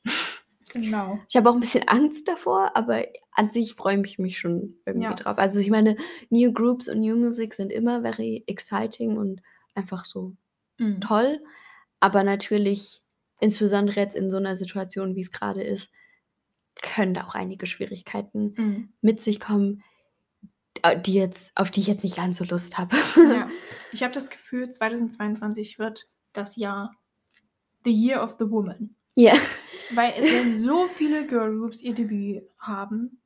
Genau. 0.73 1.19
Ich 1.27 1.35
habe 1.35 1.49
auch 1.49 1.53
ein 1.55 1.59
bisschen 1.59 1.87
Angst 1.89 2.27
davor, 2.29 2.71
aber 2.77 3.05
an 3.33 3.51
sich 3.51 3.73
freue 3.73 4.01
ich 4.05 4.19
mich 4.19 4.39
schon 4.39 4.75
irgendwie 4.85 5.07
Ja. 5.07 5.13
drauf. 5.15 5.37
Also 5.37 5.59
ich 5.59 5.69
meine, 5.69 5.97
New 6.29 6.53
Groups 6.53 6.87
und 6.87 6.99
New 7.01 7.17
Music 7.17 7.53
sind 7.55 7.71
immer 7.71 8.01
very 8.03 8.43
exciting 8.47 9.17
und 9.17 9.41
einfach 9.75 10.05
so 10.05 10.35
Mhm. 10.77 11.01
toll. 11.01 11.39
Aber 11.99 12.23
natürlich, 12.23 13.01
insbesondere 13.41 13.99
jetzt 13.99 14.15
in 14.15 14.31
so 14.31 14.37
einer 14.37 14.55
Situation, 14.55 15.15
wie 15.15 15.21
es 15.21 15.31
gerade 15.31 15.61
ist, 15.61 15.91
können 16.81 17.13
da 17.13 17.27
auch 17.27 17.35
einige 17.35 17.65
Schwierigkeiten 17.65 18.53
Mhm. 18.57 18.93
mit 19.01 19.21
sich 19.21 19.39
kommen, 19.41 19.83
die 21.03 21.13
jetzt, 21.13 21.51
auf 21.55 21.71
die 21.71 21.79
ich 21.81 21.87
jetzt 21.87 22.03
nicht 22.03 22.15
ganz 22.15 22.37
so 22.37 22.43
Lust 22.45 22.77
habe. 22.77 22.95
Ja. 23.17 23.49
Ich 23.93 24.03
habe 24.03 24.13
das 24.13 24.29
Gefühl, 24.29 24.71
2022 24.71 25.77
wird 25.77 26.07
das 26.31 26.55
Jahr 26.55 26.95
The 27.83 27.91
Year 27.91 28.23
of 28.23 28.37
the 28.39 28.49
Woman. 28.49 28.95
Ja. 29.15 29.33
Weil 29.93 30.13
es 30.15 30.31
werden 30.31 30.55
so 30.55 30.87
viele 30.87 31.27
Girl 31.27 31.57
Groups 31.57 31.81
ihr 31.81 31.93
Debüt 31.93 32.47
haben. 32.57 33.21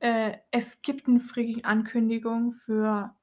Äh, 0.00 0.36
es 0.50 0.82
gibt 0.82 1.08
eine 1.08 1.20
freaking 1.20 1.64
Ankündigung 1.64 2.52
für 2.52 3.14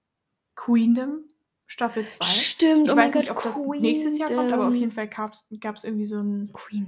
Queendom 0.55 1.25
Staffel 1.67 2.07
2. 2.07 2.25
Stimmt, 2.25 2.87
Ich 2.87 2.93
oh 2.93 2.95
weiß 2.95 3.13
nicht, 3.13 3.27
Gott, 3.27 3.37
ob 3.37 3.43
das 3.43 3.63
nächstes 3.79 4.17
Jahr 4.17 4.29
kommt, 4.29 4.51
aber 4.51 4.67
auf 4.67 4.73
jeden 4.73 4.91
Queendom. 4.91 5.11
Fall 5.21 5.57
gab 5.59 5.75
es 5.75 5.83
irgendwie 5.83 6.05
so 6.05 6.19
ein. 6.19 6.51
Queen. 6.51 6.87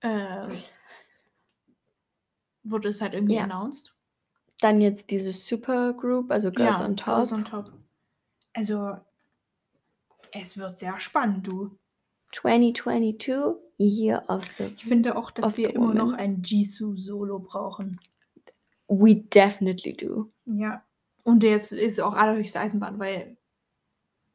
Äh, 0.00 0.48
wurde 2.64 2.88
es 2.88 3.00
halt 3.00 3.14
irgendwie 3.14 3.36
Ja. 3.36 3.44
announced. 3.44 3.94
Dann 4.60 4.80
jetzt 4.80 5.10
diese 5.10 5.32
Supergroup, 5.32 6.30
also 6.30 6.50
Girls 6.50 6.80
on 6.80 6.96
Top. 6.96 7.16
Girls 7.16 7.32
on 7.32 7.44
Top. 7.44 7.72
Also, 8.54 8.96
es 10.32 10.56
wird 10.56 10.78
sehr 10.78 10.98
spannend, 11.00 11.46
du. 11.46 11.76
2022, 12.32 13.54
Year 13.78 14.24
of 14.28 14.44
the. 14.46 14.64
Ich 14.76 14.84
finde 14.84 15.16
auch, 15.16 15.30
dass 15.30 15.56
wir 15.56 15.74
immer 15.74 15.92
noch 15.94 16.06
Woman. 16.06 16.18
ein 16.20 16.42
Jisoo-Solo 16.42 17.40
brauchen. 17.40 17.98
We 18.88 19.16
definitely 19.16 19.92
do. 19.96 20.30
Ja. 20.46 20.84
Und 21.24 21.42
jetzt 21.42 21.72
ist 21.72 22.00
auch 22.00 22.14
allerhöchste 22.14 22.60
Eisenbahn, 22.60 22.98
weil 22.98 23.36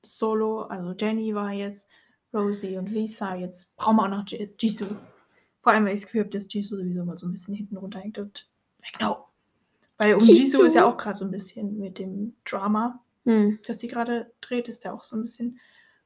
Solo, 0.04 0.64
also 0.64 0.94
Jenny 0.98 1.34
war 1.36 1.52
jetzt, 1.52 1.88
Rosie 2.34 2.78
und 2.78 2.90
Lisa, 2.90 3.36
jetzt 3.36 3.76
brauchen 3.76 3.98
wir 3.98 4.04
auch 4.04 4.10
noch 4.10 4.26
Ji- 4.28 4.54
Jisoo. 4.60 4.86
Vor 5.62 5.74
allem, 5.74 5.86
weil 5.86 5.96
ich 5.96 6.02
das 6.02 6.08
Gefühl 6.08 6.22
habe, 6.22 6.30
dass 6.32 6.52
Jisoo 6.52 6.78
sowieso 6.78 7.04
mal 7.06 7.16
so 7.16 7.28
ein 7.28 7.32
bisschen 7.32 7.56
hinten 7.56 7.78
runterhängt. 7.78 8.18
Und 8.18 8.48
genau. 8.94 9.29
Weil 10.00 10.16
um 10.16 10.24
Jisoo 10.24 10.64
ist 10.64 10.74
ja 10.74 10.86
auch 10.86 10.98
gerade 10.98 11.20
so 11.20 11.26
ein 11.26 11.32
bisschen 11.32 11.78
mit 11.78 12.00
dem 12.00 12.36
Drama, 12.46 13.04
Hm. 13.26 13.60
das 13.68 13.80
sie 13.80 13.88
gerade 13.88 14.32
dreht, 14.42 14.68
ist 14.68 14.84
ja 14.86 14.94
auch 14.94 15.04
so 15.04 15.16
ein 15.16 15.22
bisschen 15.22 15.60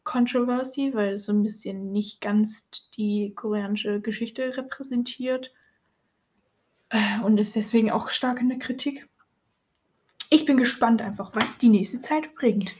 Controversy, 0.04 0.92
weil 0.94 1.14
es 1.14 1.26
so 1.26 1.32
ein 1.32 1.44
bisschen 1.44 1.94
nicht 1.94 2.20
ganz 2.20 2.68
die 2.98 3.34
koreanische 3.34 4.02
Geschichte 4.02 4.58
repräsentiert 4.58 5.54
äh, 6.90 7.22
und 7.24 7.38
ist 7.38 7.56
deswegen 7.56 7.92
auch 7.92 8.10
stark 8.10 8.42
in 8.42 8.50
der 8.50 8.60
Kritik. 8.60 9.08
Ich 10.30 10.44
bin 10.46 10.58
gespannt 10.58 11.02
einfach, 11.02 11.34
was 11.34 11.58
die 11.58 11.70
nächste 11.70 12.02
Zeit 12.02 12.36
bringt. 12.36 12.74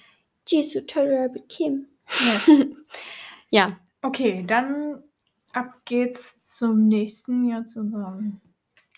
Jisoo, 0.48 0.82
Rabbit 0.94 1.48
Kim. 1.48 1.88
ja, 3.50 3.68
Okay, 4.04 4.44
dann 4.46 5.02
ab 5.54 5.80
geht's 5.86 6.58
zum 6.58 6.90
nächsten 6.90 7.46
Jahr 7.46 7.64
zu 7.64 7.80
unserem 7.80 8.42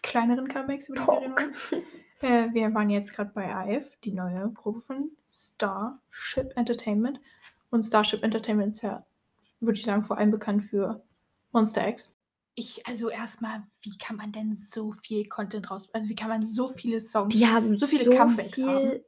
kleineren 0.02 0.48
Comebacks, 0.48 0.90
über 0.90 1.00
die 1.00 1.08
wir 1.08 1.22
reden. 1.22 1.86
Äh, 2.22 2.54
wir 2.54 2.74
waren 2.74 2.90
jetzt 2.90 3.14
gerade 3.14 3.32
bei 3.34 3.54
AF, 3.54 3.96
die 4.04 4.12
neue 4.12 4.50
Probe 4.50 4.82
von 4.82 5.12
Starship 5.28 6.54
Entertainment. 6.56 7.20
Und 7.70 7.84
Starship 7.84 8.24
Entertainment 8.24 8.76
ist 8.76 8.82
ja, 8.82 9.06
würde 9.60 9.78
ich 9.78 9.86
sagen, 9.86 10.04
vor 10.06 10.18
allem 10.18 10.32
bekannt 10.32 10.64
für 10.64 11.04
Monster 11.52 11.88
X. 11.88 12.16
Ich, 12.56 12.88
also 12.88 13.10
erstmal, 13.10 13.64
wie 13.82 13.98
kann 13.98 14.16
man 14.16 14.32
denn 14.32 14.56
so 14.56 14.94
viel 14.94 15.28
Content 15.28 15.70
raus, 15.70 15.90
also 15.92 16.08
wie 16.08 16.16
kann 16.16 16.30
man 16.30 16.46
so 16.46 16.70
viele 16.70 17.02
Songs, 17.02 17.36
die 17.36 17.46
haben 17.46 17.76
so 17.76 17.86
viele 17.86 18.06
so 18.06 18.12
Comebacks 18.12 18.54
viel 18.54 18.68
haben. 18.68 19.00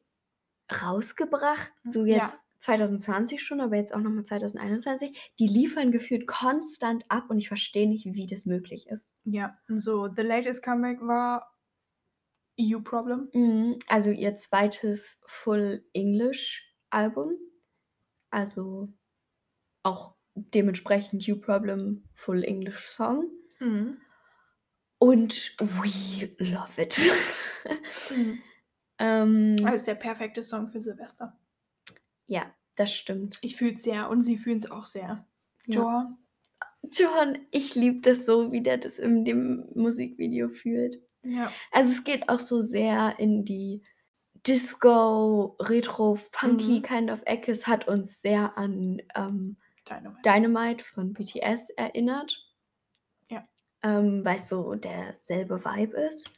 rausgebracht. 0.82 1.72
So 1.86 2.04
Ja. 2.06 2.24
jetzt 2.24 2.42
2020 2.60 3.42
schon, 3.42 3.62
aber 3.62 3.78
jetzt 3.78 3.94
auch 3.94 4.02
nochmal 4.02 4.26
2021. 4.26 5.34
Die 5.40 5.48
liefern 5.48 5.92
gefühlt 5.94 6.28
konstant 6.28 7.06
ab 7.10 7.30
und 7.30 7.38
ich 7.38 7.48
verstehe 7.48 7.88
nicht, 7.88 8.06
wie 8.06 8.28
das 8.28 8.46
möglich 8.46 8.88
ist. 8.88 9.06
Ja, 9.24 9.58
und 9.70 9.80
so, 9.80 10.10
the 10.14 10.24
latest 10.24 10.62
Comeback 10.64 11.00
war 11.02 11.54
EU 12.60 12.80
Problem. 12.82 13.30
Mhm, 13.34 13.80
Also 13.88 14.10
ihr 14.12 14.36
zweites 14.38 15.22
Full 15.28 15.86
English 15.94 16.64
Album. 16.90 17.34
Also 18.30 18.90
auch 19.84 20.16
dementsprechend 20.36 21.26
You 21.26 21.38
Problem 21.40 22.04
Full 22.14 22.44
English 22.44 22.86
Song. 22.88 23.30
Mhm. 23.60 23.98
Und 25.00 25.56
we 25.60 26.36
love 26.40 26.82
it. 26.82 26.98
Mhm. 28.16 28.42
ähm, 29.00 29.58
Das 29.58 29.76
ist 29.76 29.88
der 29.88 29.96
perfekte 29.96 30.42
Song 30.42 30.70
für 30.72 30.82
Silvester. 30.82 31.38
ja, 32.28 32.50
das 32.76 32.94
stimmt. 32.94 33.40
Ich 33.42 33.56
fühle 33.58 33.74
es 33.74 33.84
sehr 33.84 34.10
und 34.10 34.22
sie 34.22 34.38
fühlen 34.38 34.58
es 34.60 34.72
auch 34.72 34.86
sehr. 34.86 35.28
Ja. 35.66 35.76
Joa. 35.76 36.18
John, 36.90 37.40
ich 37.52 37.76
liebe 37.76 38.00
das 38.02 38.26
so, 38.26 38.52
wie 38.54 38.62
der 38.62 38.78
das 38.78 39.00
in 39.00 39.26
dem 39.26 39.68
Musikvideo 39.76 40.48
fühlt. 40.50 41.02
Ja. 41.30 41.52
Also 41.72 41.92
es 41.92 42.04
geht 42.04 42.30
auch 42.30 42.40
so 42.40 42.62
sehr 42.62 43.20
in 43.20 43.46
die 43.46 43.84
Disco, 44.46 45.56
Retro, 45.60 46.16
Funky 46.32 46.80
Mhm. 46.80 46.82
kind 46.84 47.12
of 47.12 47.22
Ecke. 47.26 47.52
Es 47.52 47.68
hat 47.68 47.88
uns 47.88 48.22
sehr 48.22 48.58
an 48.58 49.02
ähm, 49.16 49.58
Dynamite. 49.90 50.22
Dynamite 50.24 50.84
von 50.86 51.14
BTS 51.14 51.70
erinnert. 51.72 52.38
Ja. 53.30 53.46
Ähm, 53.84 54.24
weil 54.24 54.38
es 54.38 54.48
so 54.50 54.76
derselbe 54.76 55.64
Vibe 55.66 55.98
ist. 55.98 56.30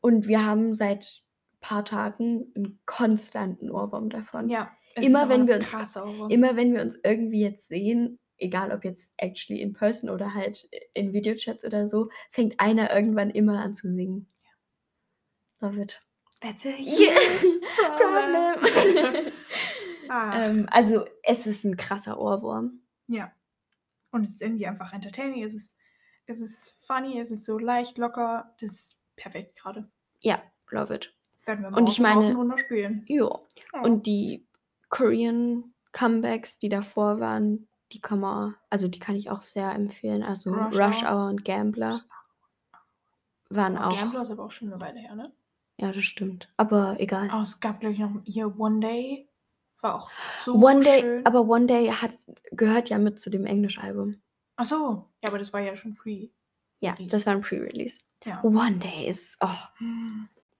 Und 0.00 0.26
wir 0.26 0.44
haben 0.44 0.74
seit 0.74 1.22
paar 1.60 1.84
Tagen 1.84 2.52
einen 2.56 2.80
konstanten 2.86 3.70
Ohrwurm 3.70 4.10
davon. 4.10 4.48
ja. 4.48 4.70
es 4.96 5.06
Immer 5.06 5.28
wenn 5.28 5.42
ein 5.42 5.46
wir 5.48 5.56
uns- 5.56 5.96
Ohrwurm. 5.96 6.30
Immer 6.30 6.56
wenn 6.56 6.74
wir 6.74 6.82
uns 6.82 6.98
irgendwie 7.02 7.40
jetzt 7.42 7.68
sehen, 7.68 8.18
egal 8.44 8.70
ob 8.72 8.84
jetzt 8.84 9.12
actually 9.16 9.60
in 9.60 9.72
person 9.72 10.10
oder 10.10 10.34
halt 10.34 10.68
in 10.94 11.12
Videochats 11.12 11.64
oder 11.64 11.88
so, 11.88 12.10
fängt 12.30 12.60
einer 12.60 12.94
irgendwann 12.94 13.30
immer 13.30 13.60
an 13.60 13.74
zu 13.74 13.92
singen. 13.92 14.28
Love 15.60 15.80
it. 15.82 16.00
That's 16.40 16.64
a 16.66 16.70
Yeah. 16.78 17.18
problem. 17.96 19.32
Ah, 20.10 20.44
ähm, 20.44 20.66
also 20.70 21.06
es 21.22 21.46
ist 21.46 21.64
ein 21.64 21.78
krasser 21.78 22.18
Ohrwurm. 22.20 22.82
ja. 23.06 23.32
Und 24.10 24.24
es 24.24 24.32
ist 24.32 24.42
irgendwie 24.42 24.66
einfach 24.66 24.92
entertaining. 24.92 25.42
Es 25.42 25.54
ist, 25.54 25.76
es 26.26 26.38
ist 26.40 26.78
funny, 26.86 27.18
es 27.18 27.30
ist 27.32 27.44
so 27.46 27.58
leicht, 27.58 27.96
locker. 27.98 28.54
Das 28.60 28.70
ist 28.70 29.02
perfekt 29.16 29.56
gerade. 29.58 29.90
Ja, 30.20 30.40
love 30.70 30.94
it. 30.94 31.12
Werden 31.46 31.62
wir 31.64 31.76
Und 31.76 31.88
ich 31.88 31.98
meine- 32.00 32.34
runter 32.34 32.58
spielen. 32.58 33.04
Jo. 33.08 33.46
Ja. 33.72 33.80
Und 33.80 34.04
die 34.06 34.46
Korean 34.90 35.72
Comebacks, 35.92 36.58
die 36.58 36.68
davor 36.68 37.18
waren, 37.18 37.66
die 37.94 38.00
kann 38.00 38.20
man, 38.20 38.56
also 38.70 38.88
die 38.88 38.98
kann 38.98 39.14
ich 39.14 39.30
auch 39.30 39.40
sehr 39.40 39.72
empfehlen. 39.72 40.22
Also 40.22 40.52
Rush 40.52 40.76
Rush, 40.76 41.04
Hour. 41.04 41.28
Und 41.28 41.44
Gambler 41.44 42.02
waren 43.48 43.78
auch. 43.78 43.96
Gambler 43.96 44.22
ist 44.22 44.30
aber 44.30 44.44
auch 44.44 44.50
schon 44.50 44.72
eine 44.72 44.80
Weile 44.80 44.98
her, 44.98 45.14
ne? 45.14 45.32
Ja, 45.78 45.92
das 45.92 46.04
stimmt. 46.04 46.48
Aber 46.56 46.96
egal. 46.98 47.30
Oh, 47.32 47.42
es 47.42 47.60
gab, 47.60 47.80
glaube 47.80 47.94
ich, 47.94 48.00
noch 48.00 48.10
hier 48.24 48.58
One 48.58 48.80
Day. 48.80 49.28
War 49.80 49.94
auch 49.96 50.10
so 50.44 50.54
One 50.54 50.80
Day, 50.80 51.00
schön. 51.00 51.26
aber 51.26 51.42
One 51.48 51.66
Day 51.66 51.88
hat, 51.88 52.12
gehört 52.52 52.88
ja 52.88 52.98
mit 52.98 53.20
zu 53.20 53.30
dem 53.30 53.46
Englisch-Album. 53.46 54.20
Ach 54.56 54.64
so. 54.64 55.08
Ja, 55.22 55.28
aber 55.28 55.38
das 55.38 55.52
war 55.52 55.60
ja 55.60 55.76
schon 55.76 55.94
pre. 55.94 56.30
Ja, 56.80 56.96
das 57.08 57.26
war 57.26 57.34
ein 57.34 57.40
Pre-Release. 57.40 58.00
Ja. 58.24 58.42
One 58.42 58.78
Day 58.78 59.08
ist, 59.08 59.36
oh. 59.40 59.48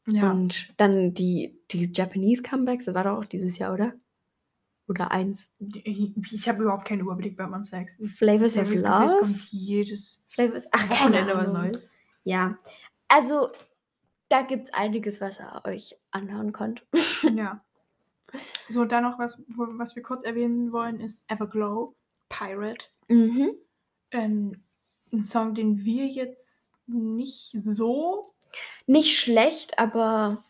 Ja. 0.06 0.30
Und 0.30 0.72
dann 0.76 1.14
die, 1.14 1.58
die 1.70 1.90
Japanese 1.92 2.42
Comebacks, 2.42 2.84
das 2.84 2.94
war 2.94 3.04
doch 3.04 3.18
auch 3.18 3.24
dieses 3.24 3.58
Jahr, 3.58 3.72
oder? 3.72 3.94
Oder 4.86 5.10
eins. 5.10 5.48
Ich, 5.58 6.48
habe 6.48 6.62
überhaupt 6.62 6.84
keinen 6.84 7.00
Überblick 7.00 7.36
bei 7.36 7.46
Monster 7.46 7.80
X. 7.80 7.98
Flavors 8.16 8.58
of 8.58 8.70
Love? 8.70 9.16
kommt 9.20 9.44
jedes 9.50 10.22
Flavors, 10.28 10.66
ach, 10.72 10.90
Wochenende 10.90 11.34
was. 11.36 11.52
Neues. 11.52 11.90
Ja, 12.24 12.58
also 13.08 13.50
da 14.28 14.42
gibt 14.42 14.68
es 14.68 14.74
einiges, 14.74 15.20
was 15.20 15.40
ihr 15.40 15.62
euch 15.64 15.96
anhören 16.10 16.52
könnt. 16.52 16.84
Ja. 17.34 17.64
So, 18.68 18.80
und 18.80 18.90
dann 18.90 19.04
noch 19.04 19.18
was, 19.20 19.40
wo, 19.46 19.66
was 19.78 19.94
wir 19.94 20.02
kurz 20.02 20.24
erwähnen 20.24 20.72
wollen, 20.72 20.98
ist 20.98 21.24
Everglow, 21.30 21.94
Pirate. 22.28 22.88
mhm. 23.08 23.52
Ähm, 24.10 24.62
ein 25.12 25.22
Song, 25.22 25.54
den 25.54 25.84
wir 25.84 26.06
jetzt 26.06 26.72
nicht 26.86 27.52
so. 27.56 28.34
Nicht 28.86 29.18
schlecht, 29.18 29.78
aber 29.78 30.44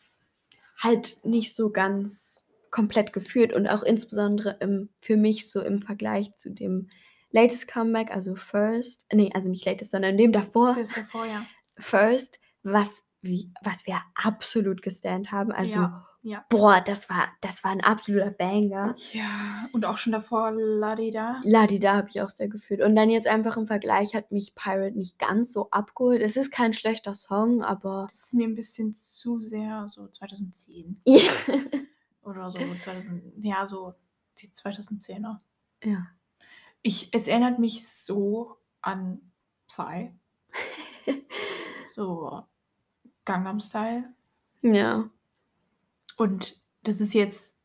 halt 0.79 1.19
nicht 1.25 1.55
so 1.55 1.71
ganz 1.71 2.44
komplett 2.75 3.13
geführt 3.13 3.53
und 3.53 3.69
auch 3.69 3.85
insbesondere 3.85 4.57
im, 4.59 4.89
für 5.01 5.17
mich 5.17 5.49
so 5.49 5.63
im 5.63 5.81
Vergleich 5.81 6.35
zu 6.35 6.51
dem 6.51 6.91
latest 7.31 7.69
Comeback, 7.69 8.11
also 8.11 8.35
First, 8.35 9.07
nee, 9.13 9.31
also 9.33 9.49
nicht 9.49 9.65
latest, 9.65 9.93
sondern 9.93 10.19
dem 10.19 10.33
davor, 10.33 10.75
Das 10.75 10.93
davor, 10.93 11.25
ja. 11.25 11.47
First, 11.79 12.41
was, 12.65 13.05
wie, 13.23 13.53
was 13.63 13.87
wir 13.87 14.01
absolut 14.17 14.83
gestand 14.83 15.31
haben. 15.31 15.53
Also 15.53 15.77
Ja. 15.77 16.07
Ja. 16.27 16.43
Boah, 16.49 16.81
das 16.81 17.11
war, 17.11 17.29
das 17.43 17.65
war 17.65 17.71
ein 17.71 17.83
absoluter 17.83 18.31
Banger. 18.31 18.97
Ja, 19.13 19.69
und 19.73 19.85
auch 19.85 19.99
schon 19.99 20.13
davor 20.13 20.53
Ladida. 20.53 21.43
Ladi, 21.45 21.79
da 21.79 21.97
habe 21.97 22.09
ich 22.09 22.23
auch 22.23 22.31
sehr 22.31 22.49
gefühlt. 22.49 22.81
Und 22.81 22.97
dann 22.97 23.11
jetzt 23.11 23.27
einfach 23.27 23.59
im 23.59 23.67
Vergleich 23.67 24.15
hat 24.15 24.33
mich 24.33 24.55
Pirate 24.55 24.97
nicht 24.97 25.19
ganz 25.19 25.53
so 25.53 25.69
abgeholt. 25.71 26.23
Es 26.23 26.39
ist 26.39 26.51
kein 26.51 26.73
schlechter 26.73 27.15
Song, 27.15 27.63
aber. 27.63 28.07
Das 28.09 28.21
ist 28.21 28.33
mir 28.33 28.49
ein 28.49 28.55
bisschen 28.55 28.95
zu 28.95 29.39
sehr 29.39 29.87
so 29.91 30.09
2010 30.09 31.03
ja. 31.05 31.21
oder 32.25 32.51
so 32.51 32.59
2000, 32.59 33.45
ja, 33.45 33.67
so 33.67 33.95
die 34.39 34.49
2010er. 34.49 35.39
ja. 35.85 36.07
Ich, 36.87 37.09
es 37.13 37.29
erinnert 37.29 37.59
mich 37.59 37.89
so 37.89 38.59
an 38.83 39.33
Psy. 39.69 40.13
so 41.95 42.45
Gangnam 43.25 43.61
Style. 43.61 44.05
Ja. 44.61 45.09
Und 46.17 46.61
das 46.83 47.01
ist 47.01 47.15
jetzt, 47.15 47.59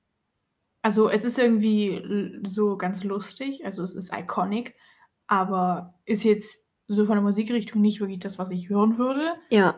also 0.82 1.10
es 1.10 1.24
ist 1.24 1.38
irgendwie 1.38 2.40
so 2.44 2.78
ganz 2.78 3.04
lustig, 3.04 3.66
also 3.66 3.84
es 3.84 3.94
ist 3.94 4.14
iconic, 4.14 4.76
aber 5.28 5.94
ist 6.06 6.24
jetzt 6.24 6.64
so 6.88 7.06
von 7.06 7.16
der 7.16 7.24
Musikrichtung 7.24 7.82
nicht 7.82 8.00
wirklich 8.00 8.20
das, 8.20 8.40
was 8.40 8.52
ich 8.52 8.70
hören 8.70 8.98
würde. 8.98 9.36
Ja. 9.50 9.76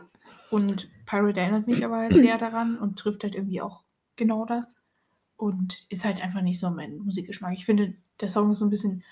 Und 0.49 0.89
Pirate 1.05 1.39
erinnert 1.39 1.67
mich 1.67 1.83
aber 1.83 1.97
halt 1.97 2.13
sehr 2.13 2.37
daran 2.37 2.77
und 2.77 2.99
trifft 2.99 3.23
halt 3.23 3.35
irgendwie 3.35 3.61
auch 3.61 3.83
genau 4.15 4.45
das. 4.45 4.77
Und 5.37 5.85
ist 5.89 6.05
halt 6.05 6.21
einfach 6.21 6.41
nicht 6.41 6.59
so 6.59 6.69
mein 6.69 6.99
Musikgeschmack. 6.99 7.53
Ich 7.53 7.65
finde, 7.65 7.95
der 8.19 8.29
Song 8.29 8.51
ist 8.51 8.59
so 8.59 8.65
ein 8.65 8.69
bisschen 8.69 9.03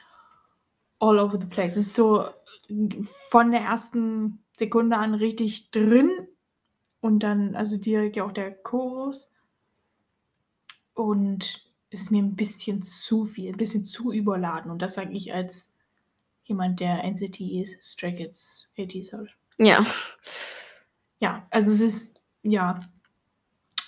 all 0.99 1.17
over 1.17 1.39
the 1.39 1.47
place. 1.47 1.75
Es 1.75 1.87
ist 1.87 1.95
so 1.95 2.25
von 3.29 3.51
der 3.51 3.61
ersten 3.61 4.43
Sekunde 4.57 4.97
an 4.97 5.13
richtig 5.13 5.71
drin. 5.71 6.11
Und 7.01 7.23
dann, 7.23 7.55
also 7.55 7.77
direkt 7.77 8.17
ja 8.17 8.25
auch 8.25 8.31
der 8.31 8.51
Chorus. 8.51 9.31
Und 10.93 11.63
ist 11.89 12.11
mir 12.11 12.21
ein 12.21 12.35
bisschen 12.35 12.83
zu 12.83 13.25
viel, 13.25 13.51
ein 13.51 13.57
bisschen 13.57 13.85
zu 13.85 14.11
überladen. 14.11 14.69
Und 14.69 14.81
das 14.81 14.95
sage 14.95 15.13
ich 15.13 15.33
als 15.33 15.75
jemand, 16.43 16.79
der 16.79 17.03
NCT 17.03 17.77
Stray 17.81 18.13
Kids 18.13 18.71
80s 18.77 19.11
hört. 19.11 19.29
Ja. 19.57 19.85
Ja, 21.19 21.47
also 21.49 21.71
es 21.71 21.81
ist, 21.81 22.21
ja. 22.43 22.81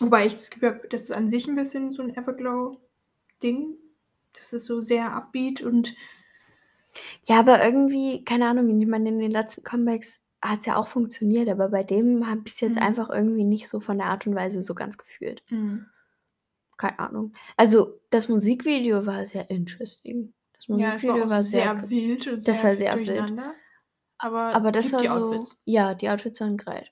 Wobei 0.02 0.26
ich 0.28 0.36
das 0.36 0.50
Gefühl 0.50 0.70
habe, 0.76 0.88
das 0.90 1.04
ist 1.04 1.12
an 1.12 1.30
sich 1.30 1.48
ein 1.48 1.56
bisschen 1.56 1.94
so 1.94 2.02
ein 2.04 2.16
Everglow-Ding. 2.16 3.76
Das 4.34 4.54
ist 4.54 4.66
so 4.66 4.82
sehr 4.82 5.14
upbeat 5.16 5.62
und 5.62 5.96
Ja, 7.28 7.40
aber 7.40 7.64
irgendwie, 7.64 8.24
keine 8.26 8.48
Ahnung, 8.48 8.80
ich 8.80 8.88
meine, 8.88 9.10
in 9.10 9.20
den 9.20 9.32
letzten 9.32 9.64
Comebacks 9.64 10.20
hat 10.42 10.62
es 10.62 10.66
ja 10.66 10.76
auch 10.78 10.88
funktioniert, 10.88 11.50
aber 11.50 11.70
bei 11.70 11.84
dem 11.84 12.28
habe 12.28 12.42
ich 12.46 12.54
es 12.54 12.60
jetzt 12.62 12.76
Mhm. 12.76 12.82
einfach 12.82 13.10
irgendwie 13.10 13.44
nicht 13.44 13.68
so 13.70 13.80
von 13.80 13.98
der 13.98 14.08
Art 14.08 14.26
und 14.28 14.36
Weise 14.36 14.64
so 14.64 14.74
ganz 14.74 14.98
gefühlt. 14.98 15.44
Keine 16.78 17.00
Ahnung. 17.00 17.34
Also, 17.58 18.00
das 18.10 18.28
Musikvideo 18.28 19.06
war 19.06 19.26
sehr 19.28 19.50
interesting. 19.50 20.34
Das 20.54 20.68
ja, 20.68 20.76
Musikvideo 20.98 21.30
war 21.30 21.40
auch 21.40 21.44
sehr, 21.44 21.76
ge- 21.76 21.90
wild 21.90 22.28
und 22.28 22.48
das 22.48 22.58
sehr 22.62 22.70
war 22.70 22.76
sehr 22.76 22.96
wild. 22.96 23.34
Aber, 24.18 24.56
Aber 24.56 24.72
das 24.72 24.94
war 24.94 25.02
die 25.02 25.10
so, 25.10 25.14
Outfits. 25.32 25.58
ja, 25.66 25.94
die 25.96 26.10
Outfits 26.10 26.42
waren 26.42 26.58
great. 26.58 26.92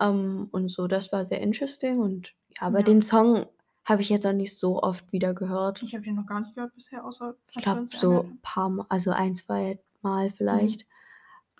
Ähm, 0.00 0.48
und 0.52 0.68
so, 0.68 0.86
das 0.88 1.12
war 1.12 1.24
sehr 1.24 1.40
interesting 1.40 1.98
und 2.00 2.32
ja, 2.47 2.47
aber 2.60 2.78
Ja. 2.80 2.84
den 2.84 3.02
Song 3.02 3.46
habe 3.84 4.02
ich 4.02 4.10
jetzt 4.10 4.26
auch 4.26 4.32
nicht 4.32 4.58
so 4.58 4.82
oft 4.82 5.10
wieder 5.12 5.32
gehört. 5.34 5.82
Ich 5.82 5.94
habe 5.94 6.04
den 6.04 6.16
noch 6.16 6.26
gar 6.26 6.40
nicht 6.40 6.54
gehört 6.54 6.74
bisher, 6.74 7.04
außer 7.04 7.34
Ich 7.50 7.56
wir 7.56 7.62
glaube 7.62 7.86
so 7.88 8.22
ein 8.22 8.38
paar 8.42 8.68
Mal, 8.68 8.86
also 8.88 9.10
ein, 9.12 9.34
zwei 9.36 9.74
Mhm. 9.74 9.78
Mal 10.02 10.30
vielleicht. 10.30 10.86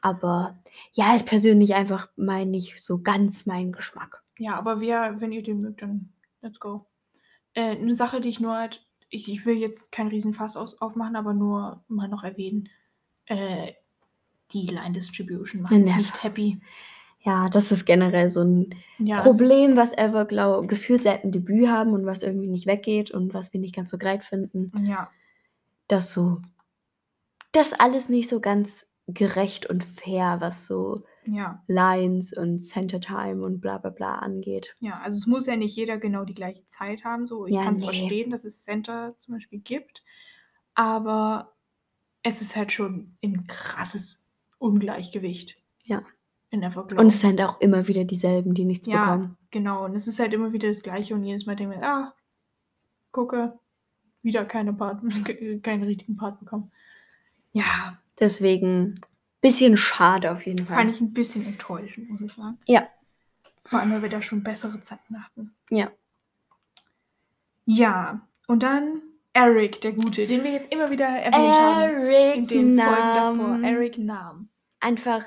Aber 0.00 0.58
ja, 0.92 1.14
ist 1.16 1.26
persönlich 1.26 1.74
einfach 1.74 2.08
mein 2.16 2.50
nicht 2.50 2.82
so 2.82 2.98
ganz 3.02 3.46
mein 3.46 3.72
Geschmack. 3.72 4.22
Ja, 4.38 4.56
aber 4.56 4.80
wer, 4.80 5.20
wenn 5.20 5.32
ihr 5.32 5.42
den 5.42 5.58
mögt, 5.58 5.82
dann 5.82 6.12
let's 6.40 6.60
go. 6.60 6.86
Äh, 7.54 7.76
eine 7.76 7.94
Sache, 7.96 8.20
die 8.20 8.28
ich 8.28 8.38
nur 8.38 8.54
halt, 8.54 8.86
ich, 9.08 9.28
ich 9.32 9.44
will 9.44 9.56
jetzt 9.56 9.90
kein 9.90 10.06
Riesenfass 10.06 10.56
aus, 10.56 10.80
aufmachen, 10.80 11.16
aber 11.16 11.32
nur 11.32 11.82
mal 11.88 12.06
noch 12.08 12.22
erwähnen. 12.22 12.68
Äh, 13.26 13.72
die 14.52 14.66
Line 14.68 14.92
Distribution 14.92 15.62
macht 15.62 15.72
mich 15.72 15.96
nicht 15.96 16.22
happy. 16.22 16.60
Ja, 17.28 17.48
das 17.48 17.70
ist 17.72 17.84
generell 17.84 18.30
so 18.30 18.42
ein 18.42 18.74
Ja, 18.98 19.22
Problem, 19.22 19.76
was 19.76 19.92
Everglow 19.92 20.66
gefühlt 20.66 21.02
seit 21.02 21.24
dem 21.24 21.32
Debüt 21.32 21.68
haben 21.68 21.92
und 21.92 22.06
was 22.06 22.22
irgendwie 22.22 22.48
nicht 22.48 22.66
weggeht 22.66 23.10
und 23.10 23.34
was 23.34 23.52
wir 23.52 23.60
nicht 23.60 23.74
ganz 23.74 23.90
so 23.90 23.98
greit 23.98 24.24
finden. 24.24 24.72
Ja, 24.86 25.10
dass 25.88 26.12
so 26.12 26.40
das 27.52 27.72
alles 27.72 28.08
nicht 28.08 28.28
so 28.28 28.40
ganz 28.40 28.86
gerecht 29.06 29.66
und 29.66 29.84
fair, 29.84 30.36
was 30.40 30.66
so 30.66 31.04
ja, 31.26 31.62
Lines 31.66 32.32
und 32.32 32.60
Center 32.60 33.00
Time 33.00 33.44
und 33.44 33.60
bla 33.60 33.78
bla 33.78 33.90
bla 33.90 34.14
angeht. 34.16 34.74
ja. 34.80 35.00
Also 35.00 35.18
es 35.18 35.26
muss 35.26 35.46
ja 35.46 35.56
nicht 35.56 35.76
jeder 35.76 35.98
genau 35.98 36.24
die 36.24 36.34
gleiche 36.34 36.66
Zeit 36.68 37.04
haben. 37.04 37.26
So, 37.26 37.46
ich 37.46 37.54
Ja, 37.54 37.64
kann 37.64 37.74
es 37.74 37.80
nee. 37.80 37.86
verstehen, 37.86 38.30
dass 38.30 38.44
es 38.44 38.64
Center 38.64 39.14
zum 39.18 39.34
Beispiel 39.34 39.60
gibt, 39.60 40.02
aber 40.74 41.54
es 42.22 42.42
ist 42.42 42.56
halt 42.56 42.72
schon 42.72 43.16
ein 43.24 43.46
krasses 43.46 44.24
Ungleichgewicht. 44.58 45.56
Ja. 45.84 46.02
In 46.50 46.62
Everglow. 46.62 47.00
Und 47.00 47.08
es 47.08 47.20
sind 47.20 47.40
auch 47.40 47.60
immer 47.60 47.86
wieder 47.88 48.04
dieselben, 48.04 48.54
die 48.54 48.64
nichts 48.64 48.88
Ja. 48.88 49.04
bekommen. 49.04 49.36
Genau, 49.50 49.84
und 49.84 49.94
es 49.94 50.06
ist 50.06 50.18
halt 50.18 50.32
immer 50.32 50.52
wieder 50.52 50.68
das 50.68 50.82
Gleiche 50.82 51.14
und 51.14 51.24
jedes 51.24 51.46
Mal 51.46 51.56
denke 51.56 51.76
ich 51.76 51.82
ah, 51.82 52.14
gucke, 53.12 53.58
wieder 54.22 54.44
keine 54.44 54.72
Part, 54.72 55.02
keinen 55.62 55.82
richtigen 55.82 56.16
Part 56.16 56.40
bekommen. 56.40 56.70
Ja, 57.52 57.98
Deswegen 58.20 59.00
bisschen 59.40 59.76
schade 59.76 60.32
auf 60.32 60.44
jeden 60.46 60.64
Fall. 60.66 60.76
fand 60.76 60.90
ich 60.90 61.00
ein 61.00 61.12
bisschen 61.12 61.46
enttäuschend, 61.46 62.10
muss 62.10 62.20
ich 62.20 62.32
sagen. 62.32 62.58
Ja. 62.66 62.88
Vor 63.64 63.78
allem, 63.78 63.92
weil 63.92 64.02
wir 64.02 64.08
da 64.08 64.22
schon 64.22 64.42
bessere 64.42 64.80
Zeiten 64.82 65.22
hatten. 65.22 65.54
Ja. 65.70 65.90
Ja, 67.66 68.26
und 68.46 68.62
dann 68.62 69.02
Eric, 69.34 69.80
der 69.82 69.92
Gute, 69.92 70.26
den 70.26 70.42
wir 70.42 70.50
jetzt 70.50 70.72
immer 70.72 70.90
wieder 70.90 71.06
erwähnt 71.06 71.54
haben. 71.54 71.82
In 71.82 72.06
Eric 72.06 72.48
den 72.48 72.78
Folgen 72.78 73.14
davor. 73.14 73.58
Eric 73.62 73.98
Nam. 73.98 74.48
Einfach, 74.80 75.22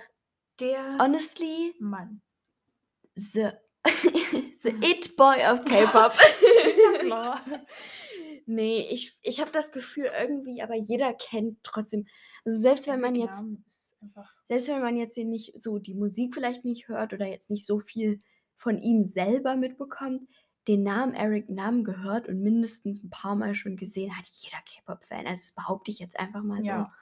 Der 0.61 0.97
honestly, 0.99 1.73
Mann. 1.79 2.21
the, 3.15 3.51
the 4.63 4.69
It 4.81 5.15
Boy 5.17 5.43
of 5.45 5.65
K-Pop. 5.65 6.13
klar. 6.99 7.41
nee, 8.45 8.87
ich, 8.91 9.17
ich 9.21 9.39
habe 9.41 9.51
das 9.51 9.71
Gefühl 9.71 10.09
irgendwie, 10.17 10.61
aber 10.61 10.75
jeder 10.75 11.13
kennt 11.13 11.57
trotzdem. 11.63 12.05
Also 12.45 12.59
selbst 12.59 12.87
wenn 12.87 13.01
man 13.01 13.15
jetzt 13.15 13.43
selbst 14.47 14.67
wenn 14.67 14.81
man 14.81 14.97
jetzt 14.97 15.17
nicht 15.17 15.53
so 15.61 15.77
die 15.77 15.93
Musik 15.93 16.33
vielleicht 16.33 16.65
nicht 16.65 16.87
hört 16.87 17.13
oder 17.13 17.25
jetzt 17.27 17.49
nicht 17.49 17.65
so 17.67 17.79
viel 17.79 18.21
von 18.57 18.79
ihm 18.79 19.05
selber 19.05 19.55
mitbekommt, 19.55 20.21
den 20.67 20.83
Namen 20.83 21.13
Eric 21.13 21.49
Nam 21.49 21.83
gehört 21.83 22.27
und 22.27 22.41
mindestens 22.41 23.03
ein 23.03 23.09
paar 23.09 23.35
Mal 23.35 23.55
schon 23.55 23.77
gesehen 23.77 24.15
hat 24.15 24.25
jeder 24.27 24.57
K-Pop-Fan. 24.57 25.25
Also 25.27 25.41
das 25.41 25.53
behaupte 25.55 25.89
ich 25.91 25.99
jetzt 25.99 26.19
einfach 26.19 26.43
mal 26.43 26.63
Ja. 26.63 26.85
so. 26.85 27.00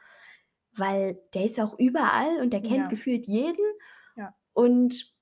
Weil 0.79 1.19
der 1.33 1.45
ist 1.45 1.59
auch 1.59 1.77
überall 1.77 2.41
und 2.41 2.51
der 2.51 2.61
kennt 2.61 2.77
Ja. 2.77 2.87
gefühlt 2.87 3.27
jeden. 3.27 3.63
Ja. 4.15 4.33
Und 4.53 5.13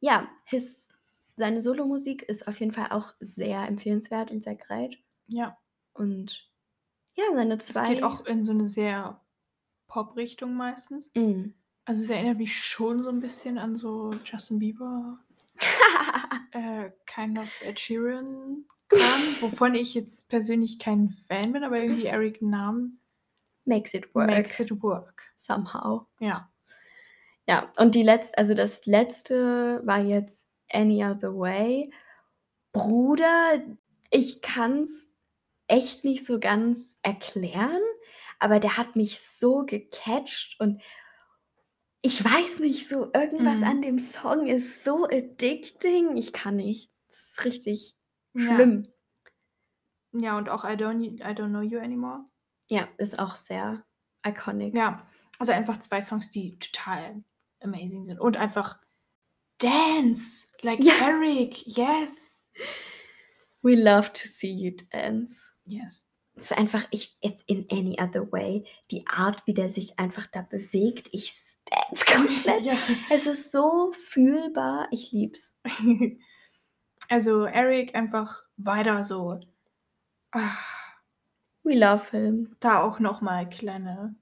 ja, 0.00 0.28
his, 0.44 0.92
seine 1.36 1.60
Solomusik 1.60 2.22
ist 2.22 2.48
auf 2.48 2.58
jeden 2.60 2.72
Fall 2.72 2.88
auch 2.90 3.14
sehr 3.20 3.66
empfehlenswert 3.66 4.30
und 4.30 4.42
sehr 4.44 4.56
great. 4.56 4.98
Ja. 5.28 5.56
Und 5.92 6.50
ja, 7.14 7.24
seine 7.34 7.58
Es 7.58 7.66
zwei. 7.66 7.94
geht 7.94 8.02
auch 8.02 8.24
in 8.26 8.44
so 8.44 8.52
eine 8.52 8.66
sehr 8.68 9.20
Pop-Richtung 9.88 10.54
meistens. 10.54 11.10
Mm. 11.14 11.50
Also 11.84 12.02
es 12.04 12.10
erinnert 12.10 12.38
mich 12.38 12.56
schon 12.56 13.02
so 13.02 13.08
ein 13.08 13.20
bisschen 13.20 13.58
an 13.58 13.76
so 13.76 14.12
Justin 14.24 14.58
Bieber, 14.60 15.18
äh, 16.52 16.90
kind 17.06 17.38
of 17.38 17.48
Ed 17.62 17.78
Sheeran 17.80 18.64
Kram, 18.88 19.22
wovon 19.40 19.74
ich 19.74 19.94
jetzt 19.94 20.28
persönlich 20.28 20.78
kein 20.78 21.10
Fan 21.10 21.52
bin, 21.52 21.64
aber 21.64 21.78
irgendwie 21.80 22.06
Eric 22.06 22.42
Nam 22.42 22.99
Makes 23.70 23.94
it 23.94 24.12
work. 24.14 24.26
makes 24.26 24.58
it 24.60 24.82
work. 24.82 25.22
Somehow. 25.36 26.06
Ja. 26.18 26.50
Ja, 27.46 27.72
und 27.78 27.94
die 27.94 28.02
letzte, 28.02 28.36
also 28.36 28.54
das 28.54 28.84
letzte 28.86 29.80
war 29.84 30.00
jetzt 30.00 30.48
Any 30.70 31.04
Other 31.04 31.34
Way. 31.38 31.92
Bruder, 32.72 33.62
ich 34.10 34.42
kann 34.42 34.82
es 34.84 34.90
echt 35.68 36.04
nicht 36.04 36.26
so 36.26 36.38
ganz 36.40 36.78
erklären, 37.02 37.80
aber 38.38 38.60
der 38.60 38.76
hat 38.76 38.96
mich 38.96 39.20
so 39.20 39.64
gecatcht 39.64 40.58
und 40.60 40.82
ich 42.02 42.24
weiß 42.24 42.58
nicht, 42.60 42.88
so 42.88 43.10
irgendwas 43.12 43.58
Mhm. 43.58 43.64
an 43.64 43.82
dem 43.82 43.98
Song 43.98 44.46
ist 44.46 44.84
so 44.84 45.04
addicting. 45.04 46.16
Ich 46.16 46.32
kann 46.32 46.56
nicht. 46.56 46.90
Das 47.08 47.18
ist 47.20 47.44
richtig 47.44 47.96
Ja. 48.34 48.54
schlimm. 48.54 48.88
Ja, 50.12 50.36
und 50.38 50.48
auch 50.48 50.64
I 50.64 50.72
don't, 50.76 51.02
I 51.02 51.34
don't 51.34 51.50
Know 51.50 51.60
You 51.62 51.78
Anymore. 51.78 52.24
Ja, 52.70 52.88
ist 52.98 53.18
auch 53.18 53.34
sehr 53.34 53.84
iconic. 54.26 54.74
Ja, 54.74 55.06
also 55.38 55.52
einfach 55.52 55.80
zwei 55.80 56.00
Songs, 56.02 56.30
die 56.30 56.58
total 56.58 57.22
amazing 57.60 58.04
sind. 58.04 58.20
Und 58.20 58.36
einfach 58.36 58.78
Dance, 59.58 60.48
like 60.62 60.82
Ja. 60.82 60.94
Eric, 61.02 61.66
yes. 61.66 62.48
We 63.62 63.74
love 63.74 64.12
to 64.12 64.26
see 64.26 64.50
you 64.52 64.72
dance. 64.90 65.48
Yes. 65.66 66.06
Es 66.36 66.50
ist 66.52 66.56
einfach, 66.56 66.86
ich, 66.90 67.18
jetzt 67.20 67.42
in 67.46 67.66
any 67.70 67.98
other 68.00 68.30
way, 68.32 68.64
die 68.90 69.06
Art, 69.06 69.46
wie 69.46 69.52
der 69.52 69.68
sich 69.68 69.98
einfach 69.98 70.26
da 70.28 70.40
bewegt, 70.42 71.08
ich 71.12 71.32
stance 71.32 72.04
komplett. 72.16 72.64
ja. 72.64 72.78
Es 73.10 73.26
ist 73.26 73.52
so 73.52 73.92
fühlbar, 73.92 74.88
ich 74.90 75.12
lieb's. 75.12 75.58
Also 77.08 77.44
Eric 77.44 77.96
einfach 77.96 78.44
weiter 78.56 79.02
so. 79.02 79.40
Ah, 80.30 80.56
We 81.62 81.74
love 81.74 82.10
him. 82.10 82.56
da 82.60 82.82
auch 82.82 82.98
nochmal 82.98 83.48
kleine, 83.48 84.14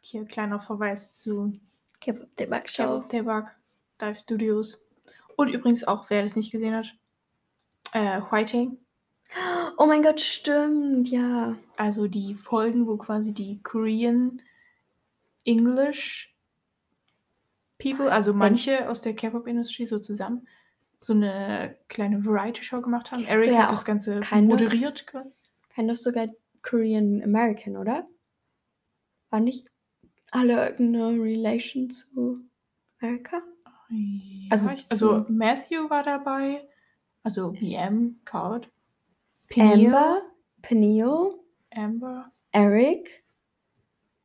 hier 0.00 0.24
kleiner 0.24 0.60
Verweis 0.60 1.12
zu 1.12 1.58
Kebab 2.00 2.36
Debug 2.36 2.68
Show. 2.68 3.00
Debug, 3.10 3.46
Dive 4.00 4.16
Studios. 4.16 4.80
Und 5.36 5.48
übrigens 5.48 5.84
auch, 5.84 6.10
wer 6.10 6.22
das 6.22 6.36
nicht 6.36 6.50
gesehen 6.50 6.74
hat, 6.74 6.94
äh, 7.92 8.20
Whiting. 8.30 8.78
Oh 9.78 9.86
mein 9.86 10.02
Gott, 10.02 10.20
stimmt, 10.20 11.08
ja. 11.08 11.56
Also 11.76 12.06
die 12.06 12.34
Folgen, 12.34 12.86
wo 12.86 12.96
quasi 12.96 13.32
die 13.32 13.62
Korean 13.62 14.42
English 15.44 16.34
People, 17.78 18.12
also 18.12 18.32
manche 18.32 18.88
aus 18.88 19.00
der 19.00 19.14
K-Pop-Industrie 19.14 19.86
so 19.86 19.98
zusammen, 19.98 20.46
so 21.00 21.14
eine 21.14 21.76
kleine 21.88 22.24
Variety-Show 22.24 22.80
gemacht 22.80 23.10
haben. 23.10 23.24
Eric 23.24 23.50
ja 23.50 23.64
hat 23.64 23.72
das 23.72 23.84
Ganze 23.84 24.20
moderiert. 24.34 25.06
quasi. 25.06 25.30
Kind 25.74 25.90
of 25.90 25.98
sogar 25.98 26.28
Korean 26.62 27.22
American, 27.22 27.76
oder? 27.76 28.06
War 29.30 29.40
nicht 29.40 29.70
alle 30.30 30.70
irgendeine 30.70 31.20
Relation 31.20 31.90
zu 31.90 32.40
Amerika? 33.00 33.42
Also, 34.50 34.68
Also 34.70 35.10
also 35.10 35.26
Matthew 35.28 35.90
war 35.90 36.02
dabei, 36.02 36.66
also 37.22 37.52
BM, 37.52 38.20
Card. 38.24 38.70
Amber, 39.54 40.22
Peniel, 40.62 41.34
Amber. 41.74 42.32
Eric, 42.52 43.22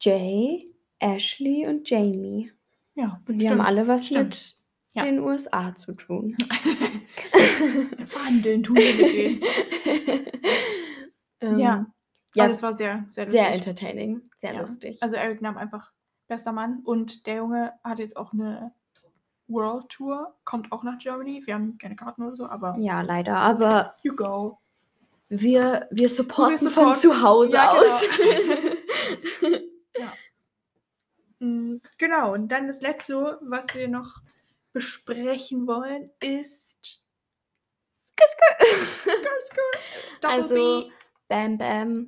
Jay, 0.01 0.73
Ashley 0.99 1.65
und 1.67 1.89
Jamie. 1.89 2.51
Ja, 2.95 3.21
Und 3.27 3.39
die 3.39 3.49
haben 3.49 3.59
alle 3.61 3.87
was 3.87 4.05
stimmt. 4.07 4.23
mit 4.25 4.57
Ja. 4.93 5.03
den 5.05 5.19
USA 5.19 5.75
zu 5.75 5.93
tun. 5.93 6.35
Verhandeln 8.05 8.63
tun 8.63 8.77
wir 8.77 8.95
mit 8.95 9.13
denen. 9.13 9.41
ähm, 11.41 11.57
Ja, 11.57 11.85
ja 12.35 12.43
aber 12.43 12.53
das 12.53 12.63
war 12.63 12.73
sehr, 12.75 13.05
sehr 13.09 13.29
sehr 13.31 13.43
lustig. 13.49 13.67
entertaining, 13.67 14.29
sehr 14.37 14.53
Ja. 14.53 14.61
lustig. 14.61 15.01
Also 15.01 15.15
Eric 15.15 15.41
nahm 15.41 15.57
einfach 15.57 15.91
bester 16.27 16.51
Mann 16.51 16.81
und 16.83 17.25
der 17.25 17.35
Junge 17.37 17.73
hat 17.83 17.99
jetzt 17.99 18.17
auch 18.17 18.33
eine 18.33 18.73
World 19.47 19.87
Tour, 19.89 20.35
kommt 20.43 20.71
auch 20.73 20.83
nach 20.83 20.97
Germany. 20.99 21.41
Wir 21.45 21.53
haben 21.53 21.77
keine 21.77 21.95
Karten 21.95 22.23
oder 22.23 22.35
so, 22.35 22.47
aber 22.47 22.75
ja, 22.79 23.01
leider, 23.01 23.37
aber 23.37 23.95
you 24.03 24.13
go. 24.13 24.59
wir, 25.29 25.87
wir 25.91 26.09
supporten 26.09 26.57
von 26.57 26.93
supporten. 26.95 27.01
zu 27.01 27.21
Hause 27.21 27.53
Ja, 27.55 27.71
aus. 27.71 28.01
Mm, 31.39 31.77
Genau, 31.99 32.33
und 32.33 32.47
dann 32.49 32.67
das 32.67 32.81
letzte, 32.81 33.37
was 33.41 33.73
wir 33.75 33.87
noch 33.87 34.21
besprechen 34.73 35.67
wollen, 35.67 36.09
ist 36.19 37.03
Skr, 38.19 38.65
Skr, 39.41 39.61
Double 40.21 40.35
also 40.35 40.55
B 40.55 40.91
Bam 41.27 41.57
Bam 41.57 42.07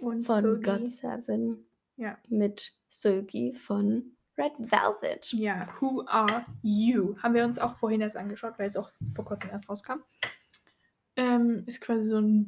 und 0.00 0.24
von 0.24 0.42
Sogi. 0.42 0.62
God 0.62 0.90
Seven 0.90 1.66
Ja. 1.96 2.18
mit 2.28 2.72
Sogi 2.88 3.52
von 3.52 4.12
Red 4.38 4.52
Velvet. 4.58 5.32
Ja, 5.32 5.68
Who 5.80 6.04
Are 6.06 6.44
You? 6.62 7.16
Haben 7.22 7.34
wir 7.34 7.44
uns 7.44 7.58
auch 7.58 7.76
vorhin 7.76 8.02
erst 8.02 8.16
angeschaut, 8.16 8.58
weil 8.58 8.66
es 8.66 8.76
auch 8.76 8.90
vor 9.14 9.24
kurzem 9.24 9.48
erst 9.50 9.68
rauskam. 9.68 10.00
Ähm, 11.16 11.62
ist 11.66 11.80
quasi 11.80 12.10
so 12.10 12.18
ein 12.18 12.46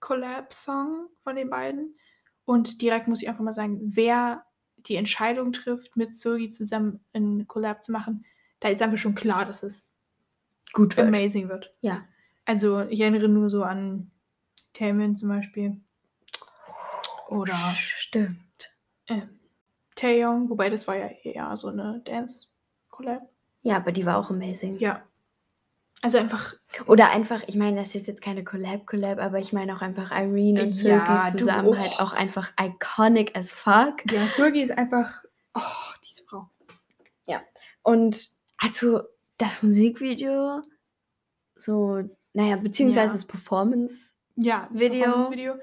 Duo-Collab-Song 0.00 1.08
von 1.22 1.36
den 1.36 1.48
beiden. 1.50 1.96
Und 2.44 2.82
direkt 2.82 3.06
muss 3.08 3.22
ich 3.22 3.28
einfach 3.28 3.44
mal 3.44 3.54
sagen, 3.54 3.78
wer 3.82 4.44
die 4.78 4.96
Entscheidung 4.96 5.52
trifft, 5.52 5.96
mit 5.96 6.14
Sogi 6.16 6.50
zusammen 6.50 6.98
einen 7.12 7.46
Collab 7.46 7.84
zu 7.84 7.92
machen, 7.92 8.24
da 8.60 8.68
ist 8.68 8.82
einfach 8.82 8.98
schon 8.98 9.14
klar, 9.14 9.44
dass 9.46 9.62
es 9.62 9.92
Gut 10.72 10.98
amazing 10.98 11.48
wird. 11.48 11.72
Ja. 11.80 12.04
Also 12.44 12.80
ich 12.82 13.00
erinnere 13.00 13.28
nur 13.28 13.48
so 13.48 13.62
an 13.62 14.10
Taemin 14.74 15.16
zum 15.16 15.28
Beispiel. 15.30 15.80
Oder 17.28 17.54
Stimmt. 17.98 18.70
ähm, 19.08 19.40
Taeyong, 19.96 20.50
wobei 20.50 20.68
das 20.70 20.86
war 20.86 20.96
ja 20.96 21.06
eher 21.22 21.56
so 21.56 21.68
eine 21.68 22.00
Dance-Collab. 22.04 23.22
Ja, 23.62 23.76
aber 23.76 23.92
die 23.92 24.04
war 24.04 24.18
auch 24.18 24.28
amazing. 24.30 24.78
Ja. 24.78 25.02
Also 26.02 26.18
einfach, 26.18 26.54
Oder 26.86 27.10
einfach, 27.10 27.42
ich 27.46 27.56
meine, 27.56 27.78
das 27.80 27.94
ist 27.94 28.06
jetzt 28.06 28.20
keine 28.20 28.44
Collab-Collab, 28.44 29.18
aber 29.18 29.38
ich 29.38 29.54
meine 29.54 29.74
auch 29.74 29.80
einfach 29.80 30.10
Irene 30.10 30.64
und 30.64 30.70
Sogi 30.72 30.88
Ja, 30.90 31.30
du- 31.30 31.38
zusammen 31.38 31.68
oh. 31.68 31.76
halt 31.78 31.92
auch 31.98 32.12
einfach 32.12 32.52
iconic 32.60 33.34
as 33.34 33.50
fuck. 33.52 34.04
ja, 34.12 34.26
Surgi 34.26 34.60
ist 34.62 34.76
einfach, 34.76 35.24
oh, 35.54 35.60
diese 36.06 36.22
Frau. 36.24 36.50
Und 37.86 38.30
also 38.56 39.02
das 39.36 39.62
Musikvideo, 39.62 40.62
so, 41.54 42.00
naja, 42.32 42.56
beziehungsweise 42.56 43.08
Ja. 43.08 43.12
das 43.12 43.26
Performance 43.26 44.13
Ja, 44.36 44.68
das 44.70 44.80
Video. 44.80 45.02
Performance-Video. 45.04 45.54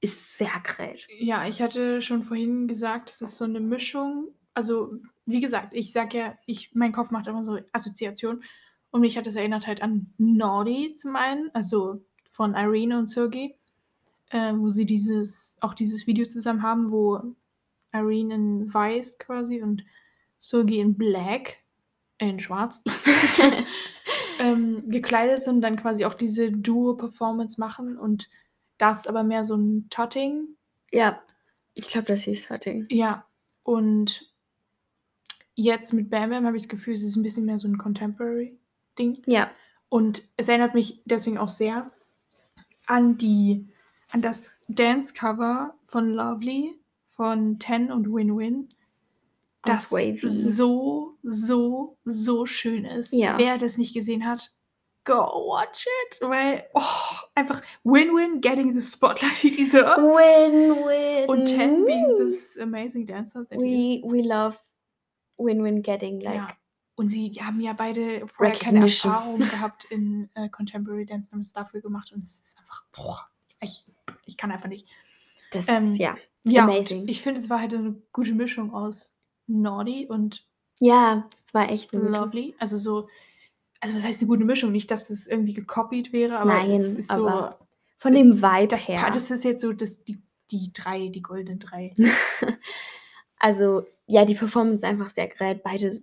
ist 0.00 0.38
sehr 0.38 0.62
great. 0.64 1.06
Ja, 1.18 1.46
ich 1.46 1.60
hatte 1.60 2.02
schon 2.02 2.22
vorhin 2.22 2.68
gesagt, 2.68 3.10
es 3.10 3.20
ist 3.20 3.36
so 3.36 3.44
eine 3.44 3.60
Mischung. 3.60 4.28
Also, 4.54 4.92
wie 5.26 5.40
gesagt, 5.40 5.74
ich 5.74 5.92
sag 5.92 6.14
ja, 6.14 6.36
ich, 6.46 6.74
mein 6.74 6.92
Kopf 6.92 7.10
macht 7.10 7.26
immer 7.26 7.44
so 7.44 7.58
Assoziation. 7.72 8.42
Und 8.90 9.00
mich 9.02 9.16
hat 9.18 9.26
das 9.26 9.36
erinnert 9.36 9.66
halt 9.66 9.82
an 9.82 10.12
Naughty 10.18 10.94
zum 10.94 11.16
einen, 11.16 11.50
also 11.54 12.02
von 12.30 12.54
Irene 12.54 12.98
und 12.98 13.10
Sergey, 13.10 13.54
äh, 14.30 14.52
wo 14.54 14.70
sie 14.70 14.86
dieses, 14.86 15.58
auch 15.60 15.74
dieses 15.74 16.06
Video 16.06 16.26
zusammen 16.26 16.62
haben, 16.62 16.90
wo 16.90 17.20
Irene 17.92 18.34
in 18.34 18.74
weiß 18.74 19.18
quasi 19.18 19.62
und 19.62 19.84
Sergey 20.38 20.78
in 20.78 20.96
black, 20.96 21.56
äh, 22.18 22.28
in 22.28 22.40
schwarz, 22.40 22.80
ähm, 24.38 24.88
gekleidet 24.88 25.42
sind 25.42 25.60
dann 25.60 25.76
quasi 25.76 26.04
auch 26.04 26.14
diese 26.14 26.50
Duo-Performance 26.50 27.60
machen 27.60 27.98
und 27.98 28.28
das 28.78 29.06
aber 29.06 29.22
mehr 29.22 29.44
so 29.44 29.56
ein 29.56 29.88
Tutting 29.90 30.56
ja, 30.90 31.20
ich 31.74 31.86
glaube, 31.86 32.06
das 32.06 32.22
hieß 32.22 32.50
Hutting. 32.50 32.86
ja, 32.90 33.24
und 33.62 34.26
jetzt 35.54 35.92
mit 35.92 36.10
Bam 36.10 36.30
Bam 36.30 36.46
habe 36.46 36.56
ich 36.56 36.64
das 36.64 36.68
Gefühl, 36.68 36.94
es 36.94 37.02
ist 37.02 37.16
ein 37.16 37.22
bisschen 37.22 37.44
mehr 37.44 37.58
so 37.58 37.68
ein 37.68 37.78
Contemporary-Ding. 37.78 39.22
Ja, 39.26 39.50
Und 39.88 40.22
es 40.36 40.48
erinnert 40.48 40.74
mich 40.74 41.02
deswegen 41.04 41.38
auch 41.38 41.48
sehr 41.48 41.90
an 42.86 43.18
die, 43.18 43.68
an 44.10 44.22
das 44.22 44.62
Dance-Cover 44.68 45.74
von 45.86 46.10
Lovely 46.10 46.78
von 47.08 47.58
Ten 47.58 47.90
und 47.92 48.12
Win-Win. 48.12 48.68
Das 49.68 49.92
Wavy. 49.92 50.52
so, 50.52 51.16
so, 51.22 51.98
so 52.04 52.46
schön 52.46 52.84
ist. 52.84 53.12
Ja. 53.12 53.38
Wer 53.38 53.58
das 53.58 53.78
nicht 53.78 53.94
gesehen 53.94 54.26
hat, 54.26 54.52
go 55.04 55.14
watch 55.14 55.86
it. 55.86 56.20
Weil, 56.20 56.64
oh, 56.74 56.82
einfach 57.34 57.62
Win-Win 57.84 58.40
getting 58.40 58.78
the 58.78 58.86
spotlight 58.86 59.36
he 59.38 59.50
deserves. 59.50 59.96
Win-win. 59.98 61.28
Und 61.28 61.46
Ten 61.46 61.84
being 61.84 62.16
this 62.18 62.56
amazing 62.58 63.06
dancer 63.06 63.44
that. 63.48 63.58
We, 63.58 64.02
we 64.04 64.22
love 64.22 64.56
win-win 65.38 65.82
getting, 65.82 66.20
like, 66.20 66.34
ja. 66.34 66.48
Und 66.96 67.08
sie 67.10 67.30
haben 67.40 67.60
ja 67.60 67.74
beide 67.74 68.26
vorher 68.26 68.56
keine. 68.56 68.80
Erfahrung 68.80 69.38
gehabt 69.38 69.84
in 69.84 70.28
äh, 70.34 70.48
Contemporary 70.48 71.06
Dance, 71.06 71.30
es 71.40 71.52
dafür 71.52 71.80
gemacht 71.80 72.12
und 72.12 72.24
es 72.24 72.40
ist 72.40 72.58
einfach, 72.58 72.86
boah, 72.90 73.28
ich, 73.60 73.86
ich 74.26 74.36
kann 74.36 74.50
einfach 74.50 74.68
nicht. 74.68 74.88
das, 75.52 75.68
Ähm, 75.68 75.94
ja. 75.94 76.16
Ja, 76.44 76.64
Amazing. 76.64 77.02
und 77.02 77.08
ich 77.08 77.22
finde, 77.22 77.40
es 77.40 77.50
war 77.50 77.60
halt 77.60 77.74
eine 77.74 78.00
gute 78.12 78.32
Mischung 78.32 78.72
aus 78.72 79.17
Naughty 79.48 80.06
und 80.08 80.46
Ja, 80.78 81.28
es 81.44 81.52
war 81.54 81.70
echt 81.70 81.92
Lovely. 81.92 82.54
Also 82.58 82.78
so, 82.78 83.08
also 83.80 83.96
was 83.96 84.04
heißt 84.04 84.20
eine 84.20 84.28
gute 84.28 84.44
Mischung? 84.44 84.72
Nicht, 84.72 84.90
dass 84.90 85.10
es 85.10 85.26
irgendwie 85.26 85.54
gekopiert 85.54 86.12
wäre, 86.12 86.38
aber 86.38 86.52
Nein, 86.54 86.70
es 86.70 86.94
ist 86.94 87.10
so, 87.12 87.50
Von 87.98 88.12
dem 88.12 88.40
Vibe 88.42 88.68
das, 88.68 88.86
her. 88.88 89.10
das 89.12 89.30
ist 89.30 89.44
jetzt 89.44 89.62
so 89.62 89.72
das, 89.72 90.04
die, 90.04 90.22
die 90.50 90.72
drei, 90.72 91.08
die 91.08 91.22
goldenen 91.22 91.58
drei. 91.58 91.94
Also, 93.40 93.86
ja, 94.06 94.24
die 94.24 94.34
Performance 94.34 94.84
einfach 94.84 95.10
sehr 95.10 95.28
great. 95.28 95.62
Beide 95.62 96.02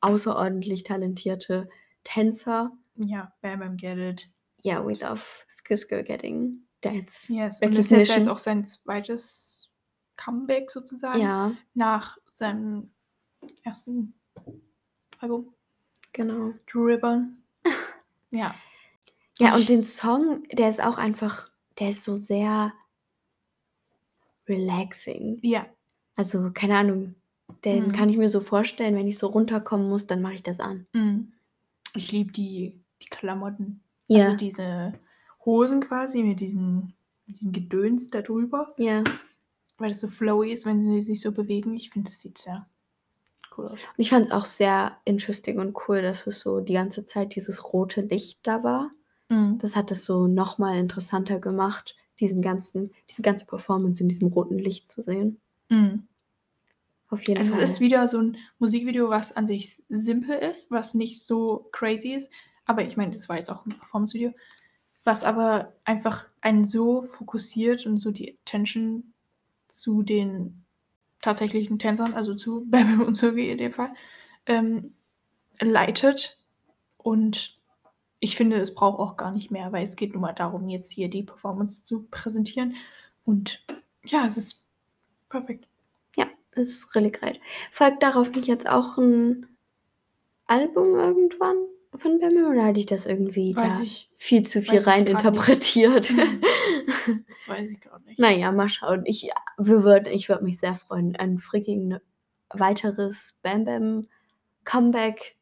außerordentlich 0.00 0.84
talentierte 0.84 1.68
Tänzer. 2.04 2.70
ja, 2.94 3.32
Bam 3.42 3.60
Bam 3.60 3.76
Get 3.76 3.98
It. 3.98 4.28
Ja, 4.62 4.84
we 4.86 4.92
love 4.92 5.22
Skisko 5.48 6.02
getting 6.02 6.60
dance. 6.80 7.32
Yes. 7.32 7.60
Und 7.62 7.76
das 7.76 7.90
ist 7.90 8.08
jetzt 8.14 8.28
auch 8.28 8.38
sein 8.38 8.64
zweites 8.66 9.70
Comeback 10.16 10.70
sozusagen. 10.70 11.20
Ja, 11.20 11.52
nach 11.74 12.16
seinem 12.36 12.90
ersten 13.62 14.14
Album, 15.20 15.52
genau. 16.12 16.52
Dribbon. 16.70 17.42
ja. 18.30 18.54
Ja, 19.38 19.54
und 19.54 19.68
den 19.68 19.84
Song, 19.84 20.44
der 20.52 20.70
ist 20.70 20.82
auch 20.82 20.96
einfach, 20.98 21.50
der 21.78 21.90
ist 21.90 22.02
so 22.02 22.16
sehr 22.16 22.72
relaxing. 24.48 25.38
Ja, 25.42 25.66
Also, 26.18 26.50
keine 26.52 26.76
Ahnung, 26.78 27.14
den 27.64 27.88
Mhm. 27.88 27.92
kann 27.92 28.08
ich 28.08 28.16
mir 28.16 28.30
so 28.30 28.40
vorstellen, 28.40 28.94
wenn 28.96 29.06
ich 29.06 29.18
so 29.18 29.26
runterkommen 29.26 29.88
muss, 29.88 30.06
dann 30.06 30.22
mache 30.22 30.34
ich 30.34 30.42
das 30.42 30.60
an. 30.60 30.86
mm. 30.94 31.32
ich 31.94 32.10
liebe 32.12 32.32
die, 32.32 32.80
die 33.02 33.06
Klamotten. 33.06 33.82
Ja, 34.08 34.24
Also 34.26 34.36
diese 34.36 34.94
Hosen 35.44 35.80
quasi 35.80 36.22
mit 36.22 36.40
diesen, 36.40 36.94
mit 37.26 37.36
diesem 37.36 37.52
Gedöns 37.52 38.08
da 38.10 38.22
drüber, 38.22 38.74
ja, 38.78 39.04
weil 39.78 39.90
das 39.90 40.00
so 40.00 40.08
flowy 40.08 40.52
ist, 40.52 40.66
wenn 40.66 40.82
sie 40.82 41.02
sich 41.02 41.20
so 41.20 41.32
bewegen. 41.32 41.76
Ich 41.76 41.90
finde, 41.90 42.08
es 42.08 42.20
sieht 42.20 42.38
sehr 42.38 42.66
cool 43.56 43.66
aus. 43.68 43.80
Und 43.80 43.98
ich 43.98 44.10
fand 44.10 44.26
es 44.26 44.32
auch 44.32 44.44
sehr 44.44 44.98
interesting 45.04 45.58
und 45.58 45.76
cool, 45.88 46.02
dass 46.02 46.26
es 46.26 46.40
so 46.40 46.60
die 46.60 46.74
ganze 46.74 47.06
Zeit 47.06 47.34
dieses 47.34 47.72
rote 47.72 48.02
Licht 48.02 48.40
da 48.42 48.62
war. 48.62 48.90
Mhm. 49.28 49.58
Das 49.58 49.76
hat 49.76 49.90
es 49.90 50.04
so 50.04 50.26
nochmal 50.26 50.78
interessanter 50.78 51.38
gemacht, 51.40 51.96
diesen 52.20 52.42
ganzen, 52.42 52.92
diese 53.10 53.22
ganze 53.22 53.46
Performance 53.46 54.02
in 54.02 54.08
diesem 54.08 54.28
roten 54.28 54.58
Licht 54.58 54.90
zu 54.90 55.02
sehen. 55.02 55.40
Mhm. 55.68 56.06
Auf 57.08 57.26
jeden 57.28 57.38
Also 57.38 57.52
Fall. 57.52 57.62
es 57.62 57.72
ist 57.72 57.80
wieder 57.80 58.08
so 58.08 58.18
ein 58.18 58.36
Musikvideo, 58.58 59.10
was 59.10 59.36
an 59.36 59.46
sich 59.46 59.82
simpel 59.88 60.36
ist, 60.36 60.70
was 60.70 60.94
nicht 60.94 61.22
so 61.22 61.68
crazy 61.72 62.14
ist. 62.14 62.30
Aber 62.64 62.82
ich 62.84 62.96
meine, 62.96 63.12
das 63.12 63.28
war 63.28 63.36
jetzt 63.36 63.50
auch 63.50 63.64
ein 63.64 63.78
Performance-Video, 63.78 64.32
was 65.04 65.22
aber 65.22 65.72
einfach 65.84 66.28
einen 66.40 66.66
so 66.66 67.02
fokussiert 67.02 67.86
und 67.86 67.98
so 67.98 68.10
die 68.10 68.36
Attention 68.44 69.12
zu 69.68 70.02
den 70.02 70.64
tatsächlichen 71.22 71.78
Tänzern, 71.78 72.14
also 72.14 72.34
zu 72.34 72.64
Bam 72.70 73.02
und 73.02 73.16
Sylvie 73.16 73.50
in 73.50 73.58
dem 73.58 73.72
Fall, 73.72 73.94
ähm, 74.46 74.94
leitet. 75.60 76.38
Und 76.96 77.58
ich 78.20 78.36
finde, 78.36 78.56
es 78.56 78.74
braucht 78.74 78.98
auch 78.98 79.16
gar 79.16 79.32
nicht 79.32 79.50
mehr, 79.50 79.72
weil 79.72 79.84
es 79.84 79.96
geht 79.96 80.12
nur 80.12 80.22
mal 80.22 80.32
darum, 80.32 80.68
jetzt 80.68 80.92
hier 80.92 81.08
die 81.08 81.22
Performance 81.22 81.84
zu 81.84 82.06
präsentieren. 82.10 82.74
Und 83.24 83.64
ja, 84.04 84.26
es 84.26 84.36
ist 84.36 84.68
perfekt. 85.28 85.66
Es 86.56 86.70
ist 86.70 86.94
really 86.94 87.10
great. 87.10 87.38
Folgt 87.70 88.02
darauf 88.02 88.30
nicht 88.32 88.48
jetzt 88.48 88.68
auch 88.68 88.96
ein 88.96 89.46
Album 90.46 90.96
irgendwann 90.96 91.56
von 91.98 92.18
Bambi 92.18 92.42
oder 92.42 92.64
hatte 92.64 92.80
ich 92.80 92.86
das 92.86 93.06
irgendwie 93.06 93.54
Weiß 93.54 93.74
da 93.74 93.82
ich, 93.82 94.08
viel 94.16 94.46
zu 94.46 94.62
viel 94.62 94.78
weiß 94.78 94.86
rein 94.86 95.06
interpretiert? 95.06 96.12
das 96.86 97.48
weiß 97.48 97.70
ich 97.70 97.80
gar 97.80 97.98
nicht. 98.00 98.18
naja, 98.18 98.52
mal 98.52 98.68
schauen. 98.68 99.02
Ich, 99.06 99.30
wir 99.58 99.82
würd, 99.82 100.08
ich 100.08 100.28
würde 100.28 100.44
mich 100.44 100.58
sehr 100.58 100.74
freuen. 100.74 101.16
Ein 101.16 101.38
freaking 101.38 101.98
weiteres 102.50 103.38
Bam 103.42 103.64
Bam 103.64 104.08
Comeback. 104.64 105.36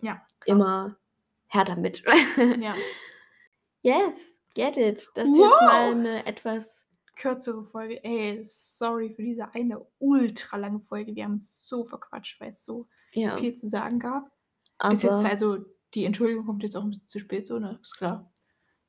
Ja, 0.00 0.24
klar. 0.40 0.56
Immer 0.56 0.96
her 1.48 1.64
damit. 1.64 2.02
Ja. 2.60 2.74
yes, 3.82 4.40
get 4.54 4.76
it. 4.76 5.08
Das 5.14 5.28
ist 5.28 5.36
jetzt 5.36 5.50
Wow. 5.50 5.60
mal 5.60 5.90
eine 5.92 6.26
etwas. 6.26 6.86
Kürzere 7.14 7.62
Folge. 7.66 8.02
Ey, 8.04 8.40
sorry 8.42 9.10
für 9.10 9.22
diese 9.22 9.54
eine 9.54 9.84
ultra 9.98 10.56
lange 10.56 10.80
Folge. 10.80 11.14
Wir 11.14 11.24
haben 11.24 11.34
uns 11.34 11.66
so 11.68 11.84
verquatscht, 11.84 12.40
weil 12.40 12.48
es 12.50 12.64
so 12.64 12.88
Ja, 13.12 13.36
viel 13.36 13.54
zu 13.54 13.68
sagen 13.68 13.98
gab. 13.98 14.30
aber 14.78 14.94
Ist 14.94 15.02
jetzt 15.02 15.12
also, 15.12 15.58
die 15.92 16.06
Entschuldigung 16.06 16.46
kommt 16.46 16.62
jetzt 16.62 16.74
auch 16.74 16.82
ein 16.82 16.88
bisschen 16.90 17.08
zu 17.08 17.18
spät, 17.20 17.46
so, 17.46 17.58
ne? 17.58 17.78
Ist 17.82 17.98
klar. 17.98 18.32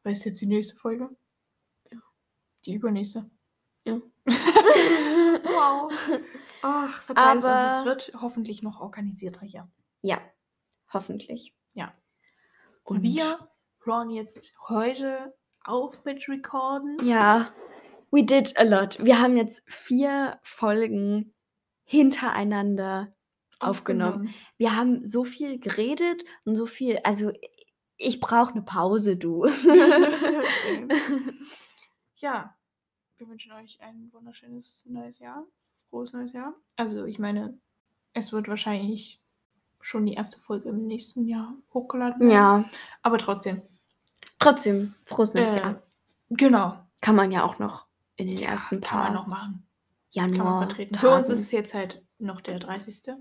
Weil 0.03 0.13
es 0.13 0.23
jetzt 0.23 0.39
die 0.39 0.45
nächste 0.45 0.75
Folge. 0.77 1.09
Die 2.65 2.73
übernächste. 2.75 3.29
Ja. 3.85 3.99
wow. 4.25 5.91
Ach, 6.61 7.01
verzeih 7.03 7.29
es 7.31 7.35
uns. 7.35 7.45
Aber- 7.45 7.79
Es 7.79 7.85
wird 7.85 8.11
hoffentlich 8.21 8.63
noch 8.63 8.79
organisierter 8.81 9.45
hier. 9.45 9.69
ja, 10.01 10.19
hoffentlich. 10.91 11.53
Ja. 11.73 11.93
Und 12.83 13.01
Wir 13.03 13.49
hören 13.83 14.09
jetzt 14.09 14.41
heute 14.69 15.33
auf 15.63 16.03
mit 16.05 16.27
Recorden. 16.29 16.97
Ja, 17.05 17.51
we 18.11 18.23
did 18.23 18.57
a 18.57 18.63
lot. 18.63 19.03
Wir 19.03 19.19
haben 19.19 19.35
jetzt 19.37 19.61
vier 19.65 20.39
Folgen 20.43 21.33
hintereinander 21.83 23.13
aufgenommen. 23.59 24.33
Wir 24.57 24.75
haben 24.75 25.05
so 25.05 25.23
viel 25.23 25.59
geredet 25.59 26.23
und 26.45 26.55
so 26.55 26.65
viel, 26.65 26.99
also 27.03 27.31
ich 27.97 28.19
brauche 28.19 28.51
eine 28.51 28.61
Pause, 28.61 29.15
du. 29.17 29.45
Ja, 32.17 32.55
wir 33.17 33.27
wünschen 33.27 33.51
euch 33.53 33.79
ein 33.81 34.09
wunderschönes 34.11 34.85
neues 34.87 35.19
Jahr. 35.19 35.45
Frohes 35.89 36.13
neues 36.13 36.33
Jahr. 36.33 36.53
Also, 36.75 37.05
ich 37.05 37.19
meine, 37.19 37.57
es 38.13 38.31
wird 38.31 38.47
wahrscheinlich 38.47 39.19
schon 39.81 40.05
die 40.05 40.13
erste 40.13 40.39
Folge 40.39 40.69
im 40.69 40.87
nächsten 40.87 41.27
Jahr 41.27 41.53
hochgeladen 41.73 42.21
werden. 42.21 42.31
ja, 42.31 42.65
Aber 43.01 43.17
trotzdem. 43.17 43.61
trotzdem, 44.39 44.93
frohes 45.05 45.33
neues 45.33 45.51
Äh, 45.55 45.59
Jahr. 45.59 45.83
Genau. 46.29 46.79
Kann 47.01 47.15
man 47.15 47.31
ja 47.31 47.43
auch 47.43 47.59
noch 47.59 47.85
in 48.15 48.27
den 48.27 48.37
Ja, 48.37 48.49
ersten 48.49 48.79
kann 48.79 48.81
paar 48.81 49.03
man 49.05 49.13
noch 49.13 49.27
machen. 49.27 49.67
Januar 50.11 50.37
Kann 50.37 50.45
man 50.45 50.67
vertreten. 50.69 50.93
Tagen. 50.93 51.07
Für 51.07 51.15
uns 51.15 51.29
ist 51.29 51.41
es 51.41 51.51
jetzt 51.51 51.73
halt 51.73 52.01
noch 52.19 52.39
der 52.41 52.59
30. 52.59 53.13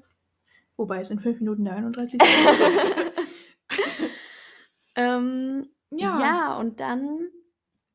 Wobei 0.76 1.00
es 1.00 1.10
in 1.10 1.18
fünf 1.20 1.40
Minuten 1.40 1.64
der 1.64 1.74
31. 1.76 2.20
ist. 2.22 2.28
ähm, 4.94 5.68
ja. 5.90 6.20
ja, 6.20 6.56
und 6.58 6.78
dann 6.80 7.28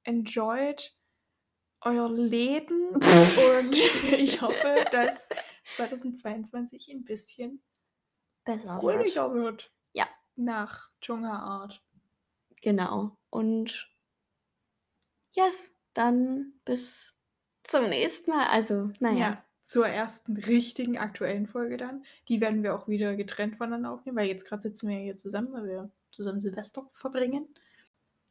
enjoyed 0.07 0.95
euer 1.81 2.09
Leben 2.09 2.95
und 2.95 3.75
ich 4.11 4.41
hoffe, 4.41 4.85
dass 4.91 5.27
2022 5.75 6.89
ein 6.89 7.03
bisschen 7.03 7.61
besser 8.45 8.69
wird. 8.69 8.81
fröhlicher 8.81 9.33
wird. 9.33 9.71
Ja. 9.93 10.07
Nach 10.35 10.89
Dschunga 11.01 11.37
Art. 11.37 11.83
Genau. 12.61 13.17
Und 13.29 13.89
yes, 15.31 15.75
dann 15.93 16.53
bis 16.65 17.13
zum 17.63 17.89
nächsten 17.89 18.31
Mal. 18.31 18.47
Also, 18.47 18.91
naja. 18.99 19.17
Ja. 19.17 19.43
Zur 19.63 19.85
ersten 19.85 20.37
richtigen 20.37 20.97
aktuellen 20.97 21.45
Folge 21.45 21.75
dann. 21.75 22.05
Die 22.29 22.39
werden 22.39 22.63
wir 22.63 22.73
auch 22.73 22.87
wieder 22.87 23.17
getrennt 23.17 23.57
voneinander 23.57 23.91
aufnehmen, 23.91 24.15
weil 24.15 24.29
jetzt 24.29 24.45
gerade 24.45 24.61
sitzen 24.61 24.87
wir 24.87 24.97
hier 24.97 25.17
zusammen, 25.17 25.51
weil 25.51 25.65
wir 25.65 25.91
zusammen 26.11 26.39
Silvester 26.39 26.89
verbringen. 26.93 27.53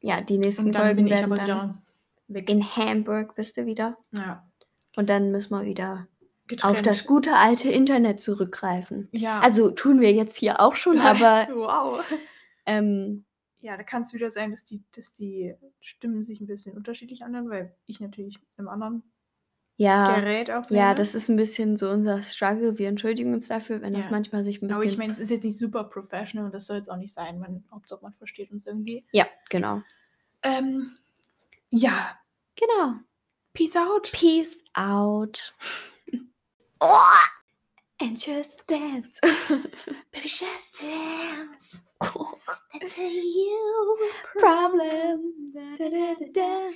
Ja, 0.07 0.21
die 0.21 0.39
nächsten 0.39 0.73
Folgen 0.73 1.09
werden 1.09 1.31
dann 1.31 1.41
wieder 1.45 1.83
weg. 2.29 2.49
in 2.51 2.63
Hamburg 2.77 3.35
bist 3.35 3.57
du 3.57 3.67
wieder. 3.67 3.97
ja, 4.13 4.45
Und 4.97 5.09
dann 5.11 5.31
müssen 5.33 5.51
wir 5.55 5.65
wieder 5.65 6.07
getrennt. 6.47 6.77
auf 6.77 6.83
das 6.83 7.07
gute 7.07 7.35
alte 7.35 7.69
Internet 7.71 8.21
zurückgreifen. 8.21 9.09
Ja. 9.13 9.41
Also 9.41 9.71
tun 9.71 10.01
wir 10.01 10.13
jetzt 10.13 10.37
hier 10.37 10.61
auch 10.61 10.77
schon, 10.77 10.99
aber 11.01 11.49
wow. 11.55 12.05
ähm, 12.67 13.25
Ja, 13.61 13.77
da 13.77 13.83
kann 13.83 14.03
es 14.03 14.15
wieder 14.15 14.31
sein, 14.31 14.51
dass 14.53 14.65
die, 14.65 14.83
dass 14.95 15.13
die 15.13 15.55
Stimmen 15.81 16.23
sich 16.25 16.41
ein 16.41 16.47
bisschen 16.47 16.77
unterschiedlich 16.77 17.25
anhören, 17.25 17.51
weil 17.51 17.75
ich 17.87 17.99
natürlich 18.01 18.39
einem 18.57 18.69
anderen 18.69 19.03
ja, 19.79 20.19
Gerät 20.21 20.51
aufnehme. 20.51 20.81
ja, 20.83 20.95
das 20.95 21.15
ist 21.15 21.29
ein 21.29 21.37
bisschen 21.37 21.77
so 21.77 21.91
unser 21.91 22.23
Struggle. 22.23 22.79
Wir 22.79 22.89
entschuldigen 22.89 23.35
uns 23.35 23.49
dafür, 23.49 23.83
wenn 23.83 23.93
das 23.93 24.05
Ja. 24.05 24.11
manchmal 24.11 24.43
sich 24.45 24.57
ein 24.59 24.69
bisschen. 24.69 24.75
Aber 24.77 24.85
ich 24.85 24.97
meine, 24.97 25.13
es 25.13 25.19
ist 25.21 25.31
jetzt 25.31 25.45
nicht 25.45 25.59
super 25.59 25.85
professional 25.85 26.47
und 26.47 26.55
das 26.55 26.65
soll 26.67 26.77
jetzt 26.79 26.91
auch 26.91 26.97
nicht 26.97 27.13
sein. 27.13 27.39
Man, 27.39 27.63
Hauptsache, 27.71 28.01
man 28.03 28.15
versteht 28.15 28.51
uns 28.53 28.67
irgendwie. 28.67 29.05
ja, 29.13 29.27
genau. 29.51 29.83
Ähm, 30.47 30.99
ja, 31.71 32.19
Genau. 32.57 33.01
peace 33.55 33.77
out. 33.77 34.13
Peace 34.13 34.63
out. 34.77 35.53
And 38.01 38.19
just 38.19 38.67
dance. 38.67 39.19
Baby, 39.23 40.29
just 40.29 40.81
dance. 40.83 41.83
Oh, 42.01 42.35
That's 42.73 42.99
a 42.99 43.03
you 43.09 44.13
problem. 44.39 45.53
Da, 45.55 45.77
da, 45.79 46.15
da? 46.35 46.73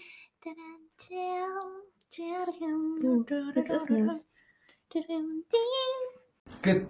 Good 6.62 6.89